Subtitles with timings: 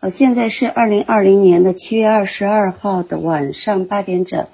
[0.00, 4.46] 呃，现在是二零二零年的七月二十二号的晚上八点整。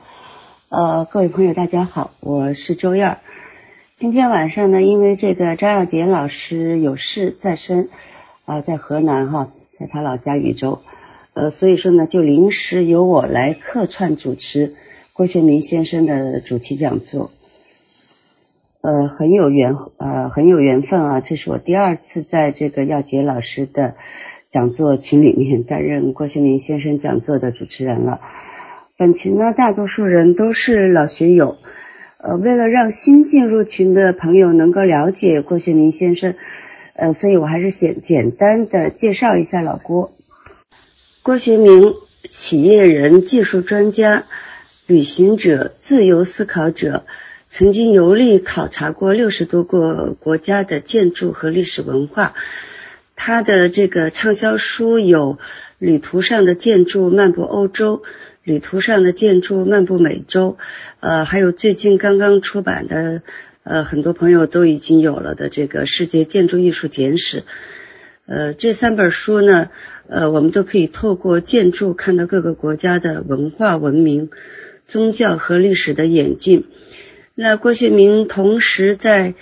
[0.70, 3.18] 呃，各位朋友，大家好，我是周燕儿。
[3.94, 7.88] 今天晚上呢，因为这个张耀杰老师有事在身，
[8.44, 10.80] 啊，在河南哈，在他老家禹州，
[11.34, 14.74] 呃，所以说呢，就临时由我来客串主持
[15.12, 17.30] 郭学明先生的主题讲座。
[18.80, 23.94] 呃，很有缘，呃，很有缘分啊，这是我第二次在这个耀杰老师的。
[24.56, 28.20] 讲座群里面担任郭学明先生讲座的主持人了。
[28.96, 31.58] 本群呢，大多数人都是老学友。
[32.16, 36.36] 呃，为了让新进入群的朋友能够了解郭学明先生，
[36.94, 40.10] 呃，所以我还是简简单的介绍一下老郭。
[41.22, 41.92] 郭学明，
[42.30, 44.24] 企业人、技术专家、
[44.86, 47.04] 旅行者、自由思考者，
[47.50, 52.32] 曾经游历考察过六十多个国家的建筑和历史文化。
[53.16, 55.34] 他的这个畅销书有
[55.78, 57.96] 《旅途上的建筑漫步欧洲》，
[58.44, 60.58] 《旅途上的建筑漫步美洲》，
[61.00, 63.22] 呃，还有最近刚刚出版的，
[63.64, 67.40] 呃，很多朋友都已经有了的这个《世界建筑艺术简史》。
[68.26, 69.70] 呃，这三本书呢，
[70.08, 74.30] 呃，我们都可以透过建筑看到各个国家的文化、文明、
[74.86, 76.66] 宗教和历史的演进。
[77.34, 79.34] 那郭学明同时在。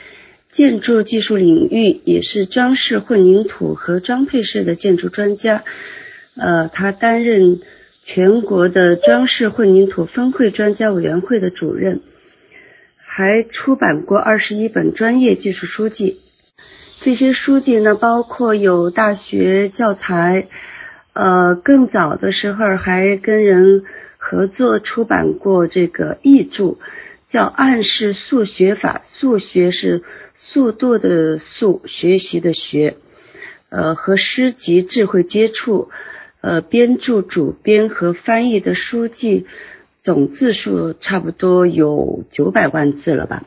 [0.54, 5.64] 建筑技术领域也是装饰混凝土和装配式的建筑专家，
[6.36, 7.58] 呃，他担任
[8.04, 12.02] 全国的装饰混凝土分会专家委员会的主任，
[13.04, 16.20] 还出版过二十一本专业技术书籍。
[17.00, 20.46] 这些书籍呢，包括有大学教材，
[21.14, 23.82] 呃，更早的时候还跟人
[24.18, 26.76] 合作出版过这个译著，
[27.26, 30.04] 叫《暗示数学法》，数学是。
[30.34, 32.96] 速度的速，学习的学，
[33.68, 35.88] 呃，和诗集智慧接触，
[36.40, 39.46] 呃，编著主编和翻译的书籍
[40.02, 43.44] 总字数差不多有九百万字了吧？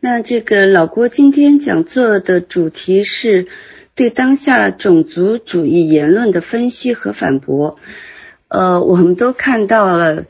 [0.00, 3.48] 那这个老郭今天讲座的主题是
[3.94, 7.78] 对当下种族主义言论的分析和反驳。
[8.48, 10.26] 呃，我们都看到了，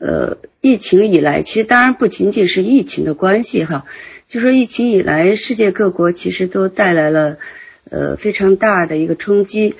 [0.00, 3.84] 呃，疫情以来，其实当然不仅仅是疫情的关系哈。
[4.30, 7.38] 就说疫情以来，世界各国其实都带来了
[7.90, 9.74] 呃非常大的一个冲击，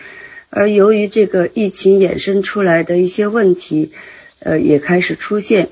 [0.51, 3.93] 而由于这个疫情衍生出来的一些问题，
[4.41, 5.69] 呃也开始出现，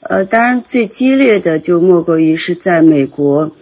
[0.00, 3.56] 呃当然最激烈的就莫过于是在美国，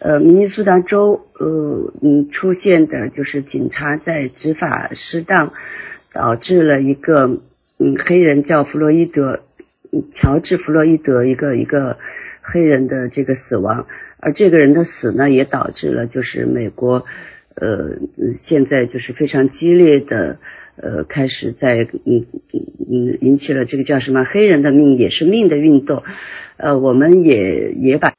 [0.00, 5.52] 呃明尼苏达州呃嗯出现的就是警察在执法失当，
[6.14, 7.40] 导致了一个
[7.78, 9.40] 嗯黑人叫弗洛伊德，
[10.14, 11.98] 乔治弗洛伊德一个一个
[12.40, 13.86] 黑人的这个死亡。
[14.24, 17.04] 而这个人的死呢，也导致了就是美国，
[17.56, 17.98] 呃，
[18.38, 20.38] 现在就是非常激烈的，
[20.76, 22.24] 呃，开始在嗯
[22.90, 26.04] 嗯引起了这个叫什么“黑人的命也是命”的运动，
[26.56, 28.14] 呃，我们也也把，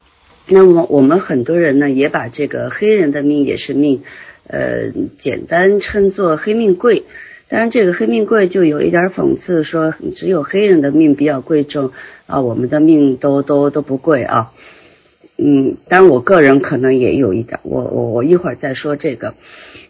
[0.48, 4.04] 那么我们很多人呢也把这个“黑人的命也是命”，
[4.48, 7.04] 呃，简单称作“黑命贵”。
[7.50, 11.90] 当然，这个“黑命贵”就有一点讽刺，说只有黑人的命比较贵重
[12.28, 14.52] 啊，我们的命都都都不贵啊。
[15.38, 19.36] 嗯，当然我个人可能也有一点，我我我一会儿再说这个。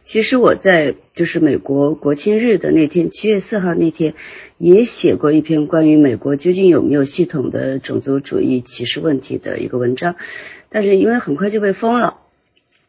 [0.02, 4.16] 其实我在就是美国国庆日的那天，七月四号那天，
[4.58, 10.16] 也写过一篇关于美国究竟有没有系统的种族主义歧视问题的一个文章，
[10.70, 12.18] 但是因为很快就被封了。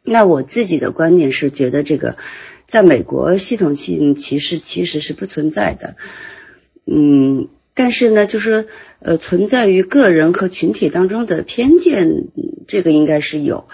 [0.03, 2.17] 那我自己的观点是觉得这个，
[2.67, 5.97] 在美国系统性歧视其实是不存在的。
[6.87, 7.49] 嗯。
[7.77, 8.69] 但是呢，就是
[9.01, 12.25] 呃，存在于个人和群体当中的偏见，
[12.67, 13.69] 这个应该是有。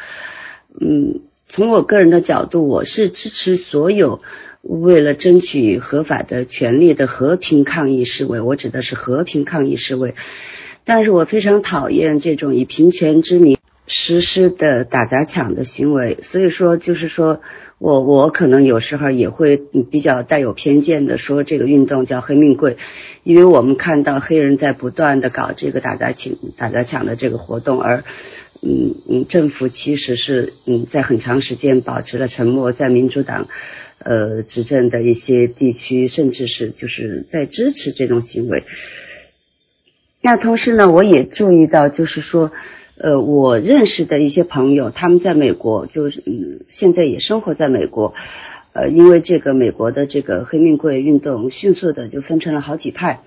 [0.78, 4.20] 嗯，从我个人的角度，我是支持所有
[4.60, 10.16] 为了争取合法的权利的和平抗议示威，我指的是和平抗议示威。
[10.84, 16.18] 但是我非常讨厌这种以平权之名实施的打砸抢的行为。
[16.22, 17.41] 所以说，就是说
[17.78, 22.78] 我我可能有时候也会比较带有偏见的说，这个运动叫黑命贵。
[23.24, 28.04] 因为我们看到黑人在不断的搞这个打砸抢、打砸抢的这个活动，而
[28.63, 33.47] 嗯嗯，政府其实是嗯在很长时间保持了沉默，在民主党
[33.98, 38.65] 呃执政的一些地区，甚至是就是在支持这种行为。
[40.21, 42.53] 那同时呢，我也注意到，就是说，
[42.97, 48.15] 呃，我认识的一些朋友，他们在美国，就是嗯，现在也生活在美国。
[48.74, 53.21] 呃，因为这个美国的这个黑命贵运动迅速的就分成了好几派，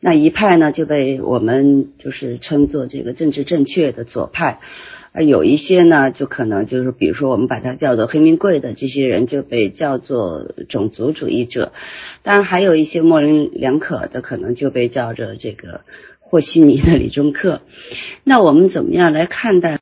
[0.00, 4.58] 那一派呢就被我们就是称作这个政治正确的左派，
[5.12, 11.72] 而有一些呢，就可能就是比如说我们把它叫做黑名贵的这些人就被叫做种族主义者，
[12.22, 15.82] 当然还有一些模棱两可的，可能就被叫着这个
[16.18, 17.62] 和稀泥的理中客。
[18.24, 19.78] 那我们怎么样来看待？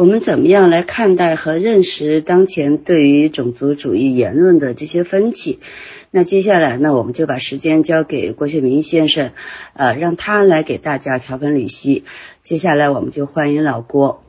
[0.00, 5.58] 我们怎么样来看待和认识当前对于种族主义言论的这些分歧？
[6.10, 9.32] 那接下来呢，我们就把时间交给郭学明先生，
[9.74, 12.04] 呃，让他来给大家条分缕析。
[12.40, 14.22] 接下来我们就欢迎老郭。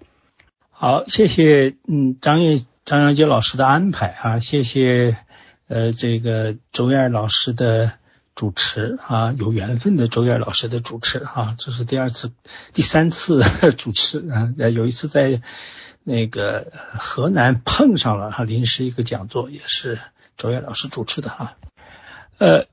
[0.71, 5.15] 好，谢谢，嗯，张叶张阳杰老师的安排啊，谢谢，
[5.69, 7.93] 呃，这个周燕老师的。
[8.41, 12.31] 主持啊，有缘分的周燕老师的主持啊，这是第二次、
[12.73, 13.43] 第三次
[13.77, 14.51] 主持 啊。
[14.69, 15.43] 有一次在
[16.03, 19.99] 那个河南碰上了哈，临时一个讲座，也是
[20.37, 21.55] 周燕老师主持的哈。
[22.39, 22.65] 呃，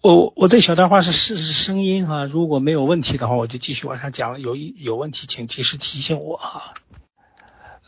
[0.00, 4.40] 我我这小段话是试试声音哈，如果没有问题的话，我就继续往下讲了。
[4.40, 6.72] 有一有问题，请及时提醒我哈。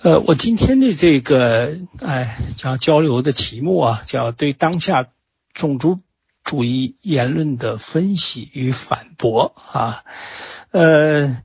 [0.02, 5.06] 呃，我今天的这个哎，叫交流的题目啊，叫对当下
[5.54, 5.98] 种族。
[6.44, 10.02] 主义言论的分析与反驳啊，
[10.70, 11.42] 呃，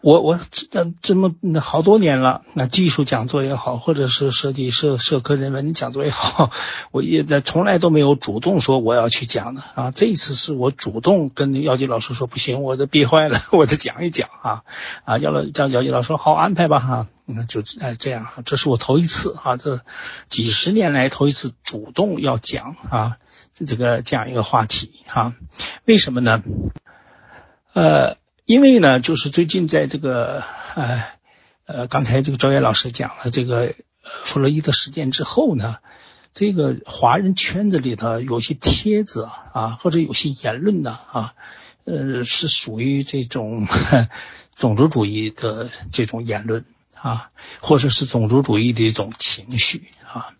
[0.00, 6.50] 我我这这么好多年了，那技术讲座也好，或者是设计社社科人文讲座也好，
[6.92, 9.90] 我也在从来都没有主动说我要去讲的啊。
[9.90, 14.62] 这一次是我主动跟姚吉老师说不行，我都憋坏了， 我得讲一讲啊
[15.04, 15.18] 啊！
[15.18, 19.80] 姚老叫姚吉老师说好安排吧哈，那就哎这样，这是我头一次啊，这
[20.28, 23.16] 几十年来头一次主动要讲啊。
[23.54, 25.32] 这个讲一个话题哈，
[25.84, 26.42] 为什么呢？
[27.72, 28.16] 呃，
[28.46, 30.42] 因为呢，就是最近在这个
[30.74, 31.04] 呃
[31.64, 33.76] 呃，刚才这个周岩老师讲了这个
[34.24, 35.78] 弗洛伊德事件之后呢，
[36.32, 41.34] 这个华人圈子里头有些帖子啊，或者有些言论呢啊，
[41.84, 43.68] 呃，是属于这种
[44.56, 46.64] 种族主义的这种言论
[47.00, 47.30] 啊，
[47.60, 50.34] 或者是种族主义的一种情绪啊，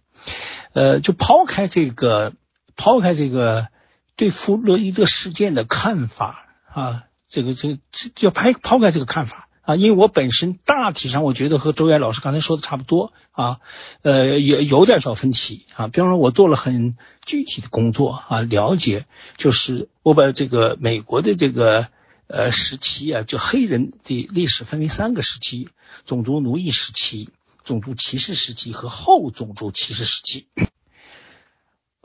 [0.73, 2.33] 呃，就抛开这个。
[2.77, 3.69] 抛开这个
[4.17, 7.79] 对弗洛伊德事件的看法啊，这个这个
[8.21, 13.61] 要抛抛开这个看法啊，因为我本身大体上我觉得和周岩老师刚才说的差不多啊，
[14.03, 15.89] 呃，有有点小分歧啊。
[15.89, 19.07] 比方说，我做了很具体的工作啊，了解
[19.37, 21.89] 就是我把这个美国的这个
[22.27, 25.69] 呃时期啊，就黑人的历史分为三个时期：
[26.05, 27.31] 种族奴役时期、
[27.65, 30.47] 种族歧视时期和后种族歧视时期。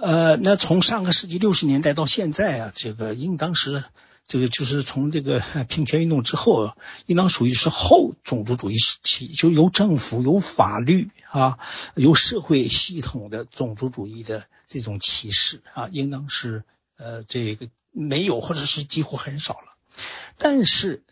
[0.01, 3.84] 呃，那从上个世纪六十年代到现在啊，这个应当是
[4.25, 6.74] 这个就是从这个 平权运动之后，
[7.06, 11.60] 应当属于是后种族主义时期，就由政府、由法律啊、
[11.96, 16.63] 由社会系统的种族主义的这种歧视啊，应当是
[16.98, 19.75] 呃这个没有或者是几乎很少了。
[20.38, 21.04] 但是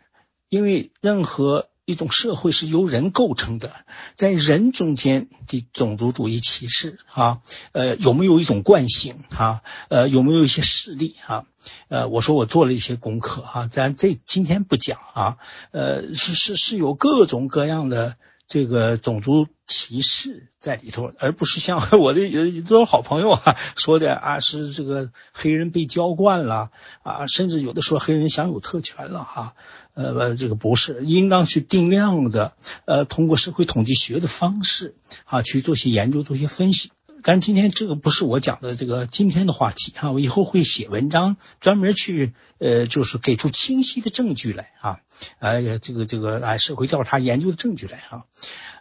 [0.48, 3.72] 因为任何一种社会是由人构成的，
[4.14, 7.40] 在人中间的种族主义歧视啊，
[7.72, 9.62] 呃，有没有一种惯性啊？
[9.88, 11.46] 呃，有没有一些事例啊？
[11.88, 15.36] 呃，我说我做了一些功课哈，咱这今天不讲啊，
[15.70, 18.16] 呃，是是是有各种各样的。
[18.48, 26.70] 这个种族歧视在里头，而不是像 我的有多少好朋友啊说的啊，是这个黑人被娇惯了
[27.02, 29.54] 啊，甚至有的说黑人享有特权了哈，
[29.92, 32.54] 呃，这个不是，应当去定量的，
[32.86, 34.94] 呃，通过社会统计学的方式
[35.26, 36.90] 啊去做些研究，做些分析。
[37.22, 45.00] 但今天这个不是我讲的这个今天的话题哈，我以后会写文章专门去呃，就是给出清晰的证据来啊，
[45.38, 48.22] 哎呀，这个这个哎，社会调查研究的证据来啊，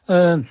[0.06, 0.44] 呃，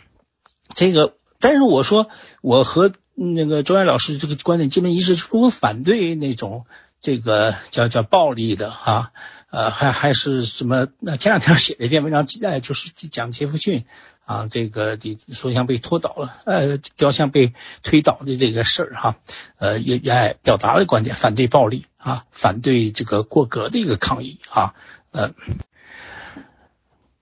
[0.74, 2.08] 这个，但是我说
[2.42, 6.66] 我和那个周岩老师这个观点基本一致，是我反对那种
[7.00, 9.12] 这个叫叫暴力的哈。
[9.48, 10.88] 呃，还还是什么？
[10.98, 13.86] 那前两天写了一篇文章，哎，就是讲杰弗逊
[14.26, 19.16] 啊，这个的塑像被拖倒了，呃，雕像被推倒的这个事儿哈，
[19.56, 24.74] 呃，也也表达了观点，反对暴力啊，反对这个过格的一个抗议啊，
[25.12, 25.32] 呃，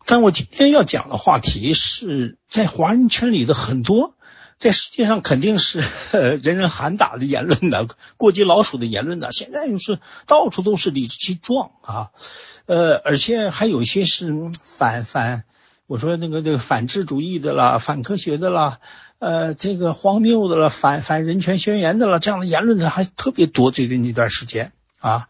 [0.06, 4.14] 但我今天要讲的话题是在华人圈里的很多。
[4.56, 5.82] 在世界上肯定是
[6.40, 12.12] 人人喊打的言论的，过街老鼠的言论的，现在又是到处都是理直气壮啊，
[12.66, 14.32] 呃，而且还有一些是
[14.62, 15.42] 反反，
[15.87, 18.79] 我说那个那个反智主义的啦，反科学的啦，
[19.19, 23.71] 呃，这个荒谬的了，反反人权宣言的了，这样的言论呢还特别多。
[23.71, 25.29] 最近一段时间啊，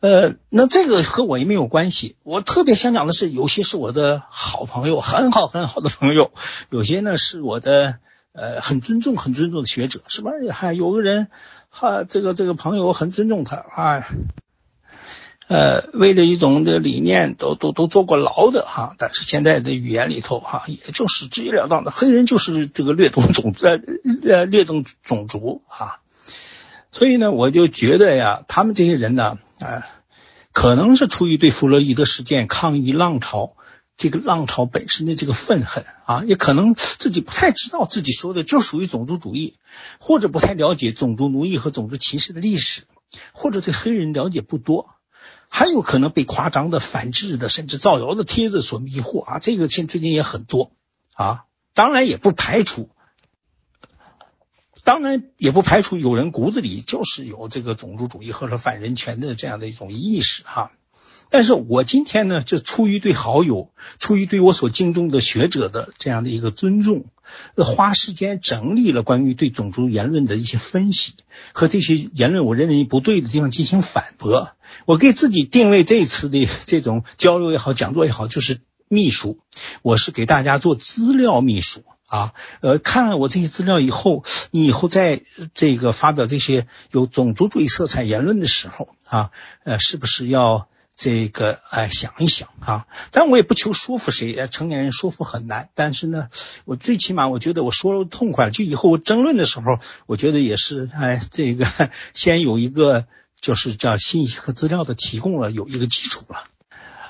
[0.00, 2.16] 呃，那这个和我也没有关系。
[2.22, 6.32] 我特别想讲的是，有些是我的好朋友，很好很好的朋友，
[6.70, 7.98] 有些呢是我的。
[8.36, 10.32] 呃，很尊重，很尊重的学者，是吧？
[10.50, 11.28] 还有个人，
[11.70, 14.08] 哈，这个这个朋友很尊重他啊。
[15.46, 23.78] 呃，为了一种的理念都都都坐过牢的哈，但是现在的语言里头哈，也就是直截了当的黑人就是这个掠夺种呃
[24.28, 26.00] 呃掠夺种族啊，
[26.92, 29.86] 所以呢，我就觉得呀，他们这些人呢，啊，
[30.52, 33.54] 可能是出于对弗洛伊德事件抗议浪潮。
[33.96, 39.54] 这个浪潮本身的这个愤恨啊，也可能自己不太知道自己说的就属于种族主义，
[40.00, 42.88] 或者不太了解种族奴役和种族歧视的历史，
[43.32, 44.93] 或者对黑人了解不多，
[45.56, 49.38] 还有可能被夸张的、反制的，甚至造谣的帖子所迷惑啊。
[49.38, 50.72] 这个现最近也很多
[51.12, 51.44] 啊，
[51.74, 52.90] 当然也不排除，
[54.82, 60.72] 当然也不排除有人骨子里就是有这个种族主义或者反人权的这样的一种意识哈。
[61.30, 63.70] 但是我今天呢，就出于对好友、
[64.00, 67.04] 出于对我所敬重的学者的这样的一个尊重，
[67.56, 71.14] 花时间整理了关于对种族言论的一些分析，
[71.52, 74.52] 和这些言论我认为不对的地方进行反驳。
[74.86, 79.38] 我给自己定位这次的这种交流也好、讲座也好，就是秘书，
[79.82, 82.34] 我是给大家做资料秘书啊。
[82.60, 85.22] 呃，看了我这些资料以后，你以后在
[85.54, 89.30] 这个发表这些有种族主义色彩言论的时候啊，
[89.64, 90.68] 呃，是不是要？
[90.96, 95.68] 这个哎，想一想啊，但我也不求说服谁，成年人说服很难。
[95.74, 96.28] 但是呢，
[96.64, 101.66] 我最起码我觉得我说了痛快，就以后我争论的时候，我觉得也是哎，这个
[102.14, 103.06] 先有一个
[103.40, 106.44] 就是叫信息和资料的提供了，有一个基础了。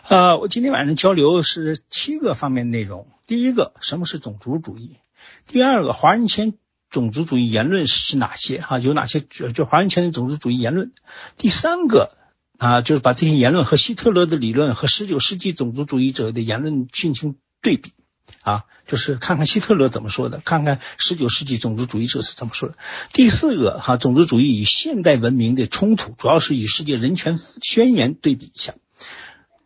[0.08, 3.06] 呃，我今天晚上交流是七个方面内容。
[3.26, 4.96] 第一个，什么是种族主义？
[5.46, 6.54] 第二个，华人圈
[6.88, 8.62] 种族主义言论是哪些？
[8.62, 10.90] 哈，有哪些就就华人圈的种族主义言论？
[11.36, 12.16] 第三个。
[12.58, 17.92] 啊，就是把这些言论和希特勒的理论和十九世纪种族主义者的言论进行对比，
[18.42, 22.76] 啊，就是看看希特勒怎么说的，看看十九世纪种族主义者是怎么说的。
[23.12, 28.74] 第四个，哈，种族主义与现代文明的冲突，主要是与世界人权宣言对比一下。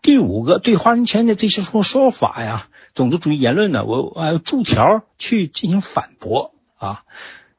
[0.00, 7.02] 第五个，对华人圈的这些说说法呀，种族主义言论呢，我我注条去进行反驳啊。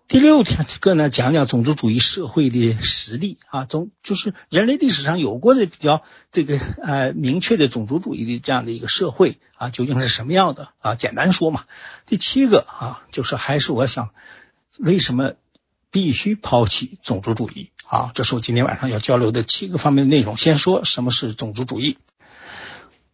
[0.10, 6.02] 第六天个呢，讲讲种族主义社会的实例啊，总就是人类历史上有过的比较
[6.32, 10.96] 这个呃明确的种族主义的这样的一个社会啊，究竟是什么样的啊？
[10.96, 11.66] 简单说嘛。
[12.08, 14.10] 第七个啊，就是还是我想，
[14.80, 15.34] 为什么
[15.92, 18.10] 必须抛弃种族主义啊？
[18.16, 20.38] 这是我今天晚上要交流的七个方面的内容。
[20.38, 22.00] 先说什么是种族主义。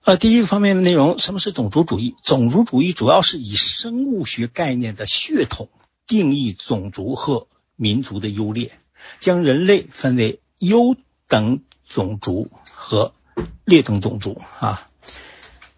[0.05, 2.15] 呃，第一个方面的内容，什么是种族主义？
[2.23, 5.67] 种族主义主要是以生物学概念的血统。
[6.07, 8.71] 定义种族和民族的优劣，
[9.19, 10.95] 将人类分为优
[11.27, 13.13] 等种族和
[13.65, 14.87] 劣等种族啊。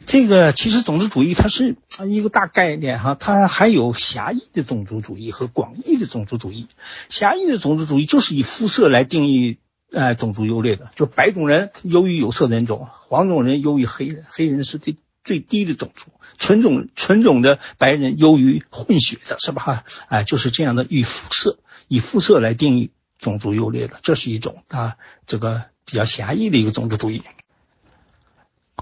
[0.06, 6.68] 这个其实种族主义它是一个大概念哈，它还有狭义的种族主义和广义的种族主义。
[7.10, 9.58] 狭义的种族主义就是以肤色来定义
[9.92, 14.96] 呃种族优劣的，就白种人优于有色人种，黄种人优于黑人，黑人是最
[15.28, 16.06] 最低的种族。
[16.38, 19.84] 纯种纯种的白人优于混血的，是吧？
[20.08, 27.22] 哎，就是这样的，以肤色以肤色来定义种族优劣的，这是一种啊，这个比较狭义的一个种族主义。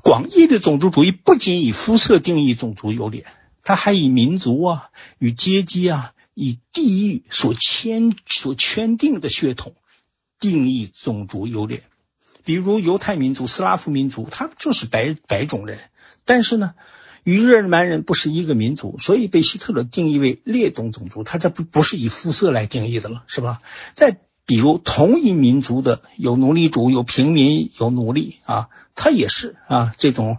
[0.03, 3.25] 广义的种族主义不仅以肤色定义种族优劣，
[3.63, 9.75] 它还以民族啊、与阶级啊、以地域所牵所圈定的血统
[10.39, 11.81] 定义种族优劣。
[12.43, 15.79] 比如犹太民族、斯拉夫民族，他就是白白种人，
[16.25, 16.73] 但是呢。
[17.27, 21.23] 与日耳曼人不是一个民族，所以被希特勒定义为劣等种族。
[21.23, 23.61] 他这不不是以肤色来定义的了，是吧？
[23.95, 30.37] 再比如同一民族的有奴隶主、有平民、有奴隶啊，他也是啊这种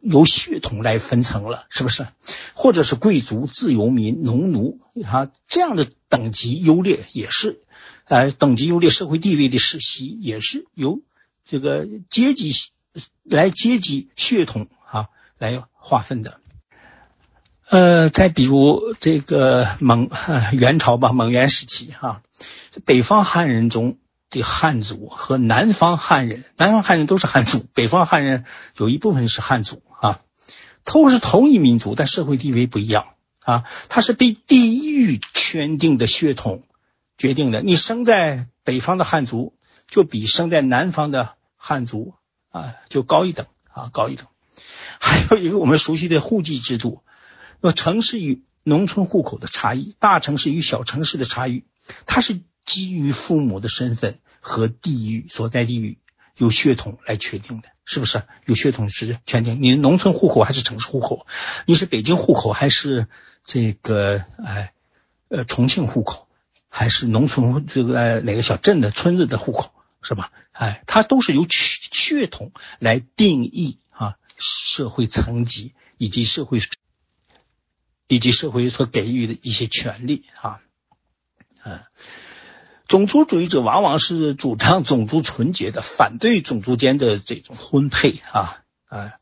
[0.00, 2.06] 由血统来分层了，是不是？
[2.54, 7.58] 或者是贵族、自由民、农奴啊这样的等级优劣也是，
[8.04, 11.00] 呃等级优劣社会地位的世袭也是由
[11.44, 12.52] 这个阶级
[13.24, 14.68] 来阶级血统
[15.40, 15.64] 来。
[15.82, 16.38] 划分的，
[17.70, 20.10] 呃，再比如这个蒙
[20.52, 22.22] 元朝吧，蒙元时期哈，
[22.84, 23.96] 北方汉人中
[24.28, 28.44] 的汉族和南方汉人，南方汉人都是汉族， 北方汉人
[28.76, 30.20] 有一部分是汉族啊，
[30.84, 33.06] 都是同一民族，但社会地位不一样
[33.42, 36.62] 啊，它是被地域圈定的血统
[37.16, 39.54] 决定的，你生在北方的汉族
[39.88, 42.12] 就比生在南方的汉族
[42.50, 44.26] 啊就高一等啊高一等。
[44.98, 47.02] 还有一个我们熟悉的户籍制度，
[47.60, 51.64] 那城市与农村户口的差异，大城市与小城市的差异，
[52.06, 55.98] 它是基于父母的身份和地域所在地域
[56.36, 58.22] 有血统来确定的，是不是？
[58.44, 61.26] 有血统是确定你农村户口还是城市户口？
[61.66, 63.08] 你是北京户口还是
[63.44, 64.72] 这个哎
[65.28, 66.28] 呃重庆户口，
[66.68, 70.32] 还是农村这个哪个小镇的村子的户口是吧？
[70.52, 73.78] 哎，它都是由血血统来定义
[74.40, 76.58] 社会层级以及社会
[78.08, 80.60] 以及社会所给予的一些权利啊，
[81.62, 81.80] 嗯，
[82.88, 89.12] 种族主义者往往是主张种族纯洁的，反对种族间的这种婚配啊，啊，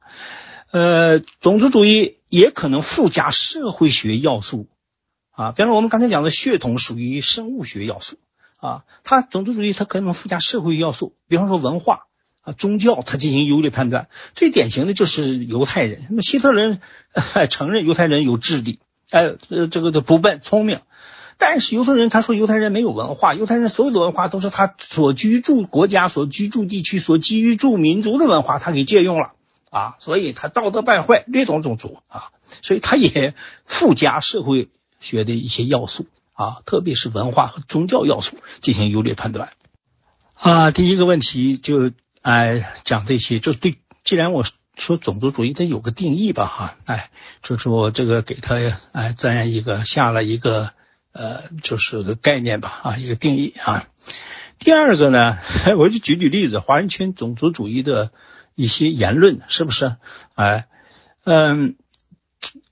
[0.70, 4.68] 呃，种族主义也可能附加社会学要素
[5.32, 8.16] 啊，比方说我们刚才讲的血统属于生物学要素。
[8.60, 12.07] 啊，它种族主义它可能附加社会要素，比方说文化
[12.52, 14.08] 宗教，他进行优劣判断。
[14.34, 16.78] 最典型的就是犹太人，那么希特勒
[17.50, 18.78] 承认犹太人有智力，
[19.10, 20.80] 哎，呃，这个的不笨聪明，
[21.38, 29.32] 但是犹太人他说犹太人没有文化，犹太人所有的文化都是他所居住国家、所居住地区、所居住民族的文化，他给借用了
[29.70, 32.30] 啊，所以他道德败坏，掠夺种族啊，
[32.62, 34.68] 所以他也附加社会
[35.00, 36.06] 学的一些要素。
[36.38, 39.54] 啊，特别是文化和宗教要素进行优劣判断
[40.34, 40.70] 啊。
[40.70, 41.90] 第一个问题就
[42.28, 43.78] 哎讲这些，就对。
[44.04, 44.44] 既然我
[44.76, 47.10] 说种族主义，它有个定义吧，哈，哎，
[47.42, 48.56] 就是我这个给他
[48.92, 50.72] 哎这样一个下了一个
[51.12, 53.86] 呃，就是个概念吧，啊，一个定义啊。
[54.58, 55.38] 第二个呢，
[55.78, 58.12] 我就举举例子，华人圈种族主义的
[58.54, 59.96] 一些言论，是不是？
[60.34, 60.66] 哎，
[61.24, 61.76] 嗯。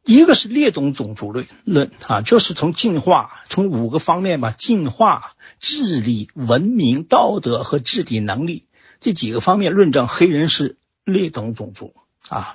[0.04, 8.65] 一个是劣等种族论论啊，就是从进化从五个方面吧，进化、智力、文明、道德和治理能力
[9.06, 11.94] 这几个方面论证黑人是劣等种族
[12.28, 12.54] 啊，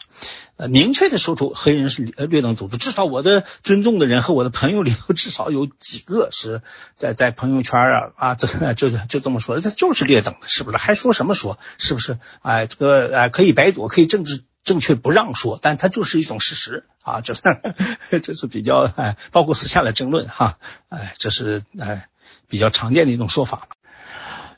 [0.58, 6.62] 呃，明确的说出黑人是劣等种族，至少我的尊重的人和我的朋友里头至少有几个是
[6.98, 10.77] 在在朋友圈啊啊，这就就这么说，这就是劣等的，是不是？
[10.77, 11.58] 还说什么说？
[11.77, 12.20] 是不是？
[12.41, 14.43] 哎，这个哎可以白左，可以政治。
[14.63, 17.41] 正确不让说，但它就是一种事实啊，这是
[18.22, 22.10] 这是比较哎，包括私下的争论哈，哎，这是哎
[22.48, 23.70] 比较常见的一种说法。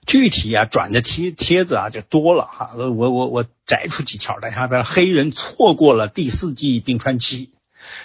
[0.05, 7.51] 具体啊转的帖帖子啊就多了哈，我我我摘出几条来，下边黑人错过了第四季冰川期，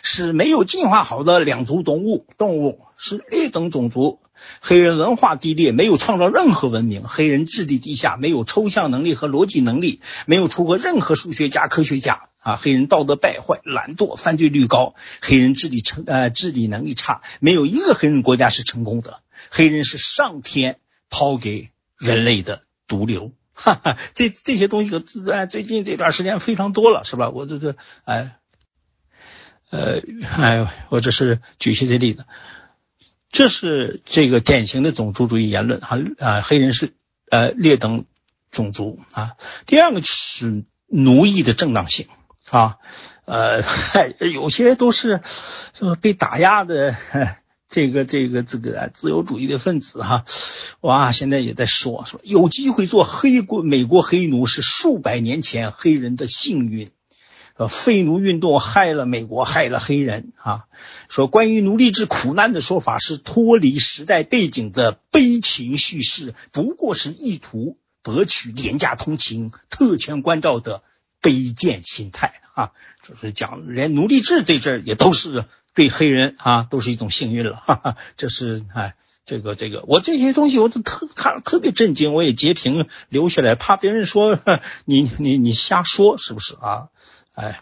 [0.03, 4.21] 是没有进化好的两足动物，动物是劣等种族。
[4.61, 12.55] 黑人文化低劣，没有创造任何文明；黑人智力低下，没有抽象能力和逻辑能力，没有出过任何数学家、科学家啊！
[12.55, 19.19] 黑人道德败坏、懒惰、犯罪率高；黑人智力成呃智力能力差，没有一个黑人国家是成功的。
[19.51, 20.79] 黑人是上天
[21.11, 23.99] 抛给人类的毒瘤，哈哈！
[24.15, 27.31] 这这些东西可自然最近这段时间非常多了，是吧？
[27.31, 28.37] 我这这哎
[29.71, 30.01] 呃
[30.39, 32.25] 哎，我这是举些这例子。
[33.31, 36.95] 这是这个典型的种族主义言论哈啊，黑人是
[37.31, 38.07] 呃劣等
[38.51, 39.33] 种族啊。
[39.67, 42.09] 第二个是奴役的正当性
[42.49, 42.77] 啊，
[43.27, 43.61] 呃，
[44.33, 45.21] 有些都是
[45.75, 46.95] 说被打压的
[47.69, 50.25] 这个这个这个自由主义的分子哈，
[50.81, 56.91] 哇，现在也在说说有机会做黑国美国黑奴是数百年前黑人的幸运。
[57.59, 60.67] 呃，废奴运动害了美国，害了黑人啊！
[61.09, 70.85] 说关于奴隶制苦难的说法是脱离时代背景的悲情叙事，不过是意图博取廉价同情、特权关照的
[71.21, 72.71] 卑贱心态啊！
[73.03, 75.45] 就是讲连奴隶制这阵儿也都是
[75.79, 77.55] 对黑人啊，都是一种幸运了。
[77.55, 84.41] 哈哈，这是哎，这个这个，我这些东西我都特看特别震惊，我也截屏留下来，怕别人说
[84.87, 86.89] 你你你瞎说是不是啊？
[87.37, 87.61] 哎，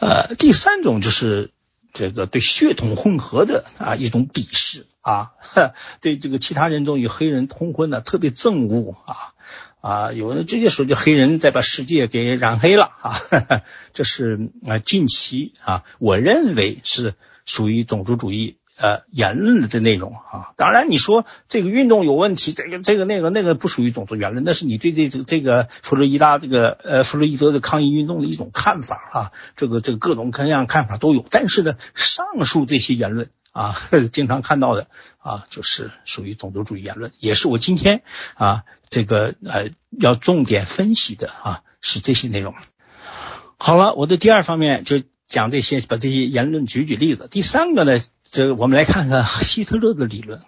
[0.00, 1.52] 呃，第三种就是
[1.92, 5.34] 这个对血统混合的啊一种鄙视啊，
[6.02, 9.34] 对这个其他人种与黑人通婚的特别憎恶啊
[9.82, 13.20] 啊，有人直接说就黑人在把世界给染黑了啊，
[13.92, 17.14] 这是啊近期啊我认为是
[17.44, 18.56] 属于种族主义。
[18.74, 31.24] 呃，言论的内容啊，当然你说这个运动有问题，这个这个那个那个不属于种族言论，那是你对这这个这个弗洛伊达这个呃弗洛伊德的抗议运动的一种看法啊，这个这个各种各样看法都有。
[31.30, 33.76] 但是呢，上述这些言论啊，
[34.10, 34.88] 经常看到的
[35.18, 38.02] 啊，就是属于种族主义言论，也是我今天
[38.34, 42.54] 啊这个呃要重点分析的啊，是这些内容。
[43.58, 47.28] 好了，我的第二方面就讲这些，把这些言论举举例子。
[47.30, 48.00] 第三个呢？
[48.24, 50.42] 这我们来看看希特勒的理论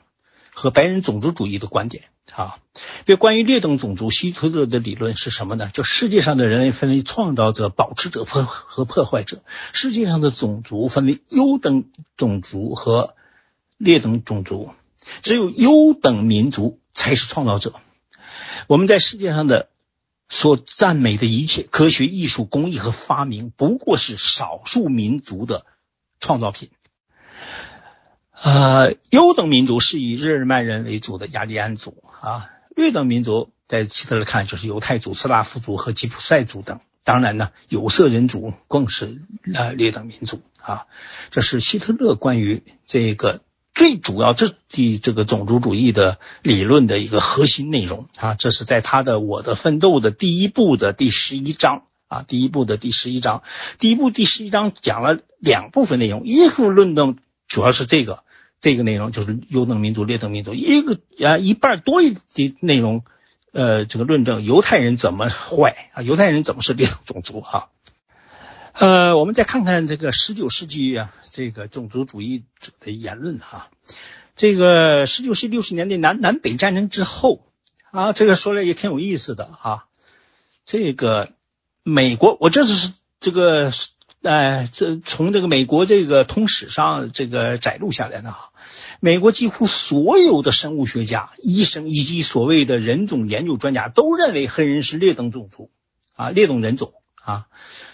[0.55, 2.59] 和白人种族主义的观点啊。
[3.05, 5.69] 这关于劣等种族，希特勒的理论是什么呢？
[5.73, 9.43] 就世界上的人类分为创造者、保持者和和破坏者。
[9.73, 11.85] 世界上的种族分为优等
[12.17, 13.15] 种族和
[13.77, 14.71] 劣等种族，
[15.23, 17.75] 只有优等民族才是创造者。
[18.69, 19.69] 我们在世界上的
[20.31, 25.67] 所赞美的一切科学、艺术、工艺和发明，不过是少数民族的
[26.19, 26.71] 创造品。
[28.45, 36.81] 呃，优等民族是以日耳曼人为主的雅利安族啊，劣等民族在希特勒看就是犹太族、斯拉夫族和吉普赛族等。
[37.05, 39.23] 当然呢，有色人种更是
[39.55, 40.85] 呃劣等民族啊。
[41.31, 43.41] 这是希特勒关于这个
[43.75, 48.35] 最主要这的这个种族主义的理论的一个核心内容啊。
[48.35, 53.43] 这是在他的《我的奋斗》的第一部的第十一章啊，第一部的第十一章，
[53.79, 57.17] 第一部第十一章讲了两部分内容，一部论证
[57.49, 58.23] 主要是这个。
[58.65, 63.05] 这个内容就是优等民族、劣等民族，一个啊一半多一的内容，
[63.53, 66.01] 呃，这个论证犹太人怎么坏啊？
[66.01, 67.67] 犹太人怎么是劣等种族啊？
[68.73, 73.69] 呃，我们再看看这个十九世纪啊，这个种族主义者的言论哈。
[74.35, 77.45] 这个十九世纪六十年代南南北战争之后
[77.91, 79.85] 啊，这个说来也挺有意思的啊。
[80.65, 81.33] 这个
[81.83, 83.71] 美国，我这是这个。
[84.25, 88.53] 哎，这从这个美国这个通史上这个摘录下来的哈，
[88.99, 95.71] 美国几乎所有的生物学家、医生以及所谓的人种研究专家都认为黑人是劣等种族
[96.17, 97.49] 啊，劣等人种啊，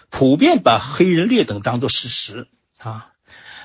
[0.08, 2.46] 普遍把黑人劣等当作事实
[2.78, 3.08] 啊。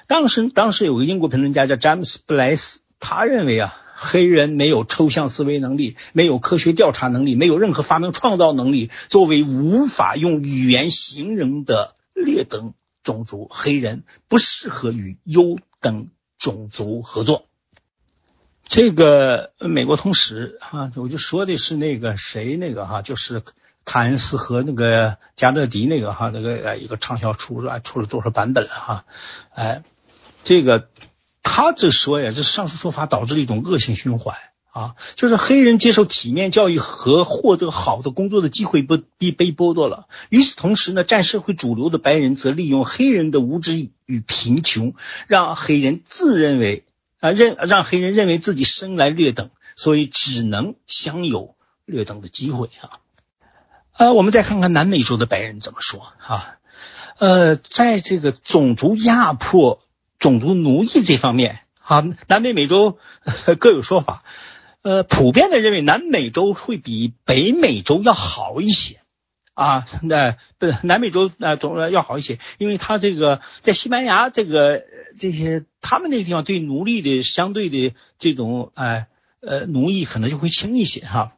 [0.07, 11.94] 当时当时有个英国评论家叫詹姆斯布莱斯，他认为啊，黑人没有抽象思维能力，没有科学调查能力，没有任何发明创造能力，作为无法用语言形容的。
[12.15, 12.73] 劣等
[13.03, 17.45] 种族黑人不适合与优等种族合作。
[18.63, 23.43] 这个美国通史哈，我就说的是那个谁那个哈，就是
[23.83, 27.77] 卡恩斯和那个加勒迪那个哈，那个一个畅销书是吧？
[27.77, 29.05] 出了多少版本了哈？
[29.53, 29.83] 哎，
[30.43, 30.89] 这个
[31.43, 34.35] 他这说呀，这上述说法导致了一种恶性循环。
[34.75, 40.09] 啊，就是黑人接受体面教育和获得好的工作的机会不被被剥夺了。
[40.27, 44.93] 与此同时呢，占社会主流的白人则利用黑人的无知与贫穷，
[45.27, 46.83] 让黑人自认为
[47.21, 52.99] 啊认让黑人认为自己生来劣等，所以只能享有劣等的机会啊。
[53.97, 56.57] 呃，我们再看看南美洲的白人怎么说啊？
[57.17, 59.81] 呃，在这个种族压迫、
[60.19, 62.97] 种族奴役这方面，啊，南北美洲
[63.57, 64.21] 各有说法。
[64.85, 68.99] 呃，普遍的认为南美洲会比北美洲要好一些
[69.55, 74.83] 啊，那不南美洲啊总要好一些，因为他这个在西班牙这个
[75.17, 79.07] 这些他们那个地方对奴隶的相对的这种哎
[79.41, 81.31] 呃奴役可能就会轻一些哈。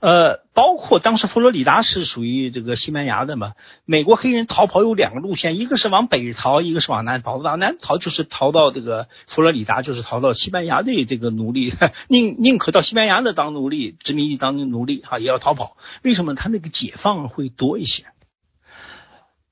[0.00, 3.52] 呃，包括当时佛罗里达是属于这个西班牙的嘛？
[3.84, 7.36] 美国黑人逃跑有两个路线，一个是往北逃，一个是往南跑。
[7.36, 11.74] 往南逃就是逃到这个佛罗里达，就是逃到西班牙的这个奴隶，
[12.08, 15.76] 宁宁可到西班牙的当奴隶，殖民地当奴隶哈，也要逃跑。
[16.02, 16.34] 为什么？
[16.34, 18.06] 他那个解放会多一些，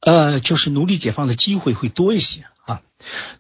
[0.01, 2.81] 呃，就是奴隶解放的机会会多一些啊。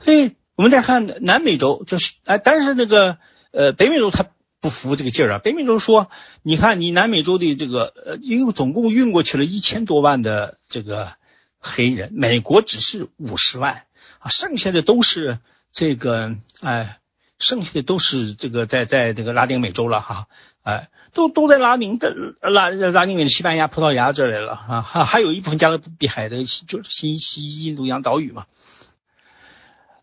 [0.00, 3.16] 所以我们再看南美洲，就是哎，但是那个
[3.50, 4.26] 呃北美洲它。
[4.60, 5.38] 不服这个劲儿啊！
[5.38, 6.10] 北美洲说
[6.42, 11.12] ：“你看，你南美洲的这个呃，因为总共运过去了一千多万的这个
[11.60, 13.84] 黑人，美国只是五十万
[14.18, 15.38] 啊，剩下的都是
[15.70, 16.98] 这个哎，
[17.38, 20.26] 剩下的都是这个在在这个拉丁美洲了哈，
[20.64, 28.46] 哎，都都在拉丁的拉拉丁美洲、西班牙、葡萄牙这来了啊，还还有一部分加勒比海的，就是新西印度洋岛屿嘛。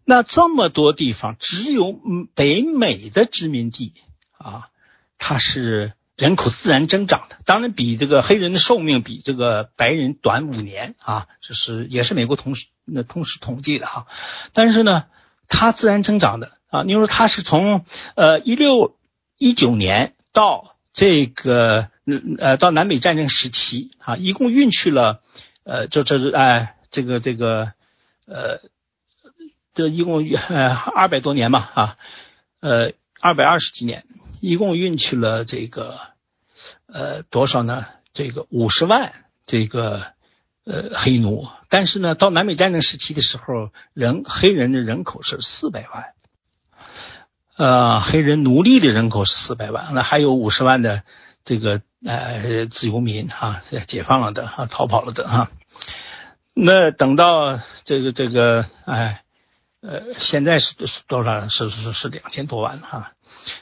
[0.06, 1.94] 那这么多地方，只有
[2.36, 3.94] 北美的殖民地。”
[4.38, 4.67] 啊，
[5.17, 14.08] 它是人口自然增长的，当然比这个黑人的寿命比这个白人短五年啊，这是也是美国同时那同时统计的哈。
[14.54, 15.06] 但是呢，
[15.48, 18.98] 它自然增长的啊，你说它是从呃一六
[19.38, 21.89] 一九年到这个
[22.39, 25.21] 呃到南北战争时期啊，一共运去了
[25.63, 27.74] 呃就这是哎这个这个
[28.26, 28.62] 呃
[29.74, 31.98] 这一共呃二百多年嘛啊
[32.62, 34.06] 呃二百二十几年。
[34.41, 35.99] 一共运去了这个，
[36.86, 37.88] 呃，多少呢？
[38.13, 39.12] 这个五十万
[39.47, 40.13] 这个
[40.65, 46.13] 呃黑奴，但是呢，到南北战争时期的时候，人黑人的人口是四百万，
[47.58, 51.01] 呃，黑人奴隶的人口是四百万，那还有五十万的
[51.43, 55.49] 这个呃自由民哈，解放了的哈，逃跑了的哈。
[56.54, 59.23] 那等到这个这个哎。
[59.88, 61.48] 呃，现在是是多少？
[61.48, 63.13] 是是是两千多万哈，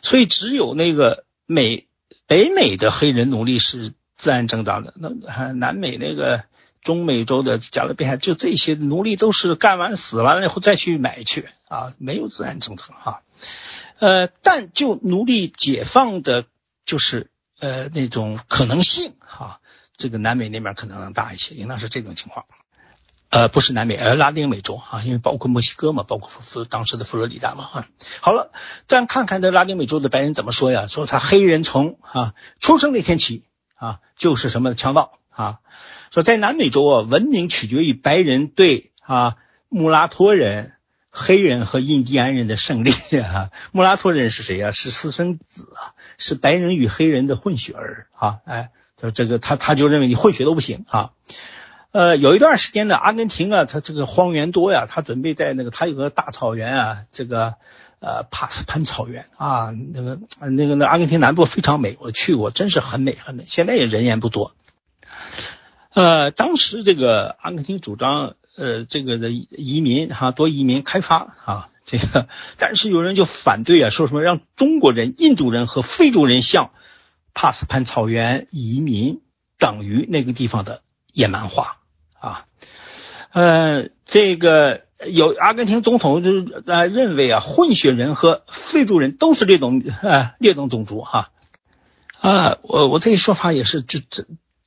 [0.01, 1.87] 所以只有那个美
[2.27, 6.45] 北美的黑人奴隶是自然增长的，那南美那个
[6.81, 13.23] 中美洲的加勒比海就这些奴隶都是干完死完了以后再去买去啊，没有自然增长哈。
[13.99, 16.45] 呃，但就奴隶解放的，
[16.85, 19.59] 就是呃那种可能性哈，
[19.97, 22.45] 这个南美那边可能大一些，应当是这种情况。
[23.33, 27.87] 呃，不是南美，呃，拉丁美洲啊，因为包括墨西哥嘛，包括佛当时的佛罗里达嘛啊。
[28.21, 28.51] 好了，
[28.85, 30.85] 但看看这拉丁美洲的白人怎么说呀？
[30.85, 35.57] 说他黑人从啊出生那天起啊就是什么强盗啊。
[36.11, 40.73] 说在南美洲啊，文明取决于白人对啊穆拉托人、
[41.09, 43.49] 黑人和印第安人的胜利啊。
[43.71, 44.69] 穆拉托人是谁呀？
[44.69, 48.41] 是私生子啊，是白人与黑人的混血儿啊。
[48.45, 51.13] 哎，就这个他他就认为你混血都不行啊。
[51.93, 57.53] 呃，有一段时间呢，阿根廷啊，它这个荒原多呀，他准备在那个，他有个大草原啊，这个
[57.99, 60.17] 呃帕斯潘草原啊，那个
[60.49, 63.45] 那个那阿根廷南部非常美，我去过，真是很美很美。
[63.47, 64.55] 现在也人烟不多。
[65.93, 72.27] 呃，当时这个阿根廷主张呃这个的移民哈，多移民开发啊，这个，
[72.57, 76.71] 但是有人就反对啊，说什么让中国人、印度人和非洲人向
[77.35, 79.21] 帕斯潘草原移民，
[79.59, 81.81] 等于那个地方的野蛮化。
[82.23, 82.45] 啊，
[83.33, 91.31] 呃，这个有阿根廷总统就是呃认为啊，混血人和非洲人都是劣等呃劣等种族哈
[92.21, 94.23] 啊，我我这一说法也是这这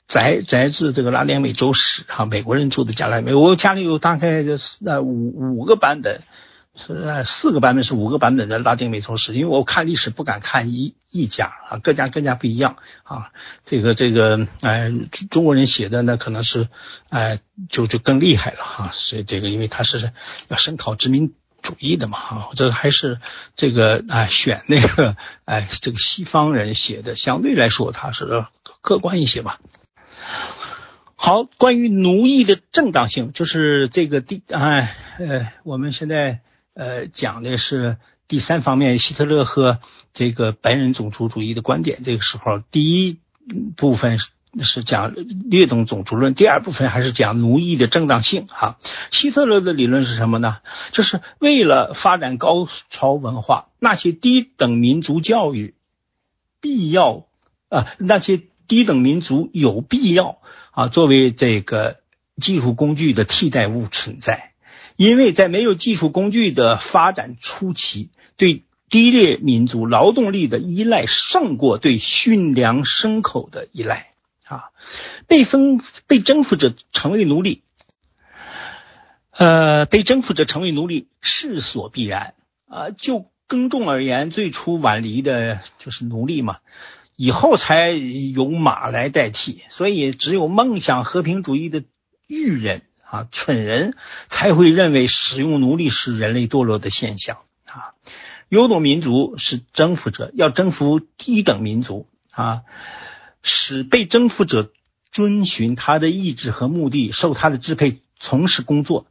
[0.07, 4.45] 摘摘自这个拉丁美洲史哈，美国人做的加拉美，我家里有大概
[4.85, 6.21] 呃五五个版本。
[6.79, 9.35] 是四个版本，是五个版本的拉丁美洲史。
[9.35, 13.31] 因为我看历史不敢看一一家啊，各家各家不一样啊。
[13.65, 14.93] 这个这个，哎，
[15.31, 16.69] 中国人写的那可能是，
[17.09, 18.91] 哎，就就更厉害了哈。
[18.93, 20.13] 所以这个，因为他是
[20.49, 23.19] 要声讨殖民主义的嘛哈，这还是
[23.55, 28.45] 这个哎选那个哎这个西方人写的，相对来说他是
[28.83, 29.59] 客观一些吧。
[31.17, 36.41] 好，关于奴役的正当性，就是这个第哎呃，我们现在。
[36.79, 37.97] 呃，讲的是
[38.29, 39.79] 第三方面，希特勒和
[40.13, 42.03] 这个白人种族主义的观点。
[42.05, 43.19] 这个时候，第一
[43.77, 44.19] 部分
[44.65, 48.47] 是讲劣等种族论，第二部分还是讲奴役的正当性。
[48.49, 48.79] 哈，
[49.11, 50.59] 希特勒的理论是什么呢？
[50.93, 55.75] 就是为了发展高潮文化，那些低等民族教育
[56.61, 57.27] 必要
[57.69, 60.39] 啊，那些低等民族有必要
[60.73, 61.99] 啊，作为这个
[62.41, 64.53] 技术工具的替代物存在。
[64.97, 74.13] 因为在没有技术工具的发展初期，对低劣民族劳动力的依赖胜过对驯良牲口的依赖
[74.47, 74.71] 啊！
[75.27, 77.63] 被封被征服者成为奴隶，
[79.33, 82.35] 呃，被征服者成为奴隶势所必然
[82.69, 82.91] 啊！
[82.97, 86.59] 就耕种而言，最初晚离的就是奴隶嘛，
[87.17, 91.83] 以后才由马来代替，所以只有梦想和平主义的
[92.29, 92.83] 愚人。
[93.09, 93.95] 啊，蠢人
[94.27, 97.95] 才会认为使用奴隶是人类堕落的现象啊！
[98.49, 102.63] 优等民族是征服者，要征服低等民族啊，
[103.43, 104.71] 使被征服者
[105.13, 109.07] 遵循他的意志和目的，受他的支配从事工作。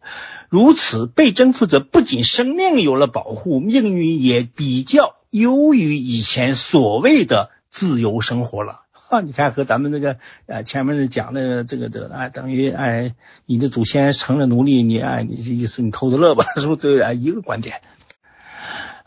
[0.49, 8.84] 如此，被征服者不仅生命有了保护，命运也比较优于以前所谓的自由生活了。
[9.07, 13.13] 啊，你看和咱们那个呃前面讲的这个这个哎，等于哎
[13.45, 17.81] 你的祖先成了奴隶，你哎你这意思你偷着乐吧，是不是这个一个观点？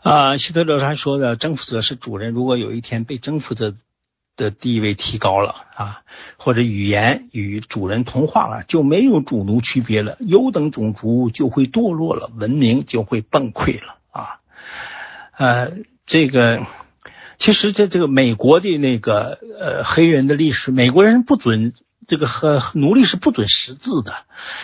[0.01, 3.75] 啊，希特勒还说的，征服者是主人，如果有一天被征服者
[4.37, 6.01] 的地位提高了啊，
[6.37, 14.39] 或者语言与主人同化了，就没有主奴区别了，优等种族就会堕落了，文明就会崩溃了啊，
[15.37, 15.73] 呃，
[16.05, 16.65] 这个。
[17.39, 21.73] 其实，在这个美国的那个呃黑人的历史，美国人不准
[22.05, 24.13] 这个和奴隶是不准识字的，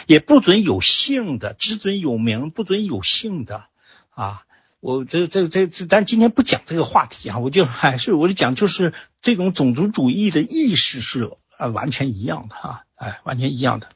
[0.07, 3.63] 也不准有姓的，只准有名，不准有姓的
[4.09, 4.43] 啊。
[4.81, 13.87] 我这这这这，咱今天不讲这个话题啊，我就还是我就讲，就是这种种族主义的意识是啊完全一样的啊，哎，完全一样的。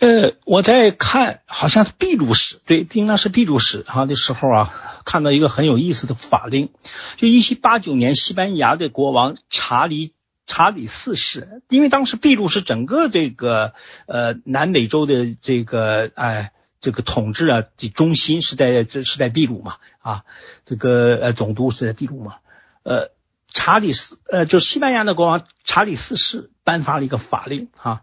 [0.00, 6.70] 呃，我在看，好像是秘鲁史，对，应当是秘鲁史哈的时候啊，看到一个很有意思的法令，
[7.16, 10.14] 就一七八九年，西班牙的国王查理
[10.46, 13.74] 查理四世，因为当时秘鲁是整个这个
[14.06, 20.24] 呃南美洲的这个哎这个统治啊的中心是在这是在秘鲁嘛啊，
[20.64, 22.36] 这个呃总督是在秘鲁嘛，
[22.82, 23.10] 呃
[23.48, 28.02] 查理四呃就西班牙的国王查理四世颁发了一个法令啊。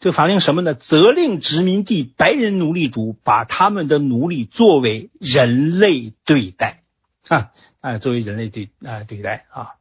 [0.00, 0.72] 这个法令什么呢？
[0.72, 6.80] 责令殖民地白人奴隶主把他们的奴隶作为人类对待
[7.28, 7.50] 啊，
[7.82, 9.74] 哎，作为人类对啊对待啊，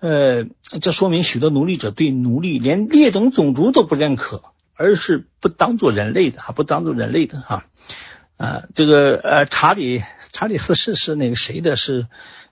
[0.00, 0.44] 呃，
[0.82, 4.42] 这说明许多奴隶者对奴隶连劣等种族都不认可，
[4.76, 7.64] 而是不当做人类的啊，不当做人类的哈
[8.36, 11.74] 啊，这个呃，查理查理四世是那个谁的？
[11.74, 12.06] 是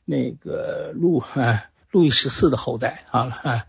[0.07, 3.67] 那个路啊，路易十四的后代啊啊，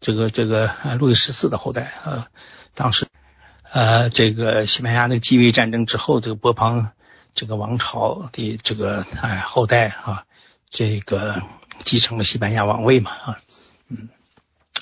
[0.00, 2.28] 这个这个路易十四的后代啊。
[2.74, 3.06] 当时，
[3.72, 6.92] 呃，这个西班牙的继位战争之后，这个波旁
[7.34, 10.24] 这个王朝的这个哎后代啊，
[10.68, 11.42] 这个
[11.84, 13.40] 继承了西班牙王位嘛啊，
[13.88, 14.08] 嗯，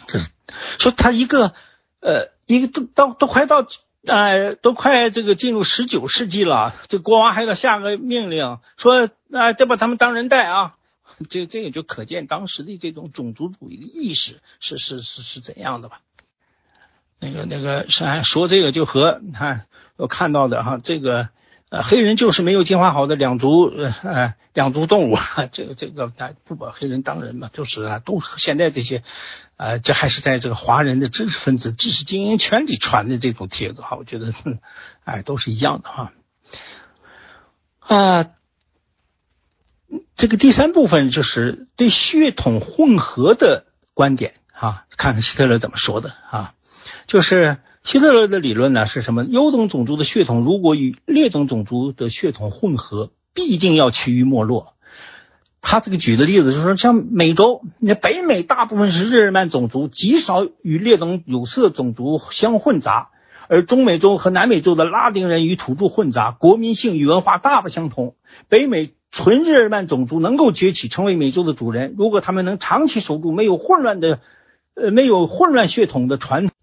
[0.06, 0.30] 这是
[0.78, 1.54] 说他一个
[2.00, 3.66] 呃一个都到都快到
[4.06, 10.76] 哎都快这个进入十九世纪了，这国王还要下个命令说啊得把他们当人待啊，
[11.28, 16.00] 这这个就可见当时的这种种族主义的意识是是是是怎样的吧。
[17.20, 21.28] 那个那个是说这个就和你看我看到的哈，这个
[21.68, 25.16] 呃黑人就是没有进化好的两足呃两足动物，
[25.50, 26.12] 这个这个
[26.44, 29.02] 不把黑人当人嘛，就是啊都现在这些
[29.56, 34.32] 呃这还是在这个华人的知识分子、知识精英圈里传的这种帖子哈，我觉得
[35.02, 36.12] 哎都是一样的哈
[37.80, 38.26] 啊，
[40.16, 46.54] 这个第三部分就是对血统混合的观点哈，看看希特勒怎么说的啊。
[47.08, 49.24] 就是希特勒的理论呢，是什么？
[49.24, 54.74] 优等种族的血统如果与劣等种族的血统混合，必定要趋于没落。
[55.62, 63.08] 他这个举的例子就是说，像美洲，那北美大部分是日耳曼种族，极少与劣等有色种族相混杂；
[63.48, 68.16] 而中美洲和南美洲的拉丁人与土著混杂，国民性与文化大不相同。
[68.50, 74.20] 北美纯日耳曼种族能够崛起，成为美洲的主人，如果他们能长期守住没有混乱的，
[74.74, 76.54] 呃，没有混乱血统的传统。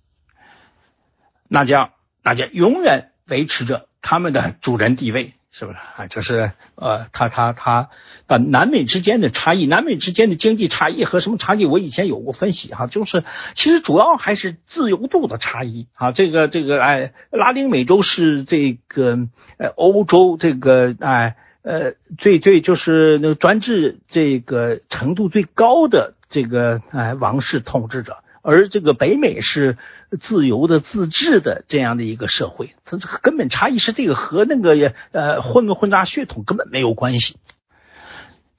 [1.47, 1.91] 那将
[2.23, 6.07] 那将永远维持着他们的主人地位，是不是啊？
[6.07, 7.89] 就是呃，他他他
[8.27, 11.65] 把南美之间的差异，南美之间的经济差异和什么差异？
[11.65, 16.11] 我以前有过分析哈，就是其实主要还是自由度的差异啊。
[16.11, 19.17] 这个这个哎，拉丁美洲是这个
[19.57, 28.17] 呃欧洲这个哎呃最最就是那个专制这个程度最高的这个哎王室统治者。
[28.45, 29.79] 而这个北美是
[30.21, 37.37] 自由的、自治的这样的一个社会，它这个根本差异是这个和那个呃混不混杂血统根本没有关系。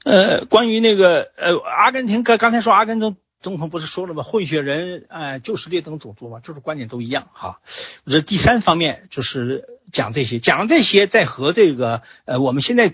[0.05, 4.25] 呃，关于那个呃阿根廷刚刚才说阿根廷总统不是说了吗？
[4.25, 7.61] 混血人哎就是劣等种族嘛，就是观点都一样哈。
[8.07, 12.93] 这第三方面就是讲这些，讲这些在和这个呃我们现在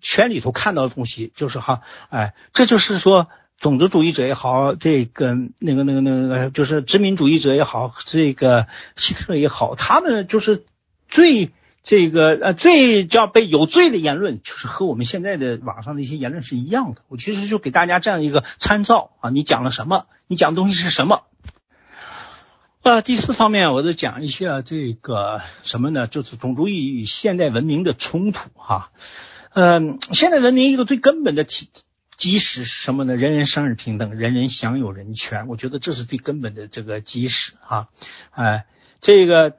[0.00, 3.28] 圈里头看到的东西，就是哈哎，这就是说。
[3.62, 10.64] 种族主义者也好，这个那个那个那个就是殖民主义者也好，这个希特勒也好，他们就是
[11.08, 11.52] 最
[11.84, 17.02] 这个呃最叫被有罪的言论，就是和我们现在的网上的一些言论是一样的。
[17.06, 20.06] 我其实就给大家这样一个参照啊，你讲了什么？
[20.26, 21.22] 你讲的东西是什么？
[22.82, 26.08] 呃，第四方面，我就讲一下这个什么呢？
[26.08, 28.90] 就是种族主义与现代文明的冲突哈。
[29.54, 31.68] 嗯，现代文明一个最根本的体。
[32.16, 33.16] 基石是什么呢？
[33.16, 35.48] 人人生而平等，人人享有人权。
[35.48, 37.88] 我觉得这是最根本的这个基石啊！
[38.30, 38.66] 哎，
[39.00, 39.56] 这个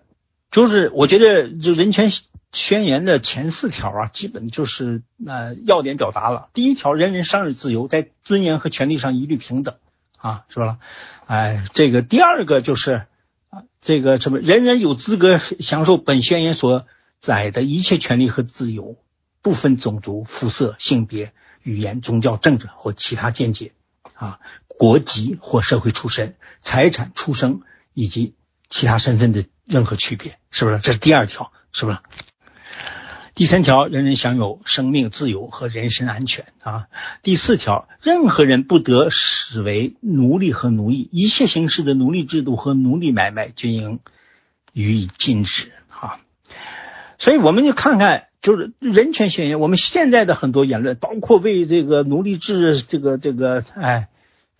[0.52, 2.12] 就是我觉得就人权
[2.52, 6.50] 宣言的前四条啊，基本就是呃要点表达了。
[6.54, 9.76] 第一条，人人生而自由，在尊严和权利上一律平等
[10.18, 10.78] 啊，是吧？
[11.26, 13.08] 哎，这个第二个就是
[13.50, 16.86] 啊，这个什么，人人有资格享受本宣言所
[17.20, 18.98] 载的一切权利和自由，
[19.43, 21.32] 不分种族、肤色、性别。
[21.65, 23.71] 语言、宗教、政治或其他见解，
[24.15, 27.62] 啊，国籍或社会出身、财产、出生
[27.93, 28.36] 以及
[28.69, 30.79] 其他身份的任何区别，是不是？
[30.79, 31.99] 这是第二条，是不是？
[33.34, 36.88] 第三条，人人享有生命、自由和人身安全啊。
[37.21, 44.01] 第四条，任何人不得使为奴隶和奴役，一切形式的奴隶制度和奴隶买卖均应
[44.73, 46.19] 予以禁止啊。
[47.19, 48.25] 所以我们就看看。
[48.43, 54.10] 就是人权宣言，我们现在的很多言论，包括为这个奴隶制，这个这个，哎，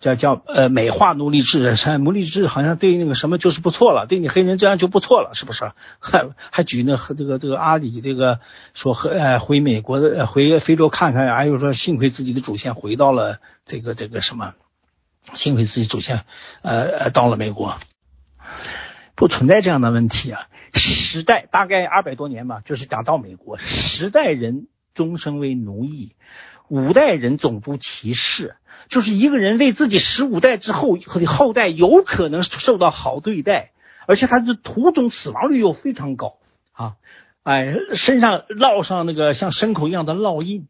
[0.00, 5.70] 叫叫呃美化奴隶制，奴隶制好像对那个什么就是不错了，对你黑人这样就不错了，是不是？
[6.00, 8.40] 还 还举那和这个这个阿里这个
[8.72, 14.54] 说和呃回美国的回非洲看看，还有说幸亏自己的祖先回到了这个这个什么，
[15.34, 16.24] 幸亏自己祖先
[16.62, 17.76] 呃呃到了美国，
[19.14, 20.48] 不存在这样的问题啊。
[20.72, 26.14] 十代大概二百多年吧，就是讲到美国，十代人终身为奴役，
[26.68, 28.56] 五代人种族歧视，
[28.88, 33.70] 就是一个人为自己十五代之后和后代有可能受到好对待，
[34.06, 36.38] 而且他的途中死亡率又非常高。
[36.72, 36.94] 啊，
[37.44, 40.66] 哎，身上烙上那个像牲口一样的烙印。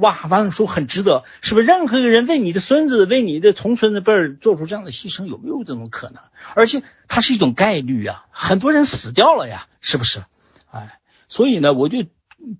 [0.00, 1.66] 哇，完了说很值得，是不是？
[1.66, 6.22] 任何一个人为你的孙子、为你的重孙子辈儿做出这样的牺牲，有没有这种可能？
[6.54, 10.24] 而且它是一种概率啊，很多人死掉了呀，是不是？
[10.70, 10.98] 哎，
[11.28, 12.04] 所以呢，我就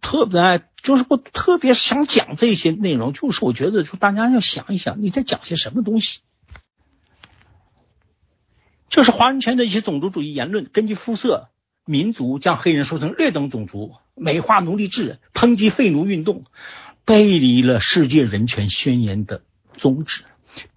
[0.01, 6.21] 特别爱就是我特别想讲这些内容，就是我觉得说大家要想一想，你在讲些什么东西？
[8.89, 11.49] 就是华人圈的一些种族主义言论，根据肤色。
[11.89, 16.43] 民族，将黑人说成劣等种族，美化奴隶制，抨击废奴运动，
[17.07, 19.41] 背离了世界人权宣言的
[19.79, 20.25] 宗旨，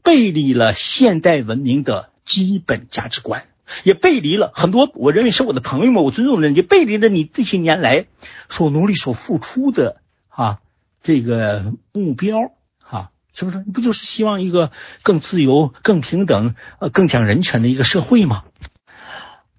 [0.04, 3.48] 背离了现代文明的基本价值观，
[3.84, 8.06] 也背离了很多我认为是我的朋友们，我尊重的人，也背离了你这些年来
[8.48, 9.98] 所努力所付出的
[10.30, 10.60] 啊
[11.04, 12.38] 这个目标
[12.84, 13.10] 啊。
[13.32, 13.60] 是不是？
[13.60, 14.72] 你不就是希望一个
[15.04, 18.44] 更自由、更平等、呃更讲人权的一个社会吗？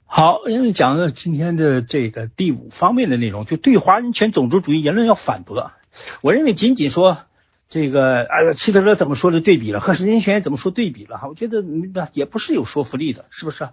[0.06, 5.70] 好，因为讲了今天的这个第五方面的内容，就对华人权种族主义言论要反驳。
[6.22, 7.18] 我认为仅仅说
[7.68, 11.28] 这个，哎，希特勒怎么说的对比了，和人权怎么说对比了哈？
[11.28, 11.62] 我觉得
[12.12, 13.68] 也不是有说服力的，是不是？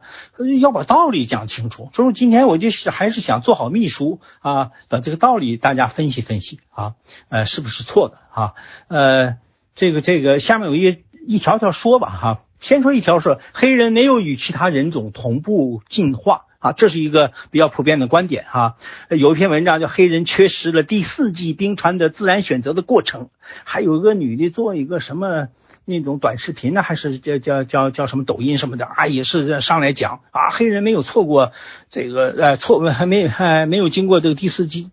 [0.60, 1.90] 要把道理讲清楚。
[1.94, 6.96] 所以今天我就是还是想做好秘书啊，把这个道理大家分析分析啊，
[7.30, 8.54] 呃，是不是错的啊？
[8.88, 9.38] 呃。
[9.80, 18.76] 这个这个下面有一一条条说吧哈，先说一条是黑人没有与其他人种同步进化啊，这是一个比较普遍的观点哈。
[19.10, 23.30] 有一篇文章叫黑人缺失了第四纪冰川的自然选择的过程，
[23.64, 25.50] 还有一个女的做一个什么
[25.86, 31.52] 那种短视频呢，还是叫叫叫叫什么抖音什么的啊，也是上来讲啊，黑人没有错过
[31.90, 34.90] 这个呃错还没还没有经过这个第四纪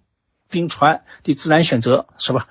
[0.50, 2.46] 冰川的自然选择是吧？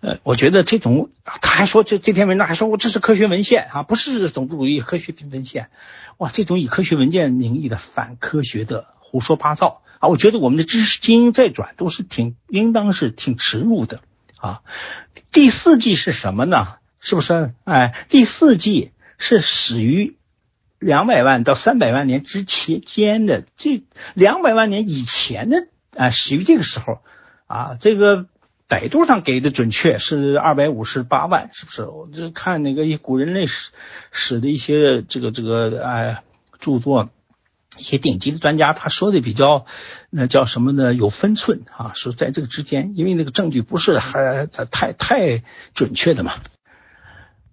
[0.00, 1.10] 呃，我觉得这种，
[1.42, 5.68] 他还说这这篇文章还说我这是科学文献啊，不是种族主义科学文献，
[6.16, 14.00] 哇，这种以科学文件名义的反科学的胡说八道啊，我觉得我们的知识精英在转都是挺应当是挺耻辱的
[14.38, 14.62] 啊。
[15.32, 16.76] 第四季是什么呢？
[16.98, 17.52] 是不是？
[17.64, 20.16] 哎，第四季是始于
[20.78, 23.82] 两百万到三百万年之前间的这
[24.14, 27.00] 两百万年以前的啊，始于这个时候
[27.46, 28.28] 啊，这个。
[28.70, 31.82] 百度上给的准确是二百五十八万，是不是？
[31.82, 33.72] 我这看那个古人类史
[34.12, 36.22] 史的一些这个这个哎
[36.60, 37.10] 著作，
[37.76, 39.66] 一些顶级的专家他说的比较
[40.08, 40.94] 那叫什么呢？
[40.94, 45.42] 有分寸啊，是在这个之间，因为那个证据不是还太太
[45.74, 46.34] 准确的嘛。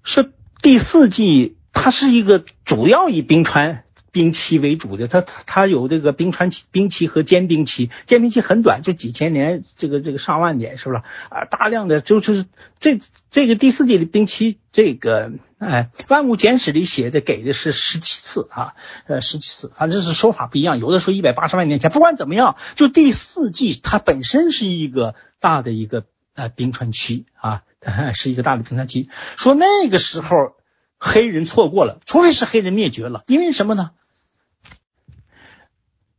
[0.03, 3.85] 是第四季，它是一个主要以冰川。
[4.17, 7.91] 冰期为主的，它它有这个冰川期、冰期和间冰期。
[8.07, 11.45] 间冰期很短，就几千年，这个这个上万年，是不是啊？
[11.45, 12.47] 大量的就是
[12.79, 12.99] 这
[13.29, 18.73] 这个第四纪的冰期，这个哎，《万物简史》里写的给的是十七次啊，
[19.05, 20.79] 呃，十七次，反正是说法不一样。
[20.79, 27.61] 有的说一百八十万年前，不管怎么样，就第四纪它本身是一个大的一个呃冰川期啊，
[28.15, 29.09] 是一个大的冰川期。
[29.35, 30.55] 说那个时候
[30.97, 33.91] 黑人错过了，除非是黑人灭绝了，因为什么呢？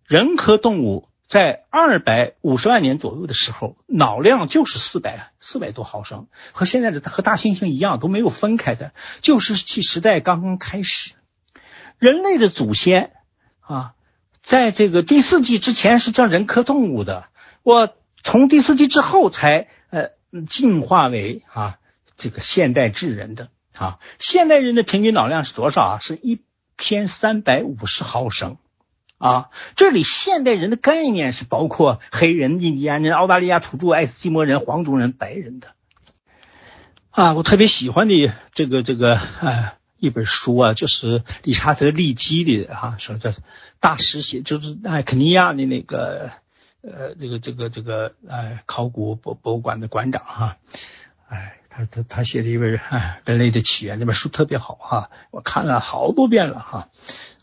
[0.08, 11.12] 人科动物在二百五十万年左右的时候，脑量就是四百四百多毫升，和现在的和大猩猩一样都没有分开的，旧石器时代刚刚开始。
[11.98, 13.10] 人类的祖先
[13.60, 13.92] 啊，
[14.40, 17.28] 在这个第四纪之前是叫人科动物的，
[17.62, 17.94] 我
[18.24, 20.08] 从第四纪之后才呃
[20.48, 21.76] 进化为啊
[22.16, 23.98] 这个现代智人的啊。
[24.18, 25.98] 现代人的平均脑量是多少啊？
[25.98, 26.40] 是一
[26.78, 28.56] 千三百五十毫升。
[29.18, 35.68] 啊，这里现代人的概念是包括黑人、印第安人、澳大利亚土著、爱斯基摩人、黄种人、白人的。
[37.10, 43.32] 啊，我特别喜欢的这个这个呃一本书啊，就是理查德利基的哈，说这
[43.80, 46.30] 大师写，就是哎肯尼亚的那个
[46.82, 50.56] 呃这个这个这个呃考古博博物馆的馆长哈，
[51.28, 52.78] 哎他他他写的一本
[53.24, 56.88] 《人类的起源》这本书特别好哈，我看了好多遍了哈。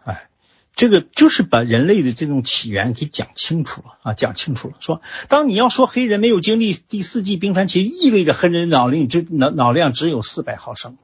[0.06, 0.30] 哎
[0.76, 4.76] 这个就是把人类的这种起源给讲清楚了啊，讲清楚了。
[4.82, 10.98] 说，当你要说黑人没有经历第四纪冰川期，意味着黑人脑力只脑脑量只有四百毫升，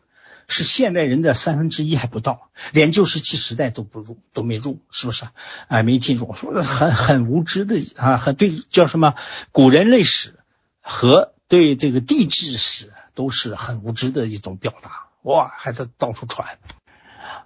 [0.48, 5.24] 是现代人的三分之一还不到，连旧石器时代都不入，都没入，是不是？
[5.70, 9.14] 哎，没进入，说很很无知的啊，很对，叫什么
[9.54, 10.40] 古人类史
[10.82, 15.08] 和对这个地质史都是很无知的一种表达。
[15.24, 16.58] 哇，还在到处传。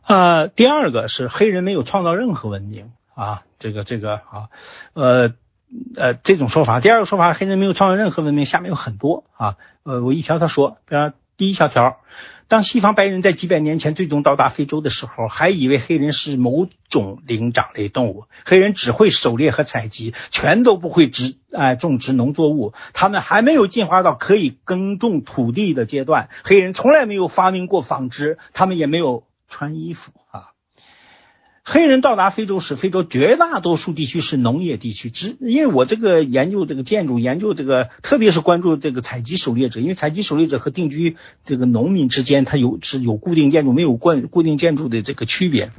[0.08, 4.49] 呃，第二个是黑人没有创造任何文明啊，这个这个啊，
[4.93, 5.34] 呃
[5.95, 6.80] 呃这种说法。
[6.80, 11.97] 第二个说法，黑人没有创造任何文明，下面有很多啊，呃我一条他说，比方第一小条，
[12.47, 29.24] 当西方白人在几百年前最终到达非洲的时候，还以为黑人是某种灵长类动物，黑人只会狩猎和采集，全都不会植哎种植农作物，他们还没有进化到可以耕种土地的阶段，黑人从来没有发明过纺织，他们也没有。
[29.48, 30.52] 穿衣服啊，
[31.64, 35.10] 黑人到达非洲时，非洲绝大多数地区是农业地区。
[35.10, 45.72] 只因为我这个研究这个建筑，研究这个，特别是关注这个采集狩猎者，因为采集狩猎者和定居这个农民之间，它有是有固定建筑，没有固固定建筑的这个区别。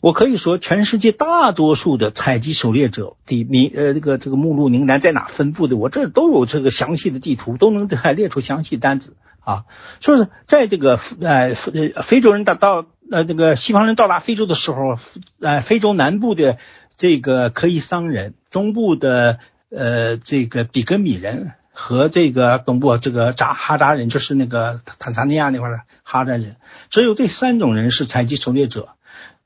[0.00, 9.16] 我可以说，全世界大多数的采集狩猎者的名呃这个这个目录名单在哪分布的，我这都有这个详细的地图，都能列出详细单子
[9.48, 9.64] 啊。
[10.00, 11.54] 说是在这个呃
[11.94, 14.98] 呃非洲人到到呃这个西方人到达非洲的时候，
[15.40, 16.58] 呃非洲南部的
[16.96, 19.38] 这个可伊桑人，中部的
[19.70, 26.56] 呃这个比格米人和这个东部这个扎哈扎人，就是那个坦桑尼亚那块的哈扎人，
[26.90, 28.90] 只有这三种人是采集狩猎者。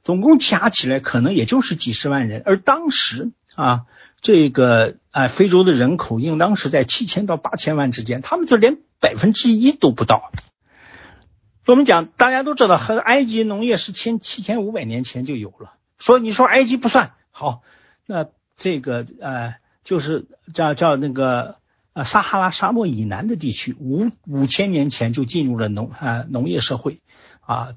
[0.05, 3.82] 总共加起来可能也就是几十万人，而当时啊，
[4.20, 10.32] 这个啊非洲的人口应当是在七千到八千万之间，他们就连百分之一都不到。
[11.66, 15.74] 我们讲，大家都知道，和埃及农业是千七千五百年前就有了。
[15.98, 17.61] 说你说埃及不算好，
[18.07, 21.57] 那这个呃就是叫叫那个
[21.92, 27.03] 呃撒哈拉沙漠以南的地区，五五千年前就进入了农啊农业社会
[27.40, 27.74] 啊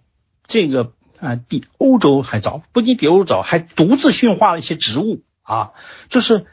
[0.47, 0.93] 这个。
[1.17, 5.71] 啊，比欧洲还早，不仅比欧洲早，还独自驯化了一些植物啊。
[6.09, 6.45] 就是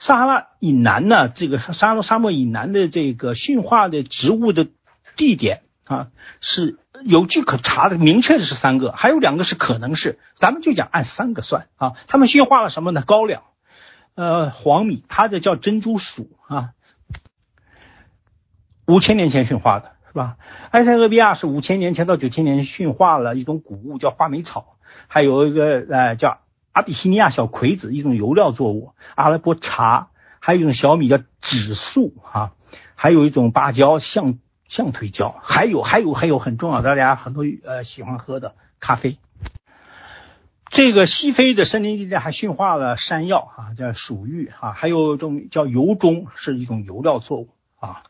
[0.00, 4.66] 撒哈拉以南呢，这个沙漠沙漠以南的这个驯化的植物的
[5.14, 6.08] 地点啊，
[6.40, 11.92] 是有据可查的，明确的是三个，还有两个是可能是，咱们就讲按三个算啊。
[12.08, 13.02] 他们驯化了什么呢？
[13.06, 13.42] 高粱，
[14.16, 16.70] 呃，黄米，它的叫珍珠薯啊，
[18.86, 19.92] 五千年前驯化的。
[20.12, 20.38] 是吧？
[20.72, 24.76] 埃塞俄比亚是五千年前到九千年驯化了一种谷物，叫花莓草，
[25.06, 26.40] 还有一个呃叫
[26.72, 30.08] 阿比西尼亚小葵子，一种油料作物，阿拉伯茶，
[30.38, 32.52] 还有一种小米叫紫粟啊，
[32.94, 39.18] 还有一种芭蕉，象象腿蕉，还有还有还有很重要，大家很多呃喜欢喝的咖啡。
[40.70, 47.48] 这个西非的森林地带还驯化了山药啊，叫鼠玉啊，还有一种叫油棕，是一种油料作物
[47.78, 48.02] 啊，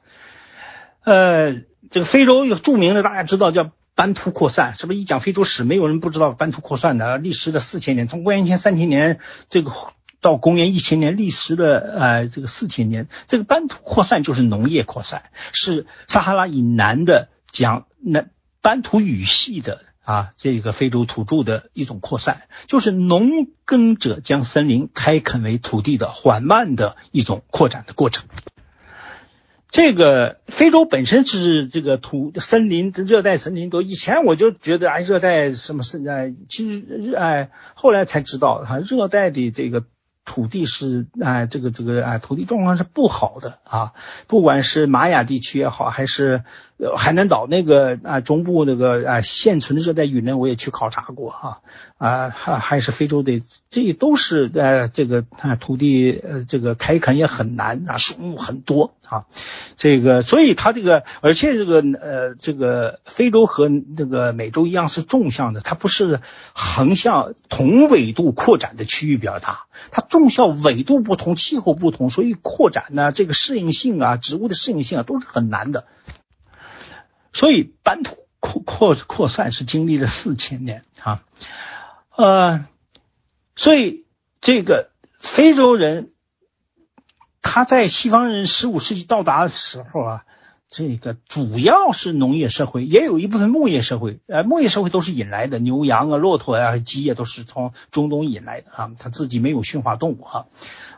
[1.04, 1.62] 呃。
[1.90, 4.98] 这个非洲有著名的，大家知道叫班图扩散，是不是？
[4.98, 9.20] 一讲非洲史，没有人不知道班图扩散的，历时的四千年，从公元前三千年
[9.50, 9.70] 这个
[10.22, 18.24] 到公元一千年，历时的呃这个四千年，这个班图扩散就是农业扩散，是撒哈拉以南的讲那
[18.62, 28.24] 班图语系的啊这个非洲土著的一种扩散，就是农耕者将森林开垦为土地的缓慢的一种扩展的过程。
[29.70, 33.82] 这个非洲本身是这个土森林，热带森林多。
[33.82, 39.84] 以前我就觉得，啊，热带什么森哎，其实热哎，后来才知道哈，热带的这个。
[40.22, 43.94] 土地是哎，这个这个哎，土地状况是不好的啊。
[44.28, 46.44] 不管是玛雅地区也好，还是
[46.96, 51.60] 海南岛那个啊中部那个啊现存的热带雨林，我也去考察过哈
[51.98, 59.26] 啊，还还是非洲的，这都是呃这个啊土地呃这个开垦也很难啊，树木很多啊，
[59.76, 66.20] 这个所以它这个而且这个呃这个非洲和这个美洲一样是纵向的，它不是
[66.54, 70.30] 横向同纬度扩展的区域比较大，它纵。
[70.30, 75.86] 向纬度不同，气候不同，所以扩展呢，这个适应性啊，植物的适应性啊，都是很难的。
[77.32, 81.22] 所以版图扩扩扩散是经历了四千年啊，
[82.16, 82.66] 呃，
[83.56, 84.06] 所以
[84.40, 86.12] 这个非洲人
[87.42, 90.24] 他在西方人十五世纪到达的时候啊。
[90.72, 94.20] 这个主要是农业社会，也有一部分牧业社会。
[94.28, 98.92] 呃，牧业社会都是引来的，牛羊啊、骆驼啊、鸡啊，都是从中东引来的啊。
[98.96, 100.46] 他自己没有驯化动物哈，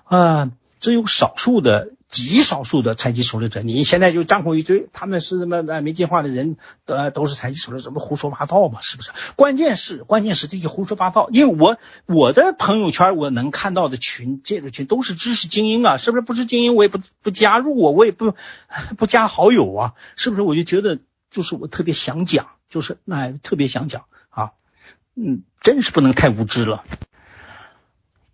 [0.05, 0.51] 啊，
[0.83, 1.93] 只有少数的。
[2.13, 8.83] 极少数的采集狩猎者，你现在就张口一堆，他们是什么没进化的人，呃，都是采集狩猎者，不胡说八道嘛？
[8.83, 9.13] 是不是？
[9.35, 16.21] 关键是，关键是这些胡说八道，因为我我的朋友圈我能看到的群，这个群都是知识精英啊，是不是？
[16.21, 18.35] 不是精英，我也不不加入我，我也不
[18.99, 20.43] 不加好友啊，是不是？
[20.43, 20.99] 我就觉得，
[21.31, 24.51] 就是我特别想讲，就是那特别想讲啊，
[25.17, 26.85] 嗯，真是不能太无知了。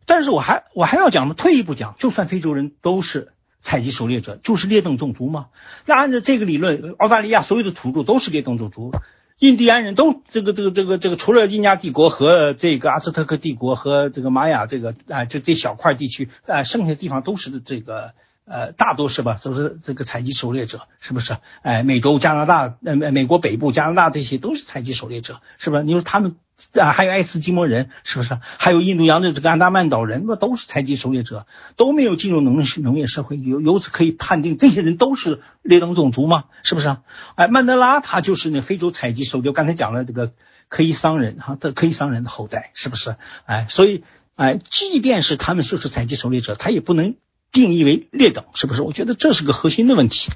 [0.08, 1.34] 但是我还我还要讲吗？
[1.38, 3.28] 退一步讲，就算非洲人都是。
[3.60, 5.46] 采集狩猎者就是劣等种族吗？
[5.84, 8.92] 那按照这个理论，澳大利亚所有的土著都是劣等种族，
[9.40, 18.14] 印第安人都这个这个这个这个，除了印加帝国和这个阿兹特克帝国和这个玛雅这个啊，这这小块地区啊，剩下的地方都是这个
[18.48, 19.38] 呃，大多是吧？
[19.42, 21.36] 都是这个采集狩猎者，是不是？
[21.62, 25.82] 哎，美洲、加拿大、呃美国北部、加拿大这些都是采集狩猎者，是不是？
[25.82, 26.36] 你说他们？
[26.72, 28.36] 啊，还有爱斯基摩人，是不是？
[28.42, 31.46] 还有印度洋的这个安达曼岛人，那都是采集狩猎者，
[31.76, 36.46] 都没有进入农农业社会，由由此可以判定，这些人都是劣等种族吗？
[36.64, 36.96] 是不是？
[37.36, 40.32] 哎，曼德拉他就是那非洲采集狩猎，刚才讲了这个
[40.68, 43.14] 可以桑人哈，的可以桑人的后代，是不是？
[43.46, 44.02] 哎，所以
[44.34, 47.14] 哎，即便是他们就是采集狩猎者，他也不能
[47.52, 48.82] 定义为劣等，是不是？
[48.82, 50.30] 我觉得这是个核心的问题。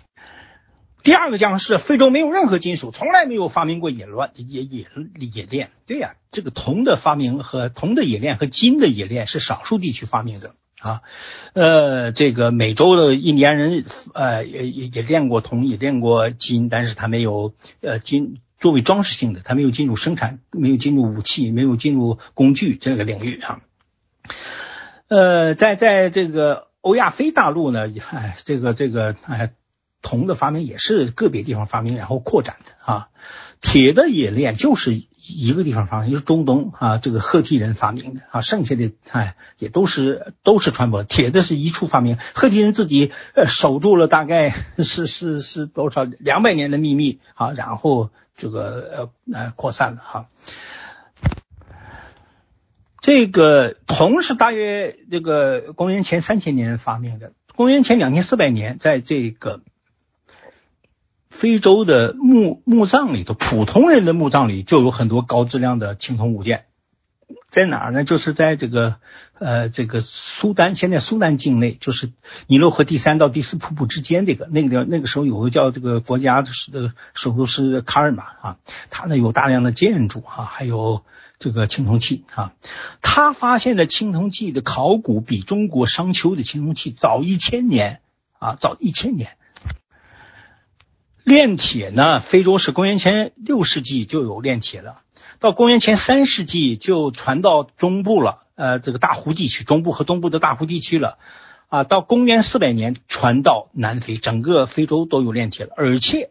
[1.04, 4.86] 第二个讲是非洲没有任何金属，从来没有发明过冶炼冶冶
[5.18, 5.70] 冶炼。
[5.84, 11.00] 对呀，这个铜的发明和铜的冶炼和金的冶炼是少数地区发明的啊。
[11.54, 13.84] 呃，这个美洲的印第安人
[14.14, 23.60] 呃也也也炼过铜，也炼过金，但是他没有呃金作为装饰性的，他没有进入生产，没有进入武器，没有进入工具这个领域啊。
[25.08, 29.54] 呃，在在这个欧亚非大陆呢，哎，这个这个哎。
[30.04, 33.08] 铜的发明也是个别地方发明，然后扩展的啊。
[33.60, 38.40] 铁的冶炼就是一个地方发明，就是中东啊，这个赫梯人发明的啊。
[38.40, 41.04] 剩下的哎也都是都是传播。
[41.04, 44.50] 铁的是一处发明，赫梯人自己呃守住了大概
[44.82, 50.26] 是是是多少两百年的秘密啊，然后这个呃呃扩散了哈。
[53.02, 59.60] 这个铜是大约这个公元前三千年发明的，公元前两千四百年在这个。
[61.28, 66.66] 非洲的墓墓葬里头，普通人的墓葬里就有很多高质量的青铜物件，
[67.50, 68.04] 在哪儿呢？
[68.04, 68.96] 就是在这个
[69.38, 72.12] 呃这个苏丹，现在苏丹境内，就是
[72.46, 78.56] 尼罗河第三到第四瀑布之间这个那个地方，那个时候有个叫这个国家的是首都是卡尔玛啊，
[78.90, 81.04] 它呢有大量的建筑啊，还有
[81.38, 82.52] 这个青铜器啊，
[83.00, 88.00] 他发现的青铜器的考古比中国商丘的青铜器早一千年
[88.38, 89.36] 啊，早一千年。
[91.24, 92.18] 炼铁呢？
[92.18, 95.02] 非洲是公元前六世纪就有炼铁了，
[95.42, 101.18] 到公元前三世纪就传到中部了，呃，这个大湖地区，中部和东部的大湖地区了，
[101.66, 106.30] 啊，到公元四百年传到南非，整个非洲都有炼铁了，而且，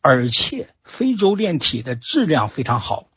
[0.00, 3.08] 而且非洲炼铁的质量非常好，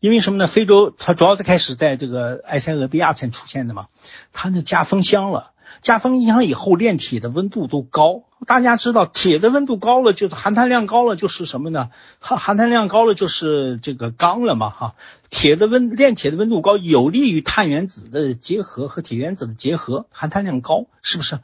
[0.00, 0.48] 因为什么呢？
[0.48, 3.86] 非洲它主要是开始在这个埃塞俄比亚才出现的嘛，
[4.32, 5.52] 它那加风箱了。
[5.80, 11.90] 加风箱以后炼铁的温度都高，大家知道铁的温度高了就是含碳量高了就是什么呢？
[12.18, 14.94] 含含碳量高了就是这个钢了嘛哈。
[15.30, 21.38] 铁的温炼铁的温度高，有利于碳原子的结合和铁原子的结合，含碳量高是不是？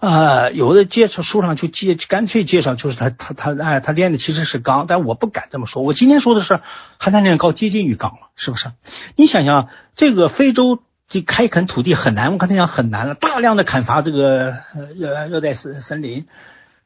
[0.00, 5.82] 啊，有的介绍书上就介干脆介绍就是他他他哎他炼的其实是钢，但我不敢这么说。
[5.82, 6.60] 我今天说的是
[6.98, 8.70] 含碳量高，接近于钢了，是不是？
[9.16, 10.80] 你想想这个非洲。
[11.08, 14.58] 这开垦土地很难，我刚才讲很难了，大量的砍伐这个
[14.94, 16.28] 热热带森森林，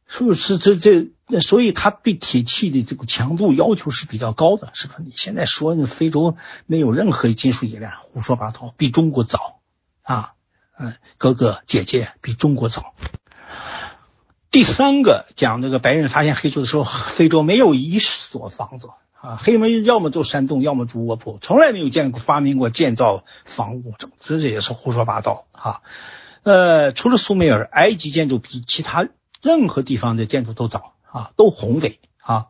[0.07, 1.09] 是不是这这？
[1.41, 5.03] 所以它对铁器的这个强度要求是比较高的，是不是？
[5.03, 9.61] 你现在说非洲没有任何金属冶炼，胡说八道，比中国早
[10.03, 10.35] 啊，
[10.79, 12.95] 嗯，哥哥姐姐比中国早。
[14.53, 18.89] 第三个讲这个白人发现黑洲的时候，非洲没有一所房子。
[19.23, 25.81] 啊，黑人要么住山洞，要么住卧铺，从来没有见过发明过建造房屋，这这也是胡说八道啊！
[26.43, 29.09] 呃，除了苏美尔，埃及建筑比其他
[29.41, 32.47] 任何地方的建筑都早啊，都宏伟啊。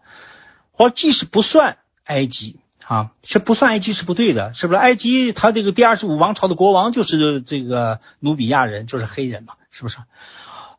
[0.71, 4.79] 或即使不算埃及啊，这不算埃及是不对的，是不是？
[4.79, 9.99] 埃及他这个第二十五王朝的国王就是这个努比亚人，就是黑人嘛，是不是？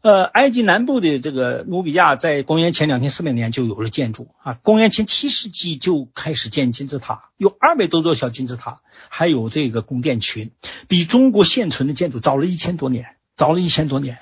[0.04, 10.52] 呃，埃及南部的这个努比亚在公元前两千四百年就有了建筑啊，公元前七世纪就开始建金字塔，有二百多座小金字塔，还有这个宫殿群，
[10.90, 14.20] 比中国现存的建筑早了一千多年，早了一千多年。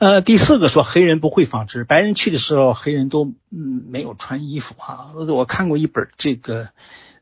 [0.00, 6.70] 呃，第四个说黑人不会纺织，白人去的时候黑人都嗯没有穿衣服啊，我看过一本这个。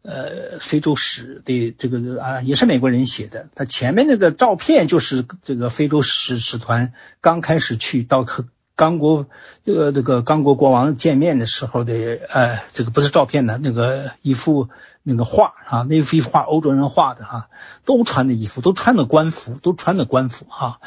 [0.06, 3.48] 呃，非洲史的这个啊，也是美国人写的。
[3.56, 8.46] 他前面那个照片就是这个非洲使使团刚开始去到和
[8.76, 9.26] 刚国
[9.64, 11.92] 这个这个刚国国王见面的时候的
[12.28, 14.68] 呃，这个不是照片的，那个一幅
[15.02, 17.48] 那个画啊，那幅画欧洲人画的哈，
[17.84, 20.78] 都穿的衣服，都穿的官服，都穿的官服哈。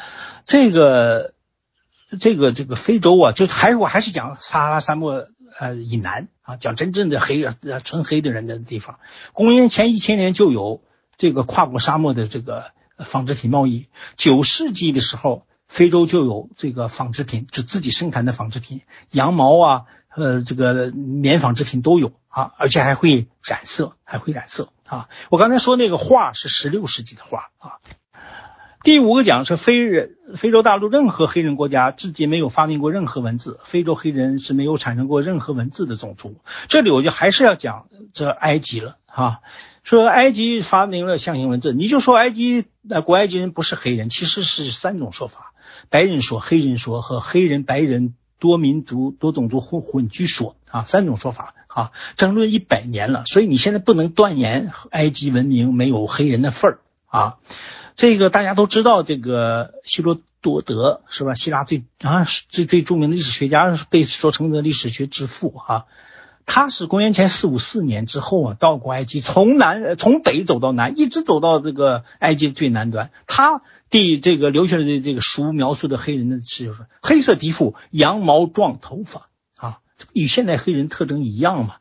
[0.46, 1.34] 这个
[2.18, 5.26] 这个这个非洲啊，就还我还是讲撒哈拉沙漠。
[5.60, 8.98] 呃，以南啊，讲真正的黑呃纯黑的人的地方，
[9.34, 10.82] 公元前一千年就有
[11.18, 12.70] 这个跨过沙漠的这个
[13.04, 13.88] 纺织品贸易。
[14.16, 18.80] 九世纪的时候，非洲就有这个纺织品，就自己生产的纺织品，
[19.10, 19.84] 羊毛啊，
[20.16, 25.10] 呃，这个棉纺织品都有啊，而且还会染色，还会染色啊。
[25.28, 27.76] 我刚才说那个画是十六世纪的画啊。
[28.82, 36.36] 第五个讲是非人，非洲大陆任何黑人国家至今没有发明过任何文字，非洲黑人是没有产生过任何文字的种族。
[36.66, 39.40] 这里我就还是要讲这埃及了哈，
[39.82, 45.52] 说埃及发明了象形文字，你就说埃及那古埃及人不是黑人，其实是三种说法：
[45.90, 57.36] 白人说、黑人说和黑人、白人多民族多种族混混居说啊，三种说法啊，争论一百年了，所以你现在不能断言埃及文明没有黑人的份儿啊。
[57.96, 61.34] 这个大家都知道，这个希罗多德是吧？
[61.34, 65.84] 希腊最啊最最著名的历史学家，被说成的历史学之父啊。
[66.46, 73.10] 他是公元前四五四年之后啊，到过埃及，从南从北走到南，一直走到这个埃及最南端。
[73.26, 73.60] 他
[73.90, 79.28] 的这个留下来的这个书描述的黑人的是就是黑色皮肤、羊毛状头发
[79.60, 79.78] 啊，
[80.14, 81.74] 与现代黑人特征一样嘛。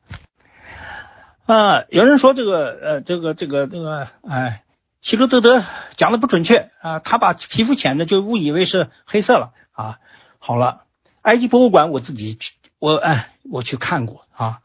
[1.45, 4.63] 啊，有人说这个呃这个这个这个哎。
[5.01, 5.63] 希罗多德
[5.95, 9.97] 讲的不准确啊，他把皮肤浅的就误以为是黑色了啊。
[10.39, 10.81] 好了，
[11.21, 14.59] 埃及博物馆我自己去，我哎我去看过啊，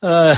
[0.00, 0.36] 呃，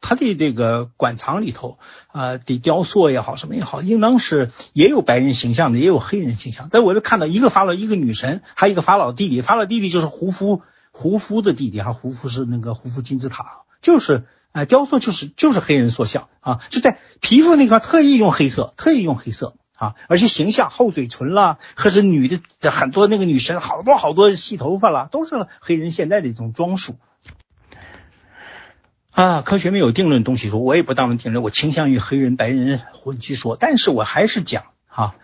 [0.00, 1.78] 他的这个馆藏里头
[2.08, 6.68] 啊的雕塑也好什么也好，应当是也有白人形象的，也有黑人形象。
[6.68, 14.26] 在我这看到一个法老，一个女神，还有一个法老弟弟，法老弟弟就是胡夫，胡夫的弟弟哈，胡夫是那个胡夫金字塔，就是。
[14.52, 22.26] 哎，雕塑就是就是黑人塑像啊，就在皮肤那块特意用黑色，特意用黑色啊，而且形象厚嘴唇啦，或是女
[22.60, 26.96] 的很多那个女神，好多好多细头发啦，都是黑人现在的一种装束
[29.12, 29.42] 啊。
[29.42, 35.14] 科学没有定论东西说，我也不当定论，我倾向于黑人白人混居说，但是我还是讲哈，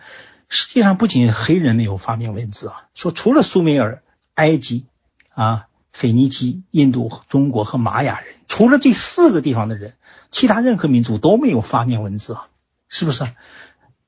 [0.47, 4.03] 实际上不仅黑人没有发明文字啊，说除了苏美尔、
[4.35, 4.85] 埃及
[5.33, 5.66] 啊。
[5.97, 9.95] 腓尼基、印度、中国和玛雅人，除了这四个地方的人，
[10.29, 12.49] 其他任何民族都没有发明文字啊，
[12.87, 13.25] 是不是？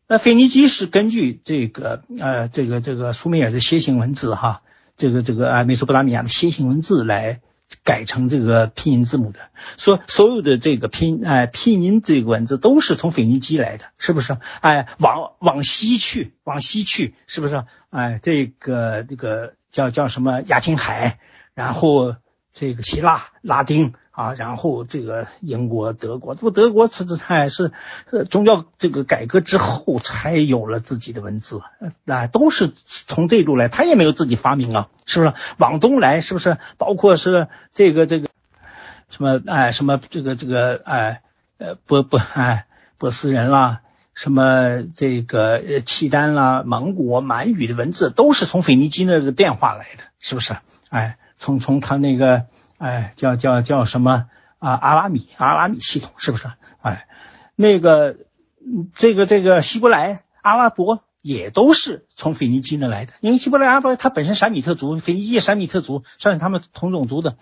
[0.07, 4.61] 那腓尼基是根据这个呃这个这个苏美尔的楔形文字哈，
[4.97, 7.41] 这个这个啊美索不达米亚的楔形文字来
[7.83, 9.39] 改成这个拼音字母的，
[9.77, 14.37] 说所有的这个拼哎拼音这个文字都是从腓尼基来的，是不是？
[14.61, 17.63] 哎，往往西去，往西去，是不是？
[17.89, 21.17] 哎，这个这个叫叫什么亚青海？
[21.59, 22.15] 然后
[22.53, 27.73] 这个希腊、拉丁啊，然后这个英国、德国，这不，德国这这才是
[28.29, 31.61] 宗教这个改革之后才有了自己的文字，
[32.05, 35.33] 啊，都是从这一路来，他也没有自己发明啊，是不是？
[35.57, 36.57] 往东来，是不是？
[36.77, 38.29] 包括是这个这个
[39.09, 41.21] 什么哎，什么这个这个哎，
[41.57, 43.81] 呃，波波哎，波斯人啦，
[44.13, 50.55] 什么这个契丹啦、蒙古、满语的文字，都是从腓尼基那变化来的，是不是？
[50.89, 51.17] 哎。
[51.39, 52.45] 从从他那个
[52.77, 54.25] 哎叫叫叫什么
[54.59, 57.07] 啊阿拉米阿拉米系统是不是哎
[57.55, 58.17] 那个
[58.93, 67.37] 这个这个希伯来阿拉伯也都是从腓尼基那来的，因为希伯来阿拉伯它本身闪米特族，腓尼基闪米特族，算是他们同种族的。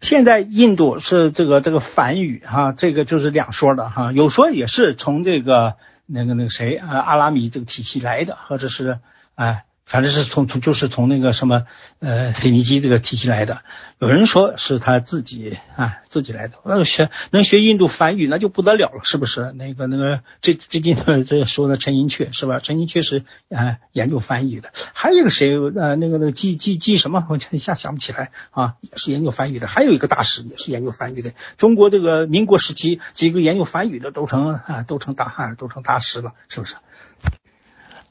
[0.00, 5.76] 现在印度是这个这个梵语哈，这个就是两说的哈，有说也是从这个
[6.06, 8.98] 那个那个谁啊阿拉米这个体系来的，或者是
[9.34, 9.64] 哎。
[9.86, 11.62] 反正是从从就是从那个什么
[12.00, 13.62] 呃腓尼基这个体系来的，
[14.00, 19.52] 有人说是他自己啊自己来的，那学能学印度梵语那就不得了了，是不是？
[19.52, 22.58] 那个那个最最近这说的陈寅恪是吧？
[22.58, 27.24] 陈寅恪是啊研究梵语的，还有一个谁呃那个那个记记记什么？
[27.30, 31.32] 我一下想不起来啊，也是研究梵语的，还有一个大师也是研究梵语的。
[31.58, 36.74] 中国这个民国时期几个研究梵语的都成啊都成大汉都成大师了，是不是？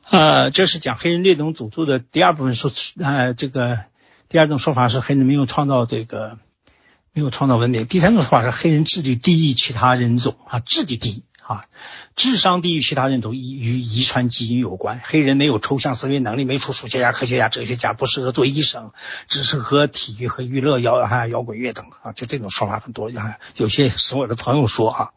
[0.07, 3.79] 呃，这是讲黑人劣等种族的第二部分说，呃，这个
[4.29, 6.37] 第二种说法是黑人没有创造这个，
[7.11, 7.87] 没有创造文明。
[7.87, 11.65] 第三种说法是黑人智力低于其他人种啊，智力低啊，
[12.15, 15.01] 智商低于其他人种与与遗传基因有关。
[15.03, 18.91] 黑人没有抽象思维能力，没出数学家、科学家、哲学家，不适合做医生，
[19.27, 23.37] 只适合体育和娱乐，摇啊摇滚乐等啊，就这种说法很多啊。
[23.57, 25.09] 有些是我的朋友说啊。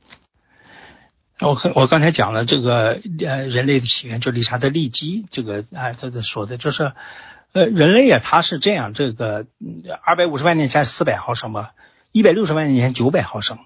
[1.41, 6.93] 我我刚才讲了这个呃人类的起源，就理查德利基这个啊他在说的就是
[7.53, 9.47] 呃人类啊他是这样，这个
[10.03, 11.73] 二百五十万年前四百毫升吧，
[12.11, 13.59] 一百六十万年前九百毫升，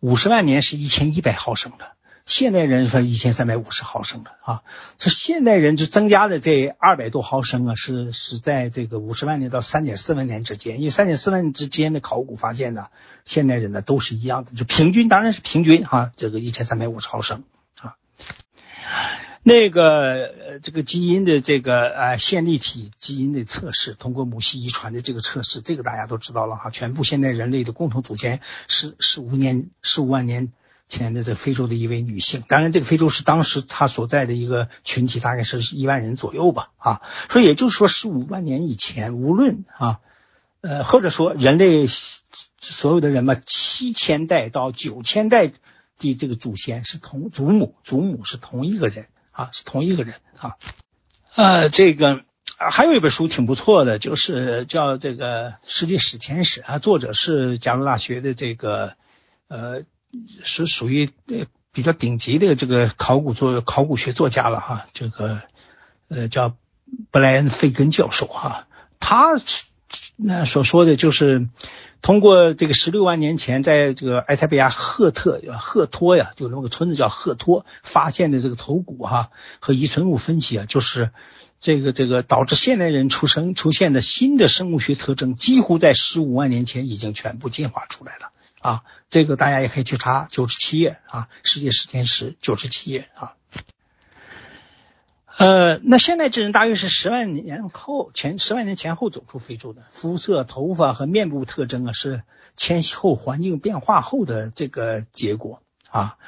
[0.00, 1.92] 五十万年是一千一百毫升的。
[2.26, 4.62] 现代人说一千三百五十毫升的啊，
[4.98, 12.86] 这现代人就增加的这二百多毫升啊，是是在这个五十万年到三点四万年之间，因为三点四万年之间的考古发现呢，
[13.24, 17.42] 现代人呢都是一样的，就平均当然是平均哈，这个一千三百五十毫升
[17.80, 17.96] 啊，
[19.42, 30.52] 那个这个基因的这个呃线粒体基因的测试，通过母系遗传的这个测试，这个大家都知道了哈，全部现代人类的共同祖先是十五年十五万年。
[30.90, 40.00] 前的这非洲的一位女性，当然这个非洲是当时她所在的一个群体，大概是一万人左右吧，啊，所以也就是说十五万年以前，无论啊，
[40.60, 50.56] 呃，或者说人类所有的人嘛，七千代到九千代的这个祖先是同祖母，祖母是同一个人啊，是同一个人啊，
[51.36, 52.24] 呃，这个
[52.58, 58.94] 还有一本书挺不错的，就是叫这个《世界史前史》啊，作者是加州大学的这个
[59.46, 59.84] 呃。
[60.42, 65.42] 是属于呃比较顶级的这个考古作考古学作家了哈，这个
[66.08, 66.56] 呃叫
[67.10, 68.66] 布莱恩·费根教授哈，
[68.98, 69.18] 他
[70.16, 71.48] 那所说的就是。
[72.02, 81.10] 通过这个十六万年前，在这个埃塞俄比亚赫特赫托呀，就那个村子叫赫托发现的这个头骨哈和遗存物分析啊，就是
[81.60, 88.30] 这个这个导致现代人出生出现的新的生物学特征，几乎在十五万年前已经全部进化出来了
[88.60, 88.84] 啊。
[89.08, 93.34] 这个大家也可以去查九十七页啊，世界史前史九十七页啊。
[95.36, 102.22] 呃，那现代智人大约是十万年后前十万年前后走出非洲的，肤色、头发和面部特征啊是
[102.56, 106.18] 迁徙后环境变化后的这个结果啊。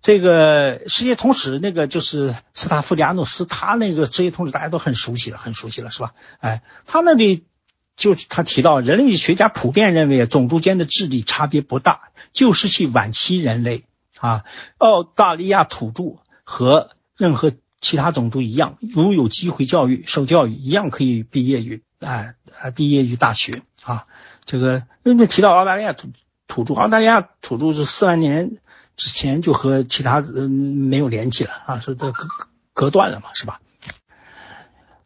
[0.00, 6.14] 这个世界通史那个就是斯塔夫里亚诺斯，他那个世界通史大家都很熟悉了，很熟悉了是吧？
[6.40, 7.46] 哎，他那里
[7.96, 13.84] 就是他提到，人类学家普遍认为种族间的智力差别不大，旧石器晚期人类
[14.18, 14.44] 啊，
[14.78, 17.52] 澳大利亚土著和任何。
[17.80, 24.06] 其他种族一样，如有机会教育、受教育，一样可以毕业于啊啊毕业于大学啊。
[24.46, 26.08] 这个因为提到澳大利亚土
[26.48, 28.56] 土著，澳大利亚土著是四万年
[28.96, 32.26] 之前就和其他嗯没有联系了啊，说这隔
[32.72, 33.60] 隔断了嘛，是吧？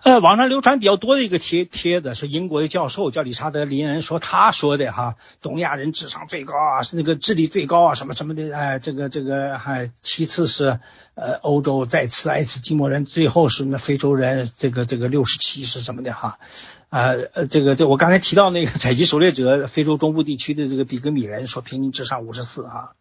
[0.09, 10.81] 呃，网上流传比较多的一个帖帖子是英国的教授叫理查德林恩说他说的哈，东亚人智商最高啊，是那个智力最高啊，什么什么的，哎，这个这个还其次是
[11.15, 16.39] 呃欧洲，再次爱斯基摩人，最后是那非洲人，这个这个六十七是什么的哈，
[16.89, 22.93] 啊呃，这个这我刚才提到那个采集狩猎者，非洲中部地区的这个比格米人说平均智商五十四啊。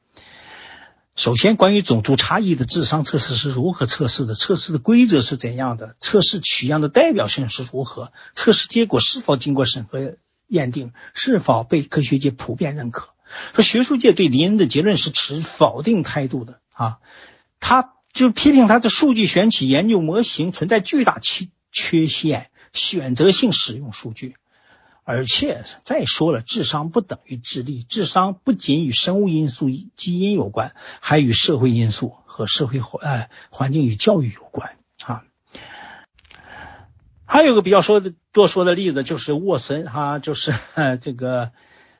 [1.18, 4.36] 首先，关于种族差异的智商测试是如何测试的？
[4.36, 5.96] 测试的规则是怎样的？
[6.00, 8.14] 测试取样的代表性是如何？
[8.36, 10.94] 测试结果是否经过审核验定？
[11.16, 13.10] 是否被科学界普遍认可？
[13.56, 17.00] 说学术界对林恩的结论是持否定态度的啊，
[17.60, 24.36] 他就批评他的数据选取研究模型存在巨大缺缺陷，选择性使用数据。
[25.10, 35.24] 而且再说了，智商不等于智力，智商不仅与生物因素、基因有关，还与社会因素和社会环呃环境与教育有关啊。
[37.24, 40.54] 还有个比较说的多说的例子就是沃森哈，就是
[41.00, 41.52] 这个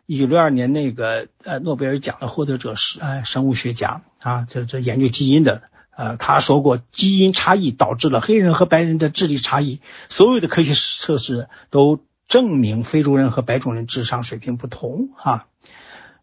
[0.06, 5.64] 一九六二年那个呃诺贝尔奖的获得者是呃生物学家啊，这这研究基因的
[5.96, 9.80] 呃他说过，基因差异导致了黑人和白人的智力差异，
[10.10, 12.02] 所有的科学测试都。
[12.28, 15.46] 证明非洲人和白种人智商水平不同啊。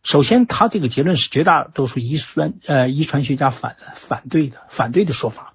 [0.02, 5.54] 首先，他这个结论是绝大多数遗传呃遗传学家反反对的，反对的说法。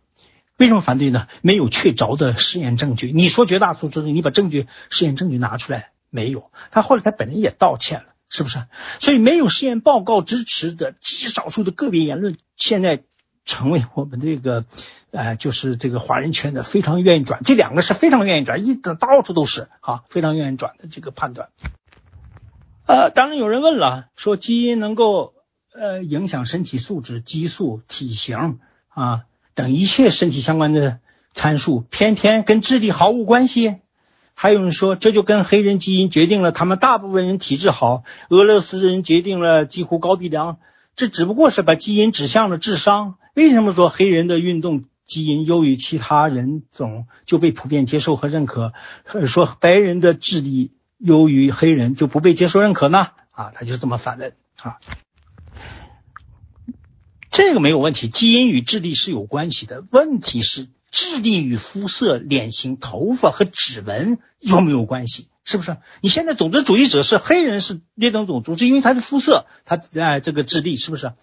[0.58, 1.28] 为什么反对呢？
[1.42, 3.12] 没有确凿的实验证据。
[3.12, 6.52] 你说绝大多数，你把证据实验证据拿出来没有？
[6.72, 8.66] 他后来他本人也道歉了，是不是？
[9.00, 13.04] 所以没有实验报告支持的极少数的个别言论，现在
[13.46, 14.66] 成为我们这个。
[15.12, 21.50] 哎，就是这个华人圈的非常愿意转，这两个是非常愿意转，一到处都是啊，非常愿意转的这个判断。
[22.86, 25.34] 呃，当然有人问了，说基因能够
[25.74, 29.22] 呃影响身体素质、激素、体型啊
[29.56, 31.00] 等一切身体相关的
[31.34, 33.78] 参数，偏偏跟智力毫无关系。
[34.36, 40.60] 还有人说，这就跟黑人基因决定了他们大部分人体质好，俄罗斯人决定了几乎高低梁，
[40.96, 43.16] 这只不过是把基因指向了智商。
[43.36, 44.84] 为什么说黑人的运动？
[45.10, 48.74] 基因优于其他人种就被普遍接受和认可，
[49.26, 53.08] 说白人的智力优于黑人就不被接受认可呢？
[53.32, 54.78] 啊，他就这么反问啊。
[57.32, 59.84] 这个没有问题，基因与智力是有关系的。
[59.92, 65.28] 问题是智力与肤色、脸型、头发和指纹有没有关系？
[65.44, 65.78] 是不是？
[66.02, 71.14] 你现在种族主义者是黑人是劣等种族，是因为他的肤色，他哎这个智力是不是？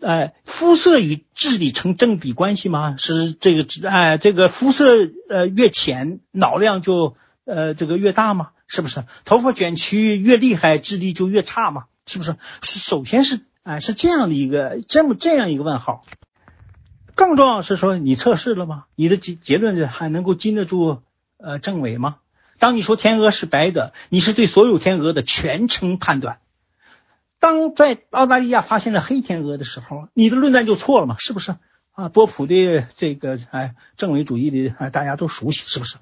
[0.00, 2.96] 哎，肤色与智力成正比关系吗？
[2.96, 8.50] 是这个哎，这个肤色呃越浅，脑量就呃这个越大吗？
[8.66, 9.04] 是不是？
[9.24, 11.86] 头发卷曲越厉害，智力就越差吗？
[12.06, 12.36] 是不是？
[12.62, 16.04] 首先是哎是这样的一个这么这样一个问号。
[17.14, 18.84] 更重要是说，你测试了吗？
[18.94, 21.02] 你的结结论还能够经得住
[21.38, 22.16] 呃证伪吗？
[22.58, 26.38] 当你说天鹅是白的，你是对所有天鹅的全称判断。
[27.42, 31.16] 当在澳大利亚发现了黑天鹅的时候，你的论断就错了嘛？
[31.18, 31.56] 是不是
[31.90, 32.08] 啊？
[32.08, 35.96] 波普的这个哎，政委主义的哎，大家都熟悉，是不是？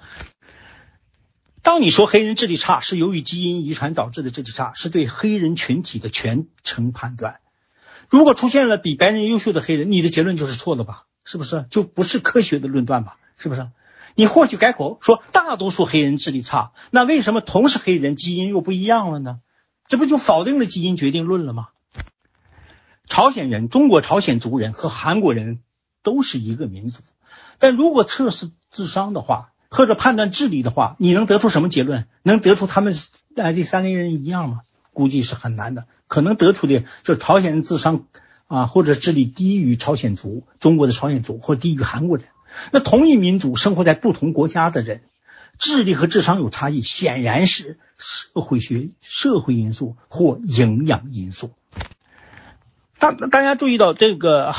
[1.62, 7.41] 当你说黑人智力差是由于基因遗传导致的智力差，是对黑人群体的全程判断。
[8.11, 11.05] 如果出现了比白人优秀的黑人，你的结论就是错的吧？
[11.24, 11.64] 是不是？
[11.70, 13.16] 就不是科学的论断吧？
[13.38, 13.66] 是不是？
[14.14, 19.41] 你或许改口说大多数黑人智力差，那为什么同是黑人基因又不一样了呢？
[19.91, 21.68] 这不就否定了基因决定论了吗？
[23.09, 25.59] 朝鲜人、中国朝鲜族人和韩国人
[26.05, 27.01] 都是一个民族，
[27.59, 32.07] 但如果测试智商的话，或者判断智力的话，你能得出什么结论？
[32.22, 32.95] 能得出他们
[33.34, 34.61] 哎这三类人一样吗？
[34.93, 35.86] 估计是很难的。
[36.07, 38.05] 可能得出的就朝鲜人智商
[38.47, 42.26] 啊，或者智力低于朝鲜族、中国的朝鲜族，或低于韩国人。
[42.70, 45.03] 那同一民族生活在不同国家的人，
[45.59, 51.51] 智力和智商有差异，显然是社会学、社会因素或营养因素。
[52.98, 54.55] 大大家注意到这个。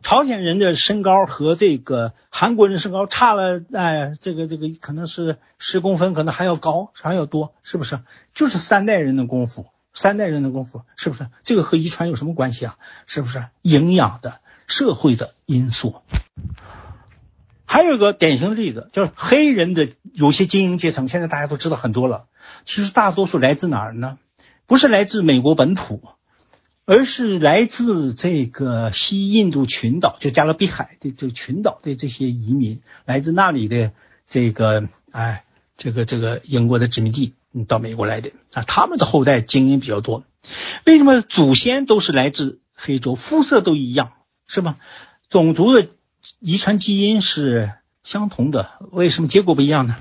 [0.00, 7.98] 朝鲜人的身高和这个韩国人身高差了，哎，这个这个可能是十公分，可能还要高，还要多，是不是？
[8.32, 11.28] 就是三代人的功夫，三代人的功夫，是不是？
[11.42, 12.78] 这个和遗传有什么关系啊？
[13.06, 13.46] 是不是？
[13.62, 16.00] 营养的、社会的因素。
[17.68, 22.26] 还有一个典型的例子，就是黑人的有些精英阶层，现在大家都知道很多了。
[22.64, 24.18] 其实大多数来自哪儿呢？
[24.66, 26.02] 不是来自美国本土。
[26.90, 33.92] 而是来自这个西印度群岛，就加勒比海的这个群岛的这些移民，来自那里的
[34.26, 35.44] 这个哎，
[35.76, 40.24] 这个这个英国的殖民地嗯到美国来的啊，他们的后代精英比较多。
[40.86, 44.12] 为什么祖先都是来自非洲，肤色都一样，
[44.46, 44.76] 是吧？
[45.28, 45.88] 种族的
[46.40, 49.96] 遗传基因是相同的，为什么结果不一样呢？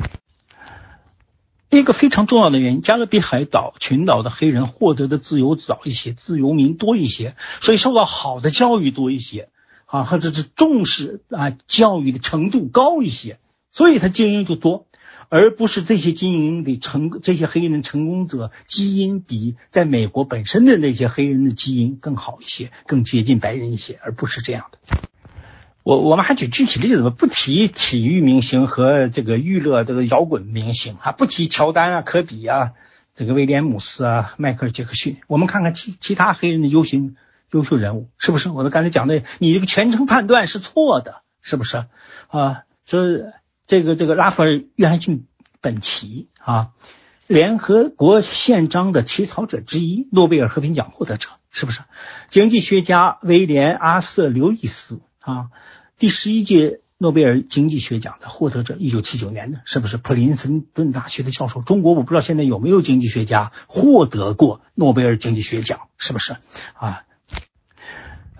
[1.69, 9.49] 一个非常重要的原因，加勒比海岛群岛的黑人获得的自由早一些，自由民多一些，所以受到好的教育多一些，
[9.85, 13.39] 啊，或者是重视啊教育的程度高一些，
[13.71, 14.87] 所以他精英就多，
[15.29, 24.79] 而不是这些精英的成这些黑人成功者基因比在美国本身的那些黑人的基因更好一些，更接近白人一些，而不是这样的。
[25.87, 32.73] 我我们还举具体例子吧，不提体育明星和这个娱乐这个摇滚明星啊，不提乔丹啊、科比啊、
[33.15, 36.97] 这个威廉姆斯啊、迈克尔杰克逊，我们看看其其他黑人的优秀
[37.53, 38.49] 优秀人物，是不是？
[38.49, 41.85] 我都刚才讲的，你这个全程判断是错的，是不是
[42.27, 42.63] 啊？
[42.85, 42.99] 说
[43.65, 45.25] 这个这个拉斐尔约翰逊
[45.61, 46.71] 本奇啊，
[47.27, 51.79] 联合国宪章的起草者之一，诺贝尔和平奖获得者，是不是？
[52.27, 55.49] 经济学家威廉阿瑟刘易斯啊。
[55.97, 61.61] 第十一届诺贝尔经济学奖的获得者，一九七九年的，是不是普林斯顿大学的教授？
[61.61, 66.37] 中国我不知道现在有没有经济学家获得过诺贝尔经济学奖，是不是
[66.73, 67.03] 啊？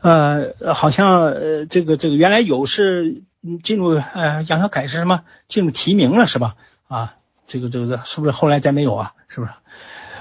[0.02, 3.24] 呃，好像呃，这个这个原来有是
[3.64, 6.56] 进入呃杨小凯是什么进入提名了是吧？
[6.88, 7.16] 啊，
[7.48, 9.14] 这个这个是不是后来再没有啊？
[9.28, 9.52] 是不是？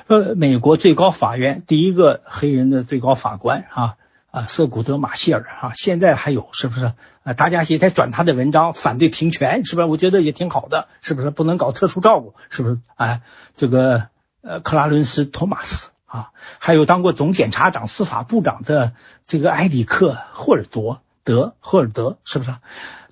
[0.08, 3.96] 呃，美国最高法院第一个黑人的最高法官啊。
[4.36, 7.32] 啊，瑟古德马歇尔啊，现在还有是不是啊？
[7.32, 9.88] 大家也在转他的文章，反对平权，是不是？
[9.88, 11.30] 我觉得也挺好的，是不是？
[11.30, 12.78] 不能搞特殊照顾，是不是？
[12.96, 13.22] 哎，
[13.54, 14.08] 这个
[14.42, 18.92] 呃，克拉伦斯·托马斯啊，还有当过总检察长、司法部长的
[19.24, 22.54] 这个埃里克·霍尔多德霍尔德，是不是？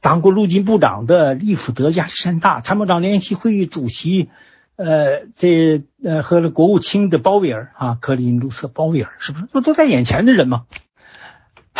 [0.02, 4.28] 当过陆军部长的利弗德·亚历山大，参谋长联席会议主席，
[4.76, 9.46] 呃，这呃和国务卿的鲍威尔啊，克林卢瑟·鲍威尔，是不是？
[9.46, 10.66] 不都在眼前的人吗？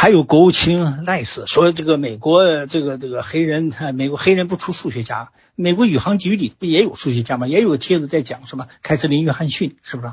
[0.05, 5.31] 还有国务卿赖斯说：“这个美国这个这个黑人， 美国黑人不出数学家。
[5.55, 7.47] 美国宇航局里不也有数学家吗？
[7.47, 10.13] 也有个帖子在讲什么凯瑟琳约翰逊，是不是？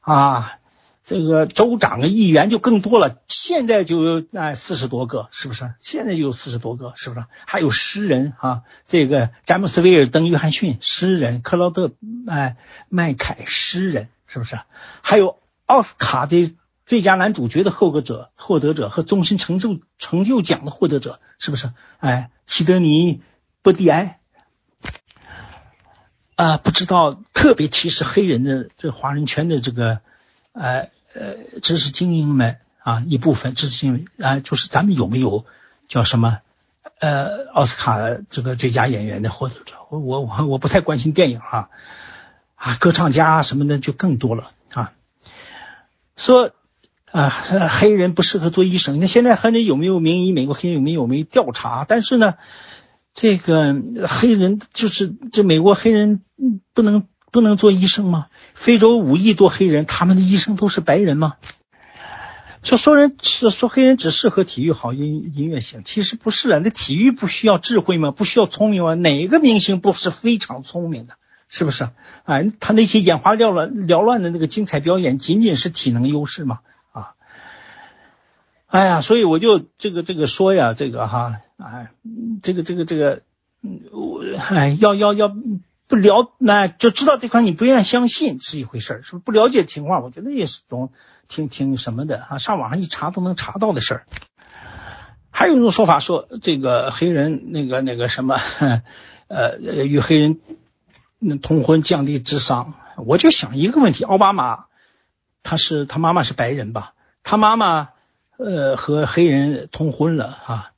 [0.00, 0.58] 啊，
[1.04, 5.74] 这个州长、议员就更多了，现在就有哎四十多个，是不是？
[5.78, 7.24] 现在就有四十多个，是不是？
[7.46, 11.92] 还有诗人啊，这个詹姆斯·威尔登·约翰逊，诗人；克劳德
[12.26, 12.56] 哎
[12.88, 14.58] 麦凯，诗人，是不是？
[15.02, 16.52] 还有奥斯卡的。”
[16.90, 21.70] 最佳男主角的获得者、获得者和终身成就成就奖的获得者，是不是？
[21.98, 23.18] 哎，西德尼·
[23.62, 24.18] 波蒂埃
[26.34, 30.00] 啊，不知道特别歧视黑人的这华人圈的这个，
[30.50, 35.44] 呃呃，知识精英们啊，一部分知识精英啊，就是咱们有没有
[35.86, 36.38] 叫什么
[36.98, 39.76] 呃奥斯卡这个最佳演员的获得者？
[39.90, 41.70] 我我我我不太关心电影哈
[42.56, 44.92] 啊，歌唱家什么的就更多了啊，
[46.16, 46.52] 说。
[47.12, 49.00] 啊，黑人不适合做医生。
[49.00, 50.32] 那现在还得有没有名医？
[50.32, 51.84] 美国黑人有没有没调查？
[51.88, 52.34] 但是呢，
[53.14, 56.22] 这个黑人就是这美国黑人
[56.72, 58.26] 不能不能做医生吗？
[58.54, 61.34] 非洲五亿多黑人，他们的医生都是白人吗？
[62.62, 66.60] 说说人说说黑人只适合体育好音音乐型，其实不是啊。
[66.62, 68.10] 那体育不需要智慧吗？
[68.10, 68.94] 不需要聪明吗？
[68.94, 71.14] 哪个明星不是非常聪明的？
[71.48, 71.88] 是不是？
[72.24, 76.60] 哎，他那些眼花缭乱缭乱的那个精彩表演，仅仅是体能优势吗？
[78.70, 81.90] 哎呀，所以我就这个这个说呀，这个哈，哎，
[82.40, 83.22] 这个这个这个，
[83.90, 85.28] 我哎，要要要
[85.88, 90.92] 不了，那就知道这块你不愿意相信是一回事儿，是不不了解情况，我觉得也是种
[91.26, 94.06] 挺挺什么的啊，上网上一查都能查到的事儿。
[95.32, 98.36] 还有一种说法说，这个黑人那个那个什么，
[99.26, 100.38] 呃与黑人
[101.40, 102.74] 通婚降低智商。
[102.96, 104.66] 我就想一个问题：奥巴马
[105.42, 106.94] 他是他妈妈是白人吧？
[107.24, 107.88] 他妈妈
[108.42, 110.72] 呃和黑人通婚了啊，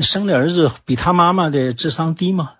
[0.00, 2.52] 生的儿子比他妈妈的智商低吗？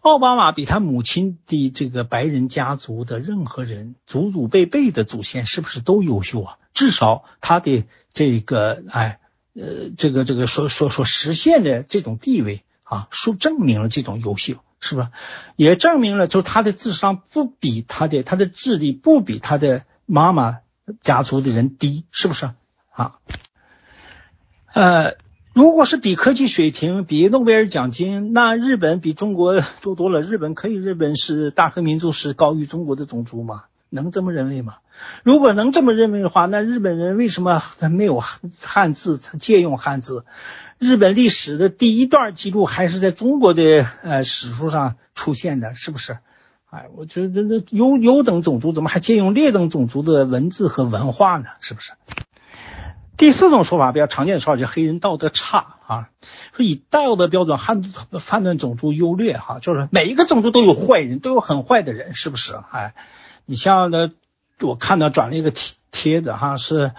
[0.00, 6.58] 奥巴马比他母亲的这个白人家族的任何人祖祖辈辈的祖先是不是都优秀啊？
[6.72, 9.18] 至少他的这个哎
[9.54, 15.10] 呃这个这个所所所实现的这种地位啊，说证明了这种优秀，是吧？
[15.56, 20.58] 也证明了就他的智商不比他的他的智力不比他的妈妈
[21.00, 22.50] 家族的人低，是不是
[22.98, 23.14] 啊？
[24.74, 25.16] 呃。
[25.54, 30.20] 如果是比科技水平、比诺贝尔奖金，那日本比中国多多了。
[30.22, 33.64] 日本可以，日本是大和民族是高于中国的种族吗？
[33.90, 34.76] 能这么认为吗？
[35.24, 40.24] 如果能这么认为的话，那日本人为什么没有汉字，借用汉字？
[40.78, 46.18] 日本历史的第一段记录还是在中国的呃史书上出现的，是不是？
[46.70, 51.48] 哎，我觉得这优优等种族怎么还借用劣等种族的文字和文化呢？
[51.58, 51.94] 是不是？
[53.18, 56.08] 第四种说法比较常见的说法，就黑人道德差啊，
[56.54, 57.82] 说以道德标准判
[58.26, 62.54] 判断种族优劣哈，就是每一个种族都有坏人，都有很坏的人，是不是？
[62.70, 62.94] 哎，
[63.44, 64.12] 你像呢，
[64.60, 66.92] 我看到转了一个帖帖子哈，是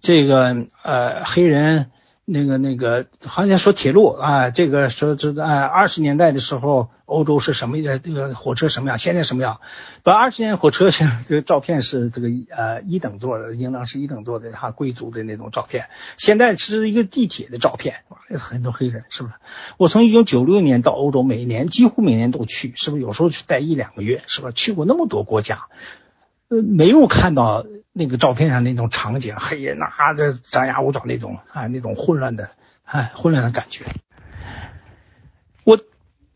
[0.00, 1.92] 这个呃黑人。
[2.28, 8.00] 那个那个，好像说铁路啊，这个说这啊，二十年代的时候，欧洲是什么的？
[8.00, 8.98] 这个火车什么样？
[8.98, 9.60] 现在什么样？
[10.02, 10.90] 把二十年火车
[11.28, 15.86] 这个照片是这个呃一等座的，应当是一等座的哈，贵族的那种照片。
[16.16, 17.98] 现在是一个地铁的照片，
[18.36, 19.34] 很多黑人是不是？
[19.76, 23.02] 我从一九九六年到欧洲，每年几乎每年都去，是不是？
[23.02, 24.50] 有时候去待一两个月，是吧？
[24.50, 25.68] 去过那么多国家。
[26.48, 29.86] 呃，没有看到那个照片上那种场景，黑人呐，
[30.16, 32.50] 这张牙舞爪那种啊，那种混乱的，
[32.84, 33.84] 哎，混乱的感觉。
[35.64, 35.80] 我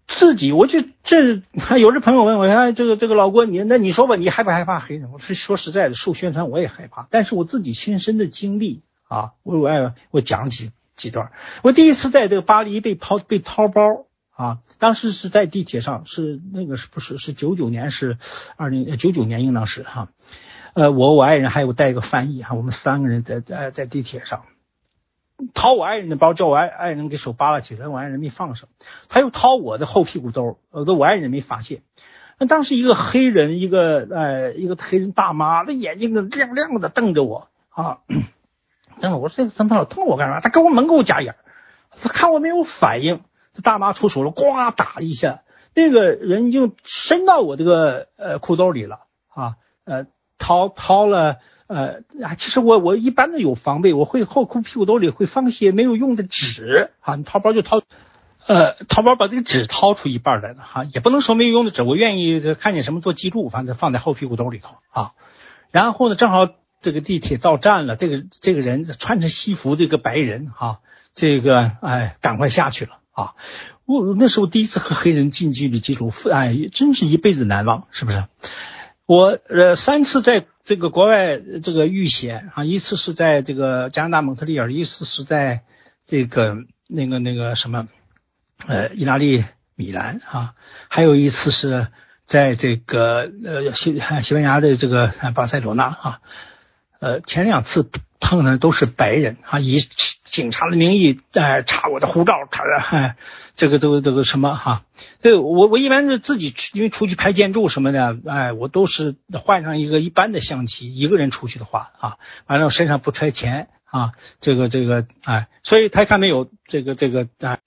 [0.08, 1.42] 自己，我就这，
[1.78, 5.12] 有的朋友问我，哎，这个这个老郭，你那你说吧，你害不害怕黑人？
[5.12, 11.30] 我说说实在的，受宣传我也害怕，但是我自己亲身的经历啊，我我我讲几几段。
[11.62, 14.06] 我第一次在这个巴黎被抛被掏包。
[14.40, 18.16] 啊，当时是在地铁上，是那个是不是是九九年是
[18.56, 20.08] 二零九九年应当是哈，
[20.72, 24.44] 呃，我我爱人还有带一个翻译哈，我们三个人在在在地铁上
[25.52, 28.66] 掏我爱人的包，叫我爱爱人给手扒拉起来，我爱人没放手，
[29.10, 31.82] 他又掏我的后屁股兜，呃，我爱人没发现。
[32.38, 37.98] 那当时一个黑人，一个呃一个黑人大妈，那眼睛亮亮的瞪着我啊，
[39.02, 40.40] 瞪着我说这怎么老瞪我干啥？
[40.40, 41.34] 他给我猛给我夹眼，
[41.90, 43.20] 他看我没有反应。
[43.60, 44.44] 大妈出手了，呱
[44.74, 45.42] 打一下，
[45.74, 50.06] 那个人就伸到我这个呃裤兜里了啊，呃
[50.38, 51.36] 掏掏了
[51.66, 57.80] 呃啊，其实我我一般的有防备，我会后裤屁股兜里会放些没有用的纸啊，你掏包就掏，
[58.46, 65.12] 呃掏包把这个纸掏出一半来了哈，也不能说没有用的纸，我愿意看见什么做记录，反正放在后屁股兜里头啊，
[65.70, 66.48] 然后呢，正好
[66.80, 70.80] 这个地铁到站了，这个这个人穿着西服这个白人哈，
[71.12, 72.99] 这个哎赶快下去了。
[73.20, 73.34] 啊，
[73.84, 78.24] 我那时候第一次和黑人近距离接触，哎，真是一辈子难忘，是不是？
[79.04, 85.62] 我呃三次在这个国外这个遇险啊，一次是在这个加拿大蒙特利尔，一次是在
[86.06, 86.54] 这个
[86.88, 87.88] 那个那个什么
[88.66, 89.44] 呃意大利
[89.74, 90.54] 米兰啊，
[90.88, 91.88] 还有一次是
[92.24, 96.20] 在这个呃西西班牙的这个巴塞罗那啊，
[97.00, 97.90] 呃前两次
[98.20, 99.80] 碰的都是白人啊，以。
[100.30, 103.16] 警察的名义，哎，查我的护照，查的哎，
[103.56, 104.84] 这个，这个，这个什么哈？
[105.22, 112.16] 对我我一般是自己，因为出去拍建筑什么的，哎，我都是换上一个一般的相机，一个人出去的话啊，
[112.46, 117.58] 完了身上不揣钱啊，这个这个哎，所以他看没有这个这个哎。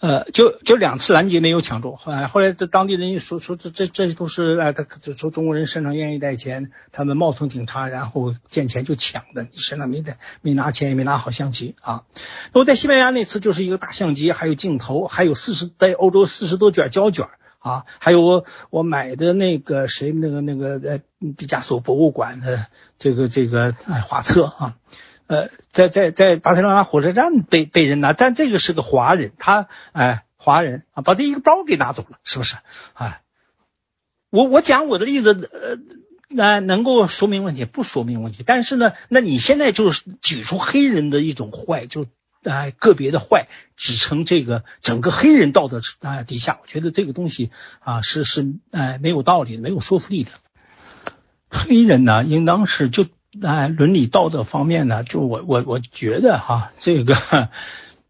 [0.00, 12.04] 呃，就就两次拦截没有抢住，后来后来这当地人说说这这这都是啊，他就说中国人身上愿意带钱，他们冒充警察，然后见钱就抢的，你身上没带没拿钱也没拿好相机啊。
[12.52, 17.26] 那我在西班牙那次就是一个大相机，还有镜头，还有四十在欧洲四十多卷胶卷
[17.58, 21.00] 啊，还有我我买的那个谁那个那个呃
[21.36, 22.66] 毕加索博物馆的
[22.98, 24.76] 这个这个哎画册啊。
[25.28, 32.56] 呃，在在在巴塞罗那火车站被被人拿，但这个是个华人，他哎华人啊，把这一个包给拿走了，是不是？
[32.94, 33.20] 哎，
[34.30, 35.78] 我我讲我的例子，呃，
[36.30, 38.42] 那能够说明问题，不说明问题。
[38.46, 42.06] 但是呢，那你现在就是举出黑人的一种坏，就
[42.42, 47.50] 哎个别的坏，指成这个整个黑人道德啊底下，我觉得这个东西
[47.80, 50.30] 啊是是哎没有道理，没有说服力的。
[51.50, 53.06] 黑人呢，应当是就。
[53.42, 57.14] 哎，伦理道德方面呢，就我我我觉得哈，这个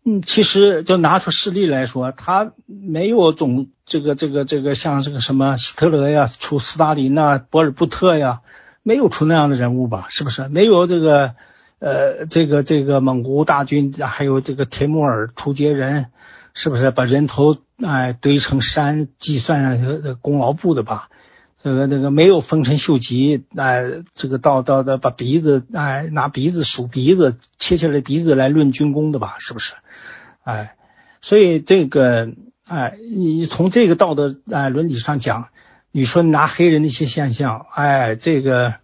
[0.04, 8.42] 嗯，其实就拿出事例来说，他没有总这个这个这个像这个什么希特勒呀，出斯大林呐，博尔布特呀，
[8.84, 10.06] 没有出那样的人物吧？
[10.08, 10.48] 是不是？
[10.48, 11.34] 没有这个
[11.80, 16.06] 呃这个这个蒙古大军，还有这个铁木尔突厥人，
[16.54, 21.08] 是不是把人头哎堆成山，计算功劳簿的吧？
[21.60, 29.36] 这个那个没有丰臣秀吉，哎，这个到到的把鼻子哎拿鼻子数鼻子，切下来鼻子来论军功的吧？
[29.38, 29.74] 是不是？
[30.44, 30.76] 哎，
[31.20, 32.30] 所以这个
[32.68, 35.48] 哎，你从这个道德哎伦理上讲，
[35.90, 38.74] 你说拿黑人的一些现象，哎，这个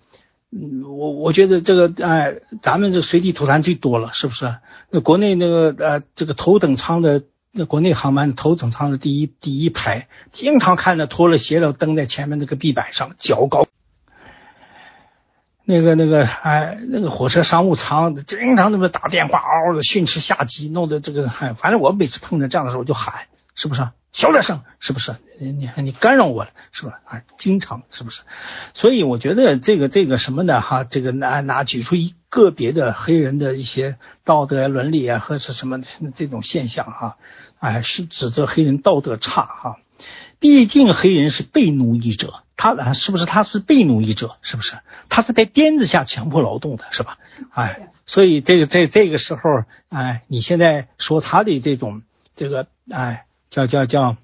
[0.50, 4.56] 嗯，我我觉得这个哎，咱们这随地吐痰最多了，是不是？
[4.90, 7.22] 那国内那个呃这个头等舱的。
[7.56, 13.68] 那国内航班头等舱的第一第一排，经常看着脱了鞋了蹬在前面那个壁板上，脚高。
[15.64, 23.88] 那个那个哎，那个火车商务舱经常那么打电话嗷嗷的训斥下级，弄得这个哎，反正我每次碰到这样的时候我就喊，是不是？
[24.12, 25.16] 小点声，是不是？
[25.40, 27.00] 你你你干扰我了，是吧？
[27.04, 28.22] 啊，经常是不是？
[28.72, 30.60] 所以我觉得这个这个什么呢？
[30.60, 35.80] 哈，这个拿拿举出一个别的黑人的一些道德伦理啊，或者什么
[36.14, 37.16] 这种现象哈，
[37.64, 39.76] 哎，是指责黑人道德差哈。
[40.38, 43.24] 毕竟黑人是被奴役者，他啊是不是？
[43.24, 44.78] 他是被奴役者，是不是？
[45.08, 47.18] 他是在鞭子下强迫劳动的，是吧？
[47.52, 49.40] 哎，所以这个在这个时候，
[49.88, 52.02] 哎，你现在说他的这种
[52.36, 53.24] 这个哎。
[53.50, 54.16] 叫叫叫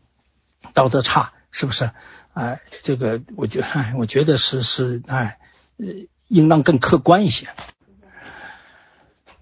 [0.75, 1.93] 道德差是不是？
[2.33, 5.39] 哎，这个我觉哎，我觉得是是哎，
[5.79, 5.87] 呃，
[6.27, 7.47] 应当更客观一些。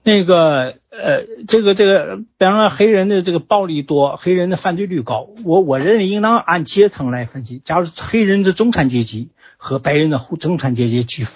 [0.09, 7.61] 那个呃，这个这个，比方说黑人的这个暴力多，黑人的犯罪率高，我我认为应当按阶层来分析。
[7.63, 9.29] 假如黑人的中产阶级
[9.59, 11.27] 和白人的中产阶级去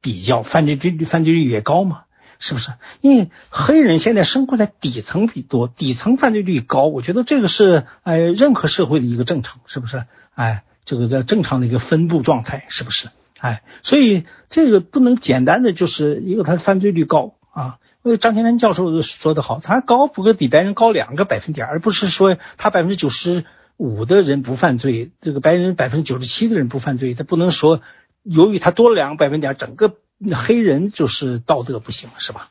[0.00, 2.04] 比较，犯罪率犯罪率也高嘛？
[2.38, 2.70] 是不是？
[3.02, 10.04] 因为黑人现在生活在底层比多，底层犯罪率高，我觉得这个是哎任何社会的一个正常，是不是？
[10.34, 13.08] 哎，这个叫正常的一个分布状态，是不是？
[13.40, 17.76] 哎，所以这个不能简单的就是一个他犯罪率高啊。
[18.06, 23.44] 因为张天文教授说的好，他高不过比白人高两个百分点，而不是说他百分之九十
[23.76, 27.80] 五的人不犯罪，这个白人百分之九十七的人不犯罪，他不能说
[28.22, 29.96] 由于他多了两个百分点，整个。
[30.34, 32.48] 黑人就是道德不行，是吧？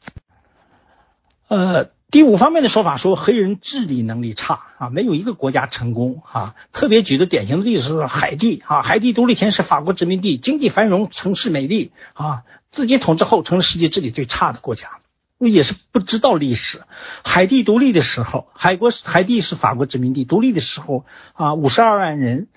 [1.47, 6.53] 呃，第五方面的说法说黑人治理能力差啊，没有一个国家成功啊。
[6.73, 14.99] 特别举的典型的例子是海地啊，海地独立前是法国殖民地，经济繁荣，城市美丽啊，自己统治后成了世界治理最差的国家，
[15.39, 16.83] 也是不知道历史。
[17.23, 22.47] 海地独立的时候，海国海地是法国殖民地，独立的时候啊，五十二万人，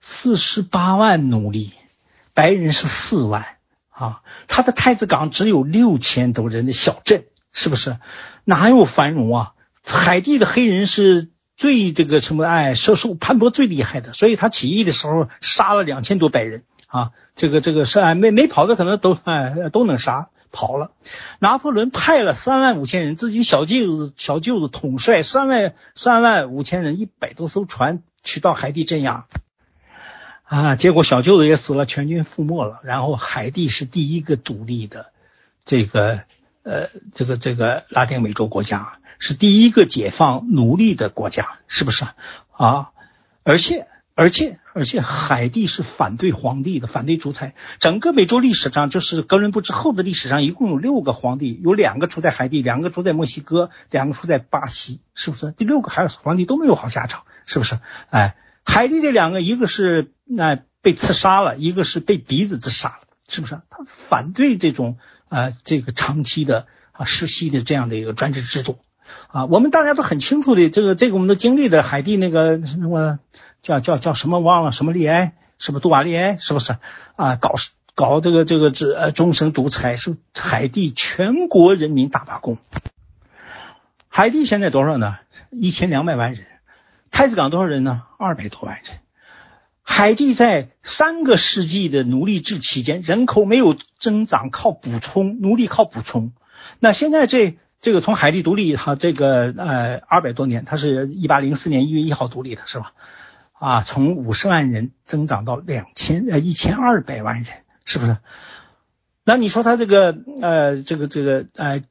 [0.00, 1.72] 四十八万奴隶，
[2.34, 3.46] 白人是四万。
[3.94, 7.98] 啊，他的太子港只有六千多人的小镇，是不是？
[8.44, 9.52] 哪有繁荣啊？
[9.84, 17.10] 海地的黑人是最这个什么哎，射手潘博最厉害的，所以他起义的时候杀了两千多白人啊。
[17.34, 20.92] 这个这个是哎没没跑的可能都哎都能杀跑了。
[21.40, 29.26] 拿破仑派了三万五千人，自己小舅子小舅子统帅三万三万五千人，一百多艘船去到海地镇压。
[30.44, 32.80] 啊，结果小舅子也死了，全军覆没了。
[32.84, 35.06] 然后海地是第一个独立的，
[35.64, 36.20] 这个
[36.62, 42.04] 呃，这个这个拉丁美洲国家，是第一个解放奴隶的国家，是不是
[42.50, 42.90] 啊？
[43.44, 47.54] 而且而且而且，海地是反对皇帝的，反对独裁。
[47.78, 55.52] 整个美洲历史上，就是哥伦布之后的历史上，一共有六个皇帝，有两个出在海地，两个出在墨西哥，两个出在巴西，是不是？
[55.52, 57.78] 第六个海皇帝都没有好下场，是不是？
[58.10, 58.36] 哎。
[58.64, 63.60] 海地这两个，一个是那被刺杀了，一个是被鼻子自杀了，是不是？
[63.68, 64.98] 他反对这种
[65.28, 68.78] 啊，这个长期的啊世袭的这样的一个专制制度
[69.26, 69.46] 啊。
[69.46, 73.18] 我们大家都很清楚的，这个这个我们都经历的海地那个什么
[73.62, 76.36] 叫叫叫什么忘了什么利埃，是不是杜瓦利埃？
[76.36, 76.76] 是不是
[77.16, 77.36] 啊？
[77.36, 77.54] 搞
[77.94, 82.58] 搞这个这个这呃终身独裁，是海地全国人民大罢工。
[84.08, 85.16] 海地现在多少呢？
[85.50, 86.46] 一千两百万人。
[87.10, 88.02] 太子港多少人呢？
[88.18, 88.98] 二百多万人。
[89.82, 96.32] 海地在三个世纪的奴隶制期间，人口没有增长，靠补充，奴隶靠补充。
[96.80, 102.92] 那现在这这个从海地独立哈，这个呃二百多年，它是一八零四年一月一号独立的，是吧？
[103.62, 107.46] 啊，从五十万人增长到两千呃一千二百万人，
[107.84, 108.16] 是不是？
[109.24, 111.82] 那你说他这个呃这个这个呃。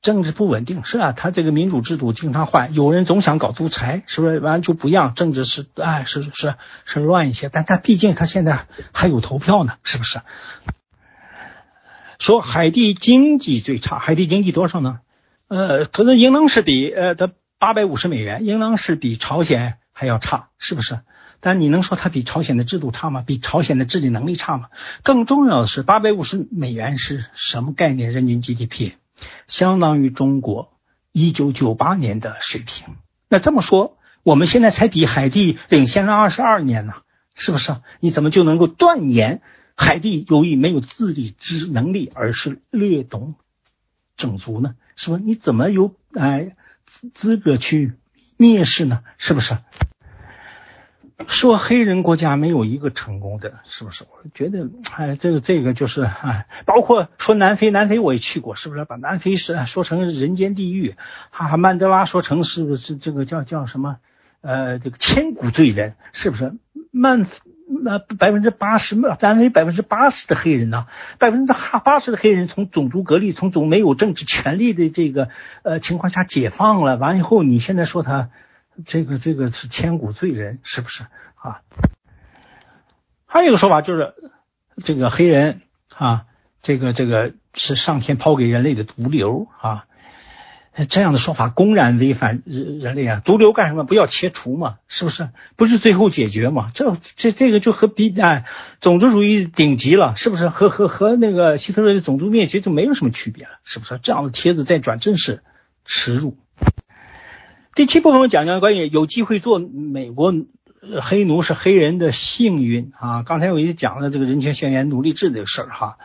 [0.00, 4.38] 政治不稳定是啊，他这个民主制度经常换，有人总想搞独裁，是不是？
[4.38, 6.54] 完就不一样，政治是哎是是
[6.84, 10.20] 是乱一些，但他毕竟他现在还有投票呢，是不是？
[12.20, 15.00] 说海地经济最差，海地经济多少呢？
[15.48, 21.00] 呃，可能应当是比呃的八百五十美元，应当是比朝鲜还要差，是不是？
[21.40, 23.24] 但你能说它比朝鲜的制度差吗？
[23.26, 24.68] 比朝鲜的治理能力差吗？
[25.02, 28.12] 更重要的是，八百五十美元是什么概念？
[28.12, 28.92] 人均 GDP
[29.48, 30.78] 相当于中国
[31.10, 32.94] 一九九八年的水平。
[33.28, 36.94] 那这么说，我们现在才比海地领先了二十二年呢，
[37.34, 37.74] 是不是？
[37.98, 39.42] 你怎么就能够断言
[39.74, 43.34] 海地由于没有自理之能力，而是略懂
[44.16, 44.76] 种族呢？
[44.94, 45.24] 是不是？
[45.24, 46.54] 你怎么有哎
[46.86, 47.94] 资格去
[48.38, 49.02] 蔑视呢？
[49.18, 49.58] 是不是？
[51.26, 54.04] 说黑人国家没有一个成功的，是不是？
[54.04, 58.84] 我觉得哎，这个这个就是哎，包括说南非，南非我也去过，是不是？
[58.84, 60.94] 把南非是说成人间地狱，
[61.30, 63.96] 哈哈，曼德拉说成是不是这个叫叫什么？
[64.40, 66.54] 呃，这个千古罪人，是不是？
[66.90, 67.26] 曼。
[67.70, 70.86] 那百分之八十，南非百分之八十的黑人呢？
[71.18, 75.28] 百分之哈八十的黑人从种族隔离、从总没有政治权利的这个
[75.62, 78.30] 呃情况下解放了，完以后你现在说他
[78.86, 81.60] 这个这个是千古罪人，是不是啊？
[83.26, 84.14] 还有一个说法就是
[84.84, 85.62] 这个黑人
[85.94, 86.24] 啊，
[86.62, 89.84] 这个这个是上天抛给人类的毒瘤啊。
[90.88, 93.20] 这样的说法公然违反人人类啊！
[93.24, 93.82] 毒瘤干什么？
[93.82, 94.76] 不要切除嘛？
[94.86, 95.30] 是不是？
[95.56, 96.70] 不是最后解决嘛？
[96.72, 98.44] 这这这个就和比哎
[98.80, 100.48] 种族主义顶级了，是不是？
[100.48, 103.98] 和和和那个希特勒的种族灭绝就没有什么区别了，是不是？
[104.00, 105.42] 这样的帖子再转真是
[105.84, 106.36] 耻辱。
[107.74, 110.34] 第七部分我讲讲关于有机会做美国
[111.00, 113.22] 黑奴是黑人的幸运啊！
[113.22, 115.98] 刚才我也讲了这个人权宣言奴隶制这个事儿哈。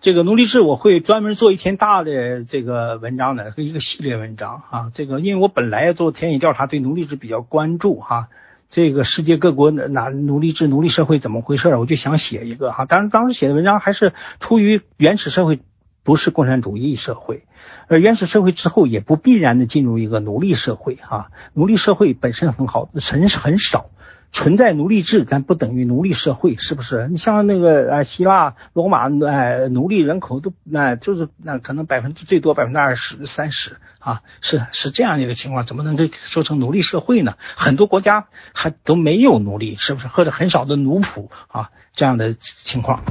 [0.00, 4.90] 这个奴隶制我会专门做一篇大的这个文章的，一个系列文章啊。
[4.94, 8.28] 这个因为我本来做田野调查，对奴隶制比较关注哈。
[8.70, 12.84] 这个世界各国哪奴隶制、奴隶社会怎么回事，我就想写一个哈。
[12.84, 15.60] 当然当时写的文章还是出于原始社会
[16.08, 17.44] 不是共产主义社会，
[17.86, 21.30] 而原始社会之后也不必然的进入一个奴隶社会哈。
[21.52, 23.90] 奴隶社会本身很好，人很少。
[24.32, 27.08] 存在奴隶制，但不等于奴隶社会，是不是？
[27.08, 37.34] 你像那个呃希腊、罗马，哎，奴隶人口都那就是那可能百分之最多百分之二十三十啊，是是这样的一个情况，怎么能够说成奴隶社会呢？
[37.54, 40.08] 很多国家还都没有奴隶，是不是？
[40.08, 43.02] 或者很少的奴仆啊，这样的情况。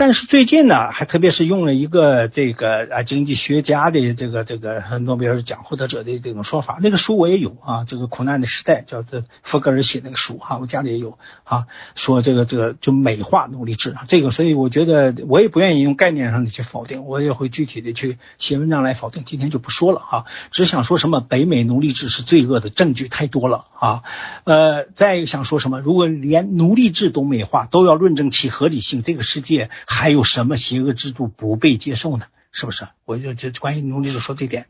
[0.00, 11.66] 但是最近呢，还特别是用了一个这个啊经济学家的这个这个诺贝尔奖获得者的这种说法，那个书我也有啊，这个苦难的时代叫做福格尔写那个书哈，我家里也有啊，
[11.96, 24.02] 说这个这个就美化奴隶制啊，这个所以我觉得我也不愿意用概念上的去否定，我也会具体的去写文章来否定，今天就不说了哈，只想说什么北美奴隶制是罪恶的证据太多了啊，
[24.44, 29.68] 呃，再想说什么，如果连奴隶制都美化，都要论证其合理性，这个世界。
[29.92, 32.26] 还有什么邪恶制度不被接受呢？
[32.52, 32.86] 是不是？
[33.04, 34.66] 我就就关于奴隶制说这点。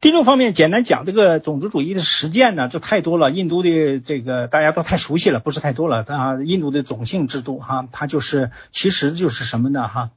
[0.00, 3.30] 第六方面，简单讲这个种族主义的实践呢，就太多了。
[3.30, 6.42] 印度的这个大家都太熟悉了，不是太多了啊。
[6.42, 10.10] 印度的种姓制度哈，它就是其实就是什么呢哈？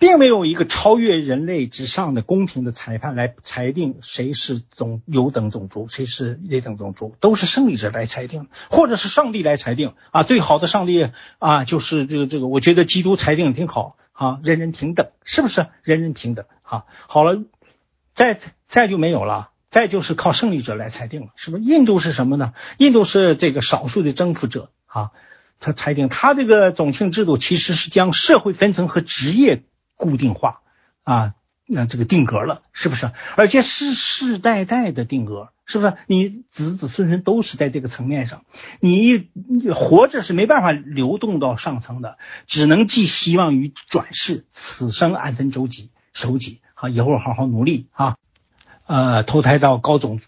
[0.00, 10.22] 并没有一个超越人类之上的公平的裁判来裁定谁是种优等种族，谁是劣等种族，都是胜利者来裁定，或者是上帝来裁定啊。
[10.22, 15.66] 最好的上帝啊，就是这个这个，我觉得基督裁定挺好啊，人人平等，是不是？
[15.82, 16.84] 人人平等啊。
[17.06, 17.44] 好了，
[18.14, 21.62] 再再就没有了，再就是靠胜利者来裁定了，是不是？
[21.62, 22.54] 印度是什么呢？
[22.78, 25.10] 印度是这个少数的征服者啊，
[25.58, 29.62] 他裁定他这个种姓制度其实是将社会分层和职业。
[30.00, 30.62] 固定化
[31.04, 31.34] 啊，
[31.66, 33.10] 那这个定格了，是不是？
[33.36, 35.94] 而且世世代代的定格，是不是？
[36.06, 38.44] 你子子孙孙都是在这个层面上，
[38.80, 39.28] 你
[39.74, 42.16] 活着是没办法流动到上层的，
[42.46, 48.16] 只能寄希望于转世，此生安分守己，守己啊，以后好好努力啊，
[48.86, 50.20] 呃，投胎到高种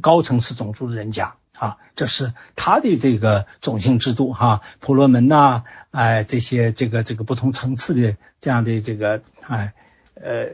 [0.00, 1.34] 高层次种族的人家。
[1.58, 9.72] 啊，这是他的这个种姓制度哈，婆罗门呐，哎，这些这个这个不同层次的这样的这个哎
[10.14, 10.46] 呃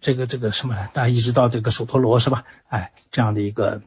[0.00, 2.44] 这个这个什么，大家一直到这个首陀罗是吧？
[2.68, 3.82] 哎，这样的一个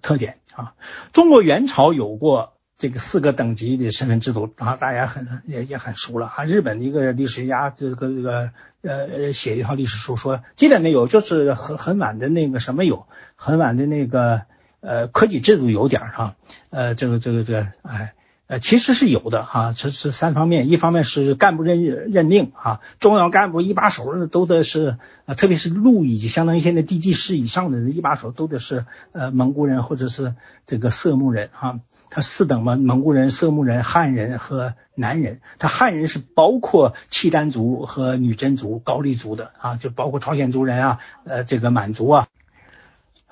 [0.00, 0.74] 特点啊。
[1.12, 6.44] 中国元朝有过这个四个等级的身份制度啊，大家很也也很熟了啊。
[6.44, 8.50] 日本的一个历史学家这个这个
[8.82, 14.42] 呃写一套历史书说，基本没有，就是很很晚的那个什么有，很晚的那个。
[14.82, 16.34] 呃，科举制度有点儿哈，
[16.70, 18.14] 呃，这个这个这个，哎，
[18.48, 30.34] 呃，其实是有的哈，这是三方面，一方面是干部任任命啊，中央干部一把手都得是，呃，特别是路以及相当于现在地级市以上的一把手都得是呃蒙古人或者是
[30.66, 31.78] 这个色目人哈，
[32.10, 42.26] 他四等嘛，蒙古人、色目人、汉人和南人，他汉人是包括契丹族和女真族、高丽族的啊，就包括朝鲜族人啊，呃，这个满族啊，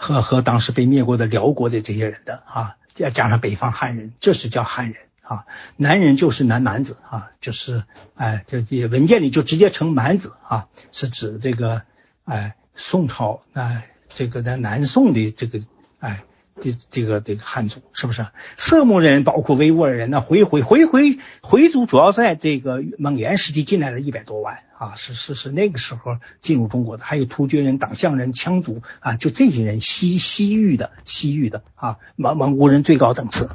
[0.00, 4.96] 和和当时被灭过的辽国的这些人的啊，再加上北方汉人，这是叫汉人。
[5.22, 5.44] 啊，
[5.76, 7.84] 男人就是男男子啊，就是
[8.16, 11.82] 哎，这这文件里就直接称蛮子啊，是指这个
[12.24, 15.60] 哎宋朝哎这个在南宋的这个
[16.00, 16.24] 哎
[16.60, 18.26] 这这个这个汉族是不是？
[18.58, 33.48] 色目人包括维吾尔人呢，回回回回回族主要在这个蒙元时期进来了一百多万啊，是是是那个时候进入中国的，还有突厥人、党项人、羌族啊，就这些人西西域的西域的啊蒙蒙古人最高等次。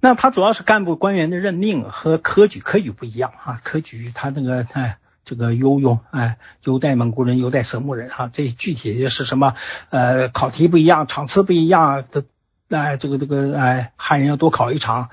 [0.00, 9.56] 那他主要是干部官员的任命和科举，科举不一样啊，科举他那个哎，这个优用哎，优待蒙古人，优待色目人哈，这具体的是什么？
[9.90, 12.24] 呃，考题不一样，场次不一样的，
[12.70, 15.10] 哎，这个这个哎，汉人要多考一场，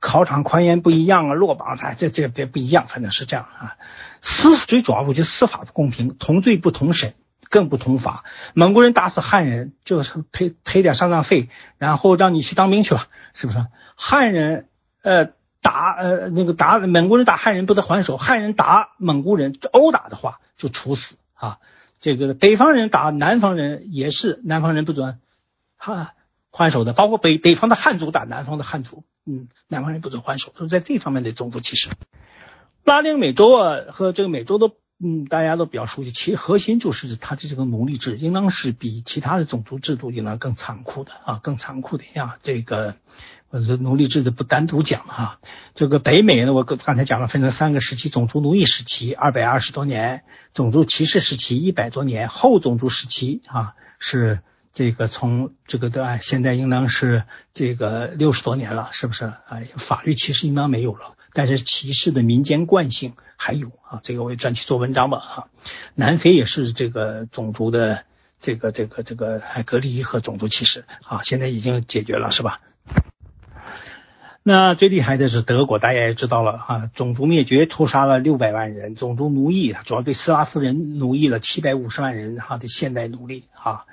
[0.00, 3.76] 考场宽严不一样啊，落榜哎这这别不一样，反正是这样啊。
[4.20, 7.14] 司最主要我觉得司法不公平，同罪不同审。
[7.50, 8.24] 更不同法，
[8.54, 13.64] 蒙古人打死汉人就是赔赔点丧葬费，然后让你去当兵去吧，是不是？
[13.94, 14.66] 汉人
[15.02, 15.30] 呃
[15.64, 21.58] 打呃那个打蒙古人打汉人不得还手，汉人打蒙古人殴打的话就处死啊。
[22.00, 25.18] 这个北方人打南方人也是南方人不准
[25.76, 26.14] 还
[26.50, 31.88] 还手的，包括北北方的汉族打南方的汉族，嗯，南方人不准还手，都在这方面的种族歧视。
[32.84, 34.70] 拉丁美洲啊和这个美洲的。
[35.02, 42.36] 嗯，大家都比较熟悉，其核心就是它的这个奴隶制，应当是比其他的种族制度应当更残酷的啊，更残酷的呀。
[42.42, 42.94] 这个
[43.54, 45.38] 呃奴隶制的不单独讲哈，
[45.76, 50.24] 这个北美呢，我刚才讲了，分成三个时期：种族奴役时期二百二十多年，
[50.54, 54.40] 种族歧视时期一百多年，后种族时期啊是
[54.72, 57.22] 这个从这个的现在应当是
[57.52, 59.32] 这个六十多年了，是不是？
[59.48, 61.14] 哎，法律歧视应当没有了。
[61.32, 65.44] 但是歧视的民间惯性还有啊，这个我也专去做文章吧啊。
[65.94, 68.02] 南非也是这个种族的
[68.40, 72.60] 这个这个这个还隔离和种族歧视啊，现在已经解决了是吧？
[74.44, 83.86] 那最厉害的是德国，大家也知道了啊，种族灭绝屠杀了六百万人，种族奴役主要对斯拉夫人奴役了七百五十万人哈的现代奴隶啊。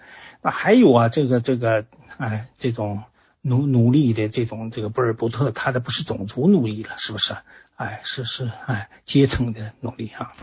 [0.44, 1.86] 那还有啊，这个这个
[2.18, 3.02] 哎这种。
[3.44, 7.34] 奴奴隶的这种这个布尔布特，他的不是种族奴隶了，是不是？
[7.76, 10.34] 哎，是是哎，阶层的奴隶哈。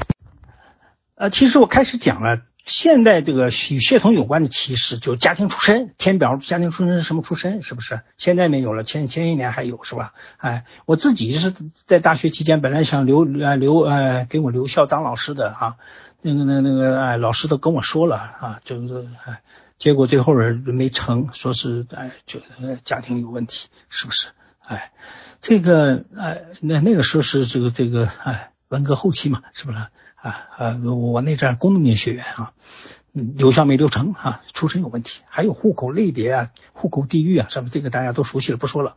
[1.14, 8.02] 呃，其实我开始讲了，现在这个与血统有关的歧视，就家庭出身，填表家庭出身是什么出身，是不是？
[8.18, 10.12] 现在没有了，前前些年还有，是吧？
[10.36, 11.52] 哎，我自己是
[11.86, 15.76] 在大学期间本来想留呃留呃给我留校当老师的啊，
[16.22, 19.40] 那个那那个哎，老师都跟我说了啊，就是哎。
[19.78, 22.40] 结果最后人没成，说是哎，就
[22.82, 24.30] 家庭有问题，是不是？
[24.66, 24.90] 哎，
[25.40, 29.78] 这个哎，那那个时候是这个这个哎，文革后期嘛，是不是？
[30.20, 32.52] 啊啊，我那阵工农学员啊，
[33.12, 38.96] 留校没留成啊，出身有问题，还有户口类别啊，户口地域啊，什么这个大家都熟悉了，不说了。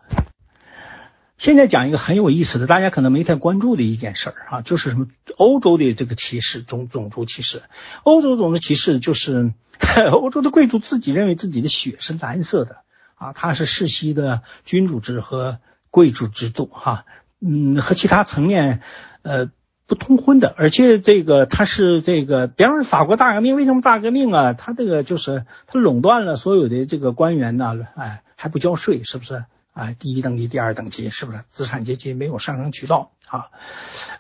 [1.38, 5.08] 现在讲一个很有意思的，大家可能没太关注的一件事儿啊，就是什么
[5.38, 7.64] 欧洲的这个歧视，种种族歧视。
[8.04, 9.54] 欧洲种族歧视就是
[10.12, 12.84] 欧洲的贵族自己认为自己的血是蓝色的
[13.16, 17.06] 啊，他是世袭的君主制和贵族制度哈，
[17.40, 18.82] 嗯，和其他层面
[19.24, 19.50] 呃
[19.92, 24.54] 不通婚的，而且这个他是这个，比方说法国大革命，为什么大革命啊？
[24.54, 29.44] 他这个就是他垄断了所有的这个官员呢，哎，还不交税，是不是？
[29.74, 33.48] 啊，第一等级、第二等级，是不是资产阶级没有上升渠道啊？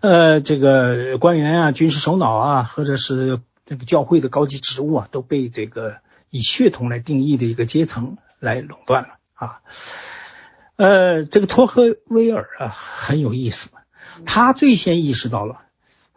[0.01, 5.95] 呃，这个官员啊、军事首脑啊，或者是这个教会的高级职务啊，都被这个
[6.29, 9.61] 以血统来定义的一个阶层来垄断了啊。
[10.75, 13.69] 呃，这个托克维尔啊很有意思，
[14.25, 15.61] 他最先意识到了，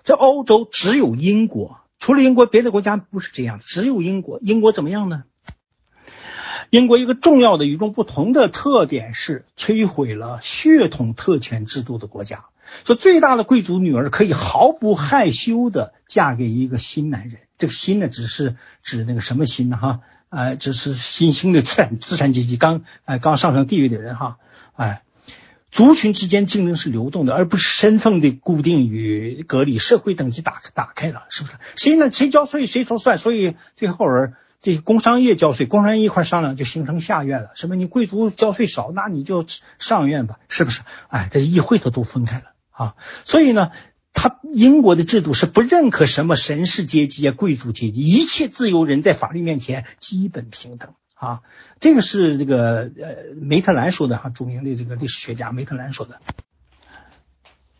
[0.03, 4.39] 在欧洲只有英国，除了英国，别的国家不是这样，只有英国。
[4.41, 5.25] 英国怎么样呢？
[6.71, 12.47] 英国一个重要的与众不同的特点是摧毁了血统特权制度的国家。
[12.85, 19.77] 说最大的贵族女儿可以毫不害羞的嫁给一个新男人，这个新呢只是指那个什么新呢？
[19.77, 20.01] 哈，
[20.31, 24.39] 哎，只是新兴的资产资产阶级刚哎刚上升地位的人哈，
[24.75, 25.04] 哎，
[25.75, 31.55] 族群之间竞争是流动的，而不是身份的固定与隔离，社会等级打打开了，是不是？
[31.75, 32.13] 谁呢？
[32.13, 34.35] 谁交税谁说算，所以最后人。
[34.61, 39.45] 这工商业交税，工商业一块商量就形成下院了，什么你贵族交税少，那你就
[39.79, 40.81] 上院吧，是不是？
[41.09, 42.95] 哎，这议会它都分开了啊，
[43.25, 43.73] 所以呢，
[44.15, 50.95] 他英国的制度是不认可什么神士阶级啊、贵族阶级，一切自由人在法律面前基本平等
[51.25, 51.41] 啊，
[51.81, 56.21] 这个是这个呃梅特兰说的哈，著名的这个历史学家梅特兰说的。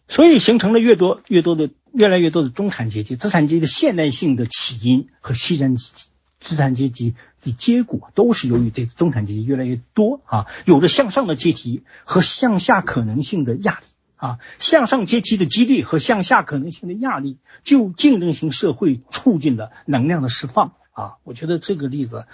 [0.09, 22.25] 所以形成了越多越多的越来越多的中产阶级，资产阶级的现代性的起因和西人资产阶级的结果，都是由于这中产阶级越来越多啊，有着向上的阶梯和向下可能性的压力啊，向上阶梯的激励和向下可能性的压力，就竞争型社会促进了能量的释放啊，我觉得这个例子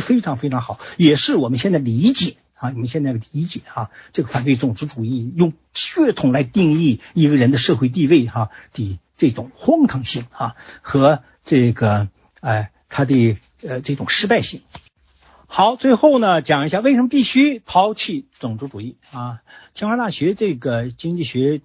[0.00, 2.38] 非常非常好，也是我们现在理解。
[2.58, 12.08] 啊，我们现在理解啊，这个反对种族主义用血统来定义一个人的社会地位哈的这种荒唐性啊和这个
[12.40, 14.62] 哎他的呃这种失败性。
[15.48, 19.40] 好，最后呢，讲一下为什么必须抛弃种族主义啊？
[19.74, 21.60] 清华大学这个经济学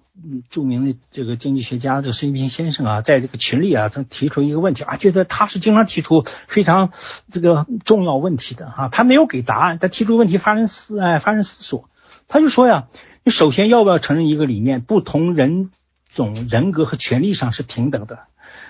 [0.50, 6.90] 著名的这个经济学家这孙一平先生啊，在这个群里啊，曾提出一个问题啊，觉得他是经常提出非常
[7.30, 11.88] 这个重要问题的哈，他没有给答案，他提出问题发人思哎发人思索，
[12.28, 12.86] 他就说呀，
[13.24, 15.70] 你首先要不要承认一个理念，不同人
[16.08, 18.20] 种人格和权利上是平等的？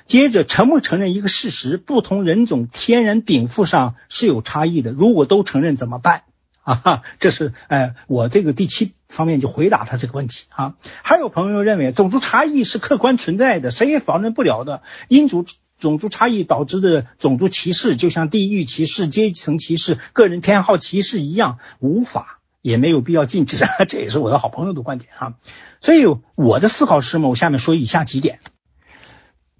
[0.06, 4.90] 接着，承不承认一个事实，不同人种天然禀赋上是有差异的。
[4.90, 6.22] 如果都承认怎么办？
[6.62, 10.74] 啊，哈，这是哎，我这个第七方面就回答他这个问题啊。
[11.02, 14.82] 还有朋友认为，种族差异是客观存在的，谁也否认不了的。
[15.08, 15.44] 因族
[15.80, 23.56] 种族差异导致的种族歧视，就像地域歧视、阶层歧视、个人偏好歧视一样，无法也没有必要禁止。
[23.88, 25.34] 这也是我的好朋友的观点啊。
[25.80, 26.04] 所以
[26.36, 27.28] 我的思考是什么？
[27.28, 28.38] 我下面说以下几点。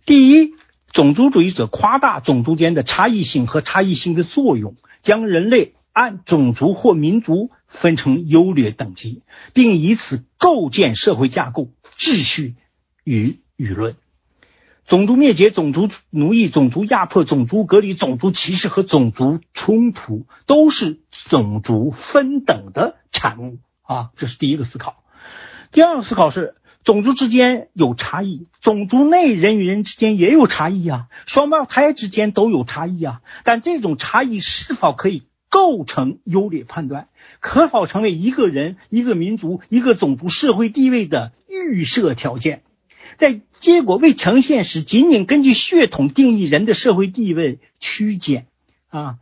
[0.05, 0.55] 第一，
[0.93, 9.23] 种族主义者夸大种族间的差异性和差异性的作用，将人类按种族或民族分成优劣等级，
[9.53, 12.57] 并以此构建社会架构、秩序
[13.05, 13.95] 与舆论。
[14.85, 24.11] 种族灭绝、种族奴役、种族压迫、种族隔离、种族歧视和种族冲突，都是种族分等的产物啊！
[24.17, 25.05] 这是第一个思考。
[25.71, 26.57] 第二个思考是。
[26.85, 33.21] 种族之间有差异，种族内人与人之间也有差异啊，双胞胎之间都有差异啊。
[33.45, 42.63] 但这种差异是否可以构成优劣判断，可否成为一个人、一个民族、一个种族社会地位的预设条件？
[43.17, 48.47] 在结果未呈现时，仅仅根据血统定义人的社会地位区间
[48.89, 49.19] 啊，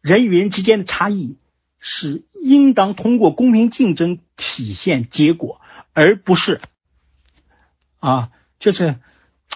[0.00, 1.36] 人与人之间的差异
[1.78, 5.60] 是应当通过公平竞争体现结果，
[5.92, 6.60] 而不是。
[8.02, 8.96] 啊，就是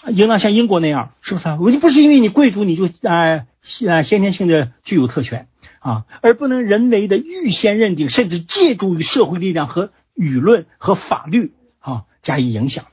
[0.08, 1.48] 应当像英国那样，是不是？
[1.60, 5.48] 我就不是因为你贵族你就啊先先天性的具有特权
[5.80, 12.84] 啊，而不能人为的预先认定，甚至借助于社会力量和舆论和法律啊加以影响。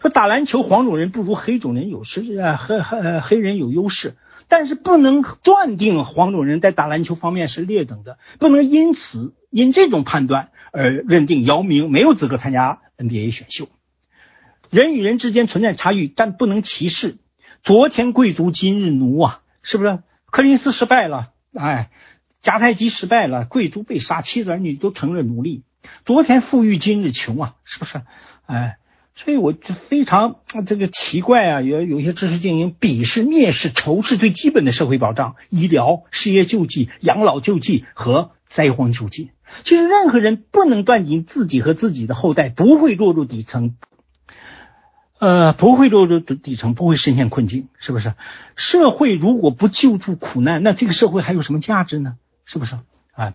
[0.00, 4.16] 说打篮球黄种人不如黑种人有势啊，黑黑黑人有优势，
[4.48, 13.68] 但是不能断定黄种人在打篮球方面是劣等的，不能因此因这种判断而认定姚明没有资格参加 NBA 选秀。
[14.70, 17.16] 人与人之间存在差异，但不能歧视。
[17.64, 19.98] 昨天贵族，今日奴啊，是不是？
[20.30, 21.90] 柯林斯失败了，哎，
[22.40, 25.64] 迦太基失败了，贵族被杀，妻子儿女都成了奴隶。
[26.04, 28.02] 昨天富裕，今日穷啊，是不是？
[28.46, 28.76] 哎，
[29.16, 39.32] 所以我就非常这个奇怪啊，有有些知识精英鄙视、蔑视、仇视最基本的社会保障、医疗、失业救济、养老救济和灾荒救济。
[39.64, 43.74] 其实任何人不能断定自己和自己的后代不会落入底层。
[45.20, 48.14] 呃，不会落入底层，不会深陷困境，是不是？
[48.56, 52.14] 社会如果不救助苦难，那这个社会还有什么价值呢？
[52.46, 52.76] 是不是？
[53.12, 53.34] 啊，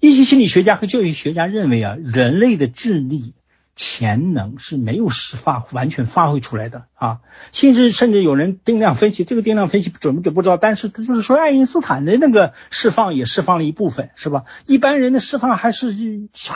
[0.00, 3.32] 一些心理学家和教育学家认为啊，人类的智力
[3.76, 7.20] 潜能是没有释放完全发挥出来的啊，
[7.52, 14.46] 甚至甚至有人定量分析，这个定量分析准不准不知道，但是他就是说爱因斯坦的那个释放也释放了一部分，是吧？
[14.66, 15.94] 一般人的释放还是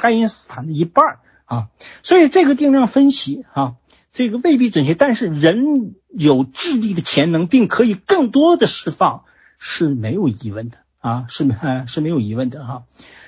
[0.02, 1.04] 爱因斯坦的一半
[1.44, 1.68] 啊，
[2.02, 3.74] 所以这个定量分析啊。
[4.18, 9.22] 这个未必准确，但是人有智力的潜能，并可以更多的释放
[9.60, 12.82] 是没有疑问的啊，是啊是没有疑问的哈。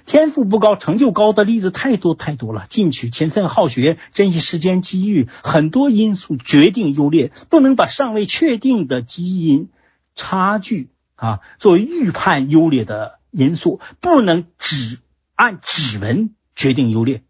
[0.05, 2.67] 天赋不高，成就高的例子太多太多了。
[2.69, 9.69] 进取、勤奋、好学、珍惜时间、机遇，很多因素决定优劣，不能把尚未确定的基因
[10.17, 14.99] 差距啊作为预判优劣的因素，不能只
[15.37, 17.23] 按指纹决定优劣。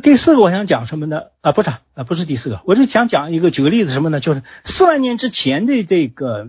[0.00, 1.22] 第四个我想讲什么呢？
[1.40, 4.20] 啊，不是啊，不是第四个，我是想讲一个，举个例子什么呢？
[4.20, 6.48] 就是四万年之前的这个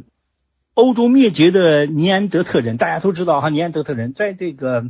[0.73, 4.85] 欧洲灭绝的尼安德特人，大家都知道哈，尼安德特人在这个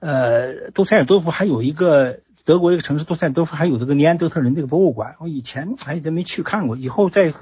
[0.00, 7.32] 呃杜塞尔多夫还有一个德国一个城市杜塞尔多夫还有这个尼安德特人这个博物馆，我以前还真没去看过，以后在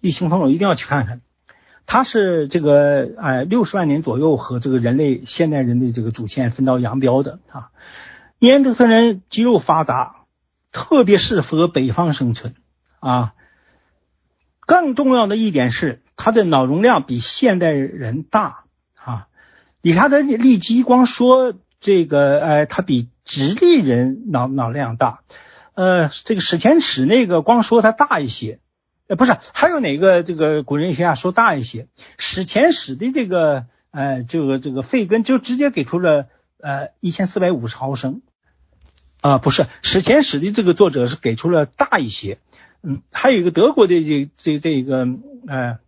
[0.00, 1.20] 一行通了一定要去看看。
[1.86, 7.70] 它是这个哎六十万年左右和这个人类现代人的这个祖先分道扬镳的啊。
[8.38, 10.24] 尼安德特人肌肉发达，
[10.72, 12.54] 特别适合北方生存
[13.00, 13.34] 啊。
[14.60, 16.02] 更重要的一点是。
[16.20, 18.64] 他的脑容量比现代人大
[18.96, 19.28] 啊！
[19.82, 25.20] 理查德利基光说这个，呃，他比直立人脑脑量大，
[25.74, 28.58] 呃，这个史前史那个光说他大一些，
[29.06, 31.86] 呃，不是，还有哪个这个古人学家说大一些？
[32.18, 36.26] 史前史的这个，呃，这个这个肺根就直接给出了
[36.60, 38.22] 呃一千四百五十毫升，
[39.20, 42.38] 啊，不是，史前史的这个作者是给出了大一些，
[42.82, 45.06] 嗯，还有一个德国的这这这个，
[45.46, 45.78] 呃。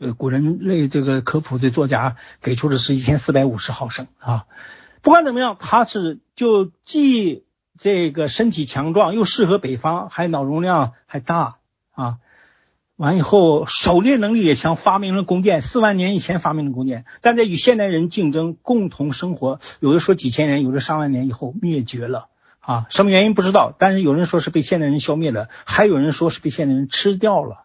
[0.00, 4.46] 呃，古人类这个科普的作家给出的是一千四百五十毫升啊。
[5.02, 7.44] 不管怎么样，他是就既
[7.78, 11.58] 这个身体强壮，又适合北方，还脑容量还大
[11.92, 12.16] 啊。
[12.96, 22.30] 完以后，狩猎能力也强，发明了弓箭，四万年以前发明的弓箭，但在与现代人竞争，共同生活，有的说几千年，有的上万年以后灭绝了
[22.64, 22.86] 啊。
[22.90, 27.64] 什么原因不知道，但是有人说是被现代人消灭了，还有人说是被现代人吃掉了。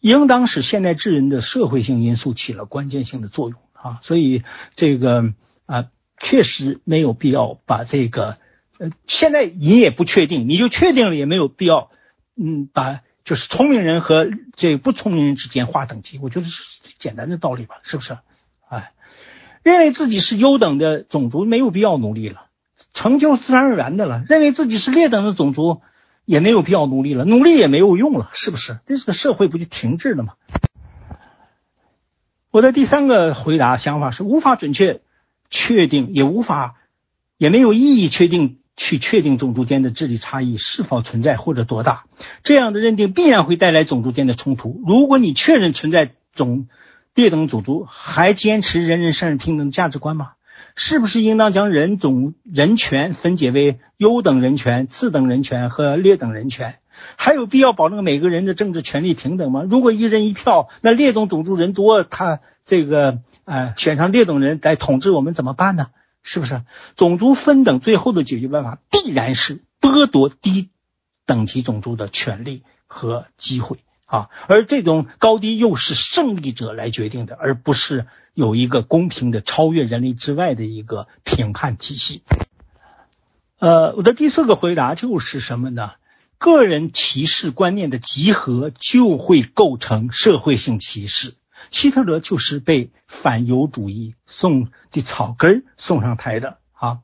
[0.00, 4.42] 应当是现代智人的社会性因素起了关键性的作用啊，所以
[4.74, 5.32] 这个
[5.64, 5.86] 啊
[6.18, 8.36] 确实没有必要把这个
[8.78, 11.90] 呃现在你也不确定，你就确定了也没有必要
[12.36, 16.62] 嗯把就是聪明人和这不聪明人之间划等级，我觉得是
[16.98, 18.18] 简单的道理吧，是不是？
[18.68, 18.92] 哎，
[19.62, 22.48] 认为自己是优等的种族没有必要努力了，
[22.94, 25.82] 成就自然而然的了；认为自己是劣等的种族。
[26.26, 28.78] 也没有必要努力了，努力也没有用了，是不是？
[28.86, 30.32] 这是个社会不就停滞了吗？
[32.50, 35.02] 我的第三个回答想法是无法准确
[35.50, 36.76] 确定，也无法
[37.36, 42.04] 也没有意义确定去确定种族间的智力差异是否存在或者多大。
[42.42, 44.80] 这样的认定必然会带来种族间的冲突。
[44.86, 46.68] 如果你确认存在种
[47.14, 50.30] 劣等种族，还坚持人人生而平等的价值观吗？
[50.76, 56.78] 是不是应当将人种人权分解为优等人权、次等人权和劣等人权？
[57.16, 59.64] 还有必要保证每个人的政治权利平等吗？
[59.68, 65.88] 如果一人一票，那劣等种族人多，他这个呃选上劣等人来统治我们怎么办呢？
[66.22, 66.62] 是不是？
[66.96, 70.70] 种族分等最后的解决办法必然是剥夺低
[71.26, 74.30] 等级种族的权利和机会啊！
[74.48, 78.06] 而这种高低又是胜利者来决定的，而不是。
[78.34, 82.22] 有一个公平的、超越人类之外的一个评判体系。
[83.58, 85.92] 呃，我的第四个回答就是什么呢？
[86.36, 91.34] 个人歧视观念的集合就会构成社会性歧视。
[91.70, 96.98] 希特勒就是被反犹主义送的草根送上台的啊。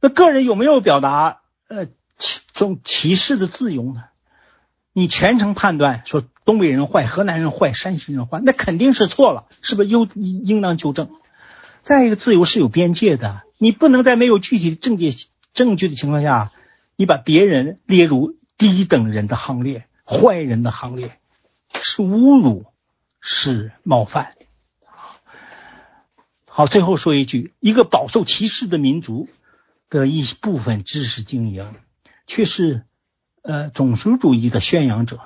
[0.00, 1.86] 那个人有没有表达呃
[2.16, 4.04] 歧种歧视的自由呢？
[4.96, 6.24] 你全程判断说。
[6.46, 9.88] 东北人坏，河南人坏，山西人坏，那肯定是错了，是不是？
[9.88, 11.10] 应应当纠正。
[11.82, 15.12] 再一个，自由是有边界的，你不能在没有具体的证据
[15.54, 16.52] 证据的情况下，
[16.94, 21.18] 你把别人列入低等人的行列、坏人的行列，
[21.72, 22.66] 是侮辱，
[23.20, 24.34] 是冒犯。
[26.46, 29.28] 好，最后说一句，一个饱受歧视的民族
[29.90, 31.74] 的一部分知识精英，
[32.28, 32.85] 却是
[33.46, 35.20] 呃种族主义的宣扬者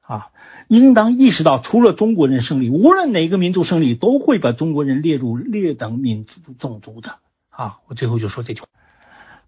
[0.00, 0.28] 啊。
[0.68, 7.16] 应当意识到，除了中国人胜利，无论哪个民族胜利，都会把中国人列入劣等民族种族的。
[7.50, 8.66] 啊，我最后就说这句话。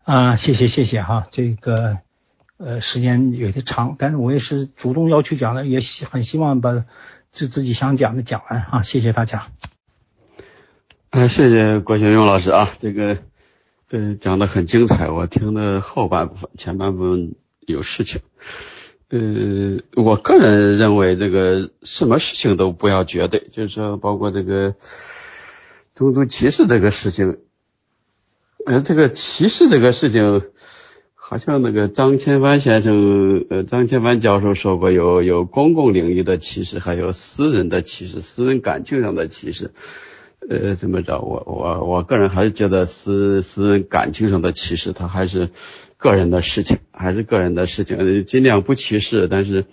[0.05, 1.99] 啊，谢谢谢谢哈，这个
[2.59, 6.85] 呃时间有些长，但是我也是主动要求讲的，也希很希望把
[7.33, 9.49] 自自己想讲的讲完啊，谢谢大家。
[11.11, 13.17] 嗯，谢谢郭学勇老师啊，这个
[13.91, 17.35] 呃讲的很精彩，我听的后半部分，前半部分
[17.67, 18.21] 有事情。
[19.09, 24.75] 呃，我个人认为，这个什么事情都不要绝对，就是说，包括这个
[25.95, 27.39] 种族歧视这个事情，
[28.67, 30.43] 呃，这个歧视这个事情，
[31.15, 39.71] 好像那个张千帆先生，呃，张千帆教授说过，有有公共领域的歧视，还有私人的歧视，私人感情上的歧视。
[40.51, 41.21] 呃，怎么着？
[41.21, 45.51] 我我我个人还是觉得私私人感情上的歧视，他还是。
[45.97, 49.29] 个人的事情还是个人的事情，尽量不歧视。
[49.29, 49.65] 但是，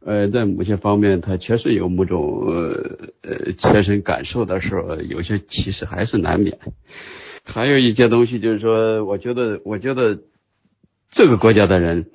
[0.00, 6.58] 呃，在某些方面，他确实有某种呃呃切身感受的时候，有些歧视还是难免。
[7.44, 10.18] 还有一些东西就是说，我觉得，我觉得
[11.10, 12.06] 这个国家的人，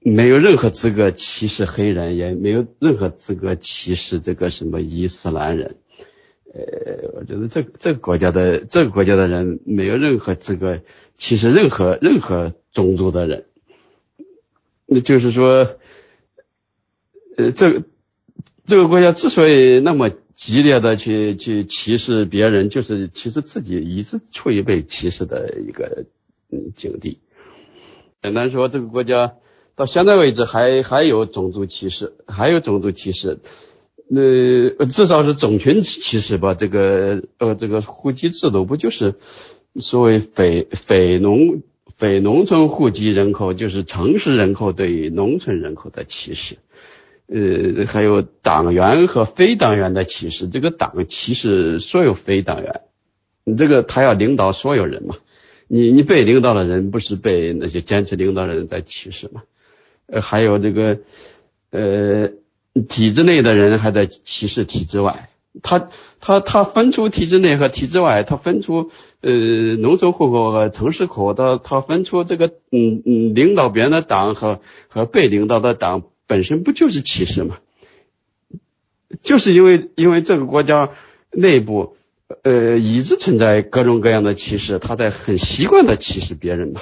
[0.00, 5.76] 没有任何资格歧视黑人，也没有任何资格歧视这个什么伊斯兰人。
[6.52, 10.80] 呃，我觉得这这个国家的这个国家的人没有任何资格
[11.16, 13.46] 歧视任何任何种族的人。
[14.86, 15.76] 那就是说，
[17.36, 17.82] 呃，这个
[18.66, 26.06] 这个国家之所以那么激烈的去去歧视别人，就是其实自己一直处于被歧视的一个
[26.50, 27.18] 嗯境地。
[28.22, 29.34] 简单说，这个国家。
[29.76, 33.40] 到现在为止还还有种族歧视，还有种族歧视，
[34.06, 36.54] 那至少是种群歧视吧？
[36.54, 39.16] 这个呃，这个户籍制度不就是
[39.80, 41.62] 所谓非非农
[41.96, 46.56] 非农村户籍人口，就是城市人口对于农村人口的歧视？
[47.26, 52.82] 呃，还有党员和非党员的歧视，这个党歧视所有非党员，
[53.44, 55.16] 你这个他要领导所有人嘛？
[55.66, 59.42] 你你被领导的人不是被那些坚持领导的人在歧视吗？
[60.06, 60.98] 呃，还有这个，
[61.70, 62.30] 呃，
[62.88, 65.30] 体制内的人还在歧视体制外，
[65.62, 65.90] 他
[66.20, 68.90] 他他分出体制内和体制外，他分出
[69.20, 69.32] 呃
[69.76, 77.58] 农村户口和城市口，他他分出这个嗯嗯领导别人的党和和被领导的党，本身不就是歧视吗？
[79.22, 80.90] 就是因为因为这个国家
[81.30, 81.96] 内部
[82.42, 86.80] 呃一直存在各种各样的歧视，他在很习惯的歧视别人嘛，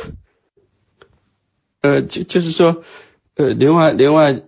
[1.80, 2.82] 呃就就是说。
[3.34, 4.42] 呃，另外，另外，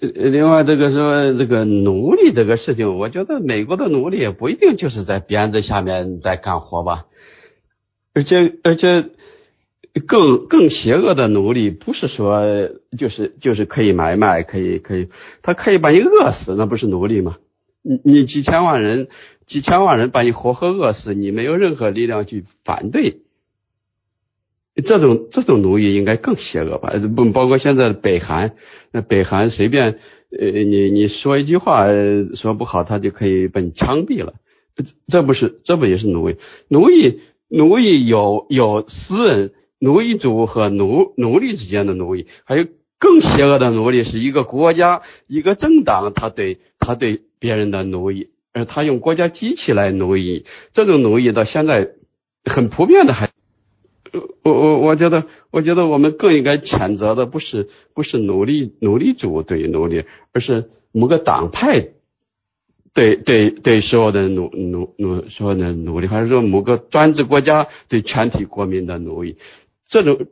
[0.00, 7.06] 另外，这个说这个奴隶这个事情，我觉得美国的奴隶也不一定就是在鞭子下面在干活吧，
[8.14, 9.10] 而且，而且
[10.06, 15.08] 更更邪恶的奴隶，不是说就是就是可以买卖，可以可以，
[15.42, 17.36] 他可以把你饿死，那不是奴隶吗？
[17.82, 19.08] 你你几千万人，
[19.46, 23.21] 几千万人把你活活饿死，你没有任何力量去反对。
[24.74, 26.94] 这种这种奴役应该更邪恶吧？
[27.14, 28.54] 不包括现在的北韩，
[28.90, 29.98] 那北韩随便
[30.30, 31.88] 呃你你说一句话
[32.34, 34.32] 说不好，他就可以把你枪毙了。
[35.06, 36.36] 这不是这不也是奴役？
[36.68, 42.64] 奴役奴役有有私人奴役主和奴奴隶之间的奴役，还有
[42.98, 51.90] 更邪恶的奴隶是一个国家一个政党他对他对别人的奴役，而他用国家机器来奴役，这种奴役到现在
[52.44, 53.28] 很普遍的还。
[54.42, 61.88] 我我我觉得，我觉得我们更应该谴责的不是不是奴隶奴隶主对于奴隶，而是某个党派
[62.92, 69.36] 对对对所有的奴奴奴所有的奴隶，还是说某个专制国家对全体国民的奴役？
[69.88, 70.26] 这种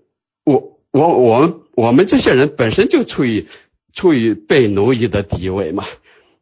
[0.44, 3.46] 我我我们我们这些人本身就处于
[3.92, 5.84] 处于被奴役的地位嘛，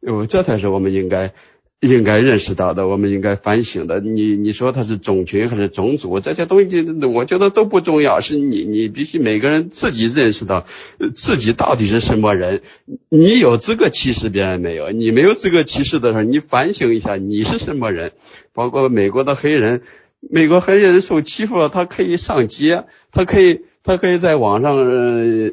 [0.01, 1.33] 哦，这才是我们应该。
[1.81, 4.01] 应该认识到的，我们应该反省的。
[4.01, 8.19] 你你说他是种群还是种族，这些东西我觉得都不重要。
[8.19, 10.65] 是你你必须每个人自己认识到
[11.15, 12.63] 自己到底是什么人。
[13.07, 14.91] 你有资格歧视别人没有？
[14.91, 18.11] 你没有资格歧视的时候，你反省一下你是什么人。
[18.51, 19.81] 包括美国的黑人，
[20.19, 22.83] 美国黑人受欺负了，他可以上街，
[23.13, 24.75] 他可以他可以在网上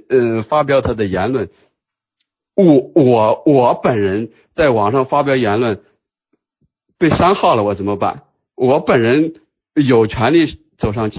[0.09, 1.51] 呃发表他的言论。
[2.57, 5.82] 我我我本人在网上发表言论。
[6.98, 8.23] 被删号了，我怎么办？
[8.55, 9.35] 我本人
[9.74, 11.10] 有权利走上，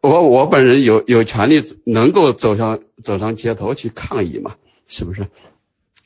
[0.00, 4.56] 我我本人有有权利能够走上走上街头去抗议嘛？
[4.86, 5.28] 是不是？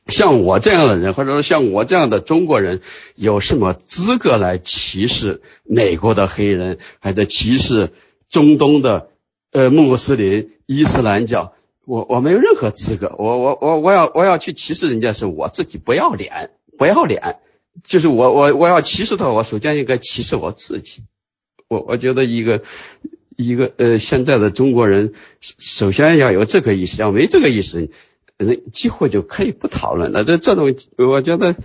[0.08, 2.80] 像我这样的人，或者说像我这样的中国人，
[3.16, 7.92] 有什么资格来歧视美国的黑人，还在歧视
[8.28, 9.08] 中东的
[9.52, 11.54] 呃穆斯林、伊斯兰教？
[11.86, 17.38] 我我没有任何资格，我我我我要我要去歧视人家，是我自己不要脸，不要脸。
[17.84, 21.02] 就是我我我要歧视他，我首先应该歧视我自己。
[21.68, 22.62] 我我觉得一个
[23.36, 27.90] 一个呃现在的中国人，首先要有这个意识，要没这个意识，
[28.38, 30.24] 人几乎就可以不讨论了。
[30.24, 31.56] 这这种我觉得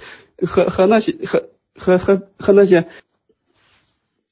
[0.45, 2.87] 和和那些和和和和那些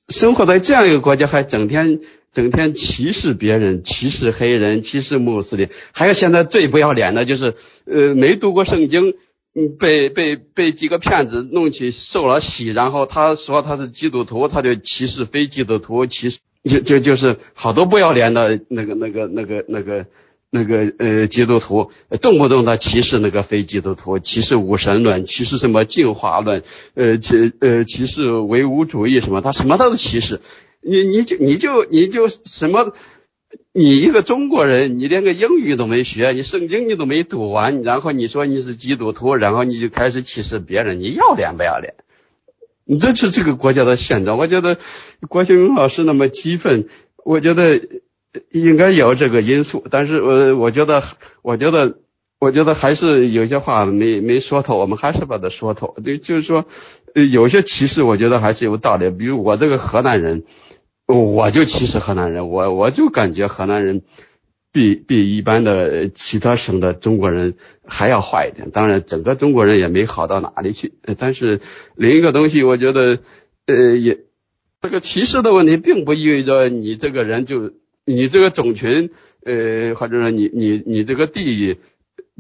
[0.08, 2.02] 生活在这样一个国家，还整天
[2.34, 9.16] 整天歧视别人，歧视黑人，歧视穆斯林，还有现在最不要脸的就是呃没读过圣经。
[9.56, 20.06] 嗯，被被被几个骗子弄去受了洗，然后他说他是基督徒，他就歧视非基督徒，歧视就就就是好多不要脸的那个那个那个那个
[20.52, 21.90] 那个呃基督徒，
[22.22, 26.62] 动不动的歧视那个非基督徒，歧视无神论，歧视什么进化论，
[26.94, 30.42] 呃歧呃歧视唯物主义什么，他什么都歧视，
[30.84, 32.94] 你你就你就你就什么。
[33.80, 41.94] 你一个中国人，你连个英语都没学，你圣经你都没读完，然后你说你是基督徒，然后你就开始歧视别人，你要脸不要脸？
[42.84, 44.38] 你这是这个国家的现状。
[44.38, 44.80] 我觉得
[45.30, 46.90] 郭秀勇老师那么激愤，
[47.24, 47.80] 我觉得
[48.52, 51.02] 应该有这个因素，但是我我觉得，
[51.42, 52.00] 我觉得，
[52.38, 55.96] 我觉得还是有些话没没说透，我们还是把它说透。
[56.04, 56.66] 就就是说，
[57.32, 59.10] 有些歧视，我觉得还是有道理。
[59.10, 60.44] 比如我这个河南人，
[61.14, 64.04] 我就歧视河南人，我我就感觉河南人
[64.72, 67.56] 比比一般的其他省的中国人
[67.86, 68.70] 还要坏一点。
[68.70, 70.94] 当然，整个中国人也没好到哪里去。
[71.18, 71.62] 但是
[71.96, 73.20] 另一个东西，我觉得，
[73.66, 74.20] 呃，也
[74.82, 77.74] 这个歧视的问题，并不意味着你这个人就。
[78.06, 79.12] 你这个种群，
[79.46, 81.78] 呃，或者说你你你这个地域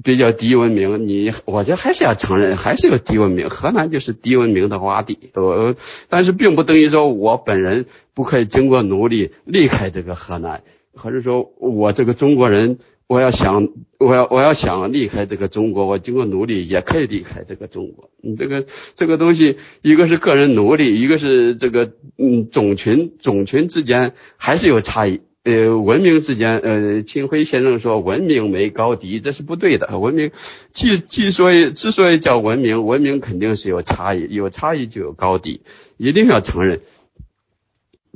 [0.04, 3.50] 比较低文明，你我觉得还是要承认，还是有低文明。
[3.50, 5.76] 河南就是低文明的洼地，呃，
[6.08, 10.64] 但是并不等于说我本人不可以经过努力离开这个河南，
[10.94, 12.78] 或者说我这个中国人，
[13.08, 18.10] 我要想我要我要想离开这个中国，我经过努力也可以离开这个中国。
[18.22, 18.66] 你这个
[18.96, 25.22] 这个东西，一个是个人努力，一个是这个嗯种群种群之间还是有差异。
[25.46, 29.98] 呃，文明之间，呃，秦晖先生说文明没高低，这是不对的。
[29.98, 30.32] 文明，
[30.74, 35.62] 既既所以之所以叫文明，文明肯定是有差异，有差异就有高低，
[35.96, 36.82] 一定要承认。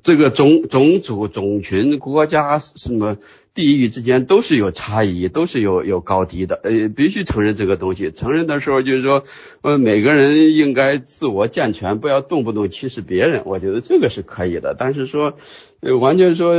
[0.04, 3.16] 这个种种族、种群、国家什么
[3.54, 8.12] 地域之间都是有差异，都是有有高低的，呃，必须承认这个东西。
[8.12, 9.24] 承认的时候就是说，
[9.62, 13.44] 呃，每个人应该自我健全，不要动不动歧视别人。
[13.46, 15.38] 我觉得这个是可以的，但是说，
[15.80, 16.54] 呃，完全说。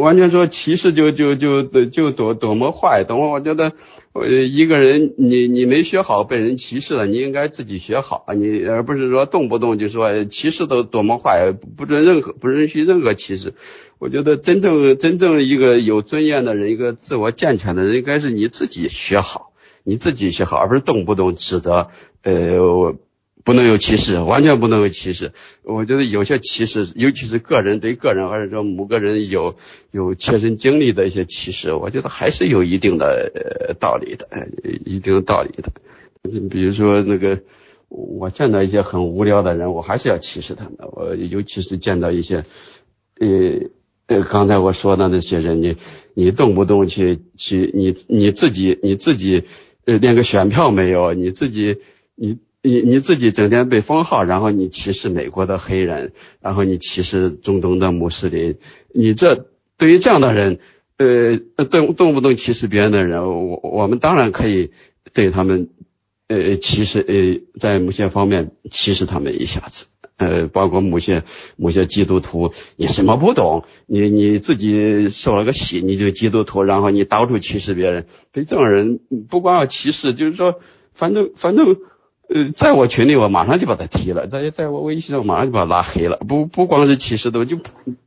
[0.00, 3.72] 完全说歧视就就就就多多么坏，多么我觉得，
[4.12, 13.54] 呃，一个人你你没学好被人歧视了，你应该自己学好，你而不是说动不动就说歧视都多么坏，不准任何不允许任何歧视。
[13.98, 19.52] 我觉得真正真正一个有尊严的人，一个自我健全的人，应该是你自己学好，
[19.84, 21.88] 你自己学好，而不是动不动指责，
[22.22, 22.94] 呃。
[23.48, 25.32] 不能有歧视，完全不能有歧视。
[25.62, 29.56] 我觉得有些歧视，尤其是个人对个人，或者说某个人有
[29.90, 34.28] 有切身经历的一些歧视，我觉得还是有一定的道理的，
[34.84, 35.72] 一定道理的。
[36.50, 37.40] 比如说那个，
[37.88, 40.74] 我见到一些很无聊的人，我还是要歧视他们。
[40.80, 42.44] 我尤其是见到一些，
[43.18, 43.28] 呃
[44.08, 45.78] 呃，刚才我说的那些人，你
[46.12, 49.44] 你动不动去去，你你自己你自己
[49.86, 51.78] 呃连个选票没有，你自己
[52.14, 52.36] 你。
[52.60, 58.56] 你你自己整天被封号，然后你歧视美国的黑人，然后你歧视中东的穆斯林，
[58.92, 60.58] 你这对于这样的人，
[60.96, 61.36] 呃，
[61.66, 64.72] 动动不动歧视别人的人，我我们当然可以
[65.12, 65.68] 对他们，
[66.26, 69.86] 呃，歧视，呃，在某些方面歧视他们一下子，
[70.16, 71.22] 呃，包括某些
[71.56, 78.98] 某些基督徒，你什么不懂，你你自己受了个洗，你就基督徒，然后你到处歧视别人，对这种人
[79.30, 80.58] 不光要歧视，就是说，
[80.92, 81.76] 反正反正。
[82.28, 86.18] 呃，在我群里，我马上就把他踢了；在在我微信上，马上就把他拉黑了。
[86.18, 87.58] 不不光是歧视的，就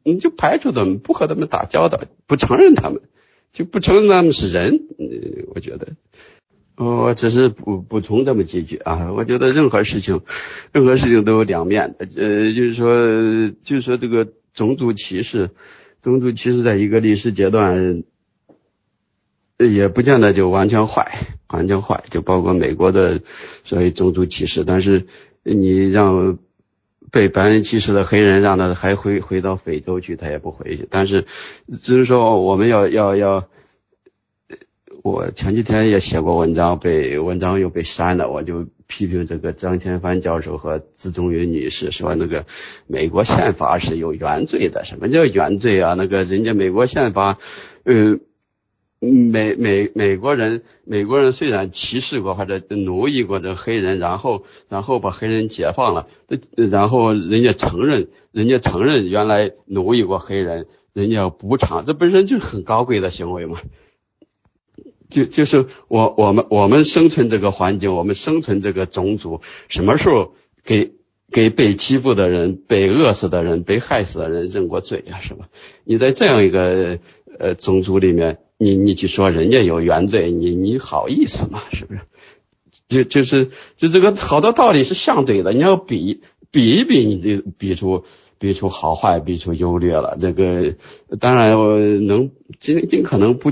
[0.04, 3.02] 你就排除他们，不和他们打交道，不承认他们，
[3.52, 4.82] 就不承认他们是人。
[5.00, 5.88] 呃，我觉得，
[6.78, 9.12] 我只是补补充这么几句啊。
[9.12, 10.22] 我觉得任何事情，
[10.72, 11.96] 任何事情都有两面。
[11.98, 15.50] 呃，就是说，就是说这个种族歧视，
[16.04, 18.04] 种族歧视在一个历史阶段。
[19.68, 21.12] 也不见得就完全坏，
[21.50, 23.22] 完全坏，就包括美国的
[23.64, 24.64] 所谓种族歧视。
[24.64, 25.06] 但是
[25.44, 26.40] 你让
[27.12, 30.88] 被白人歧视的黑人，让他还回回到非洲去，他也不回去。
[30.90, 31.26] 但是
[31.78, 33.48] 只是说我们要要要，
[35.04, 38.32] 我前几天也写过文章，被文章又被删了。
[38.32, 42.46] 我就批评这个张千帆教授和资中云女士说，那个
[42.88, 44.86] 美国宪法是有原罪的。
[44.86, 45.96] 什么叫原罪啊？
[45.96, 47.38] 那个人家美国宪法，
[47.84, 48.20] 呃。
[49.04, 63.60] 美美美国人，美国人虽然歧视过或者奴役过这黑人，然后然后把黑人解放了，这然后人家承认，人家承认原来奴役过黑人，人家要补偿，这本身就是很高贵的行为嘛。
[65.10, 70.92] 就就是我我们我们生存这个环境，我们生存这个种族，什么时候给
[71.32, 75.18] 给被欺负的人、被饿死的人、被害死的人认过罪呀？
[75.20, 75.50] 是吧？
[75.86, 77.00] 你在这样一个
[77.40, 78.38] 呃种族里面。
[78.62, 81.64] 你你去说人家有原罪，你你好意思吗？
[81.74, 82.02] 是不是？
[82.88, 86.22] 就就是就这个好多道理是相对的，你要比
[86.52, 88.04] 比一比，你就比出
[88.38, 90.16] 比出好坏，比出优劣了。
[90.22, 90.76] 这个
[91.20, 92.30] 当然我能
[92.60, 93.52] 尽尽可能不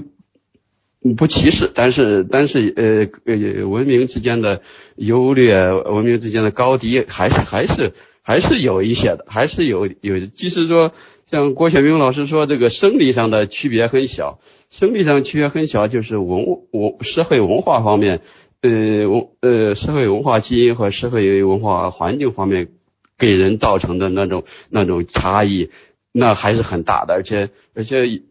[1.17, 4.61] 不歧视，但是但是呃呃文明之间的
[4.95, 10.91] 优劣，文明之间的高低，还是还是还是有一些的，还是有有，即使说
[11.25, 14.39] 像郭雪明老师说，这个生理上的区别很小。
[14.69, 18.21] 生理上区别很小，就是文文社会文化方面，
[18.61, 22.69] 呃文呃社会文化基因和社会文化环境方面
[23.17, 25.69] 给人造成的那种那种差异，
[26.11, 28.21] 那还是很大的，而且而且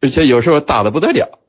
[0.00, 1.40] 而且有时候大的不得了。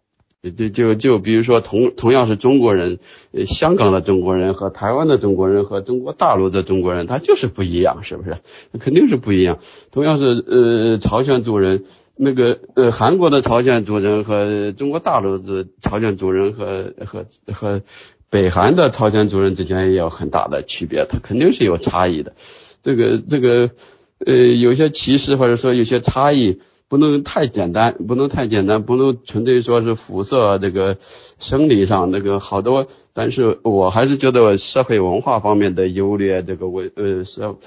[0.55, 2.99] 就就就比如说同同样是中国人，
[3.31, 8.37] 呃，香港的中国人和台湾的中国人和中国大陆的中国人，他就是不一样，是不是？
[8.79, 9.57] 肯定是不一样。
[9.89, 11.85] 同样是呃朝鲜族人，
[12.15, 17.81] 那个呃韩国的朝鲜族人和中国大陆的朝鲜族人和和和
[18.29, 22.33] 北韩的朝鲜族人之间也有很大的区别，他肯定是有差异的。
[22.83, 23.71] 这个这个
[24.25, 26.61] 呃有些歧视或者说有些差异。
[26.87, 30.97] 不能太简单，不能太简单，不能纯粹说是肤色这个
[31.39, 37.57] 生理上那个好多，但是我还是觉得社会文化方面的优劣，这个我呃社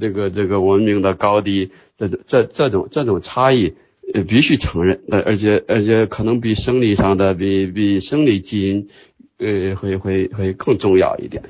[0.00, 3.74] 这个这个文明的高低，这这这种这种差异
[4.14, 8.88] 呃必须承认，呃而且而且可能比生理上的比比生理基因
[9.38, 11.44] 呃会会会更重要一点。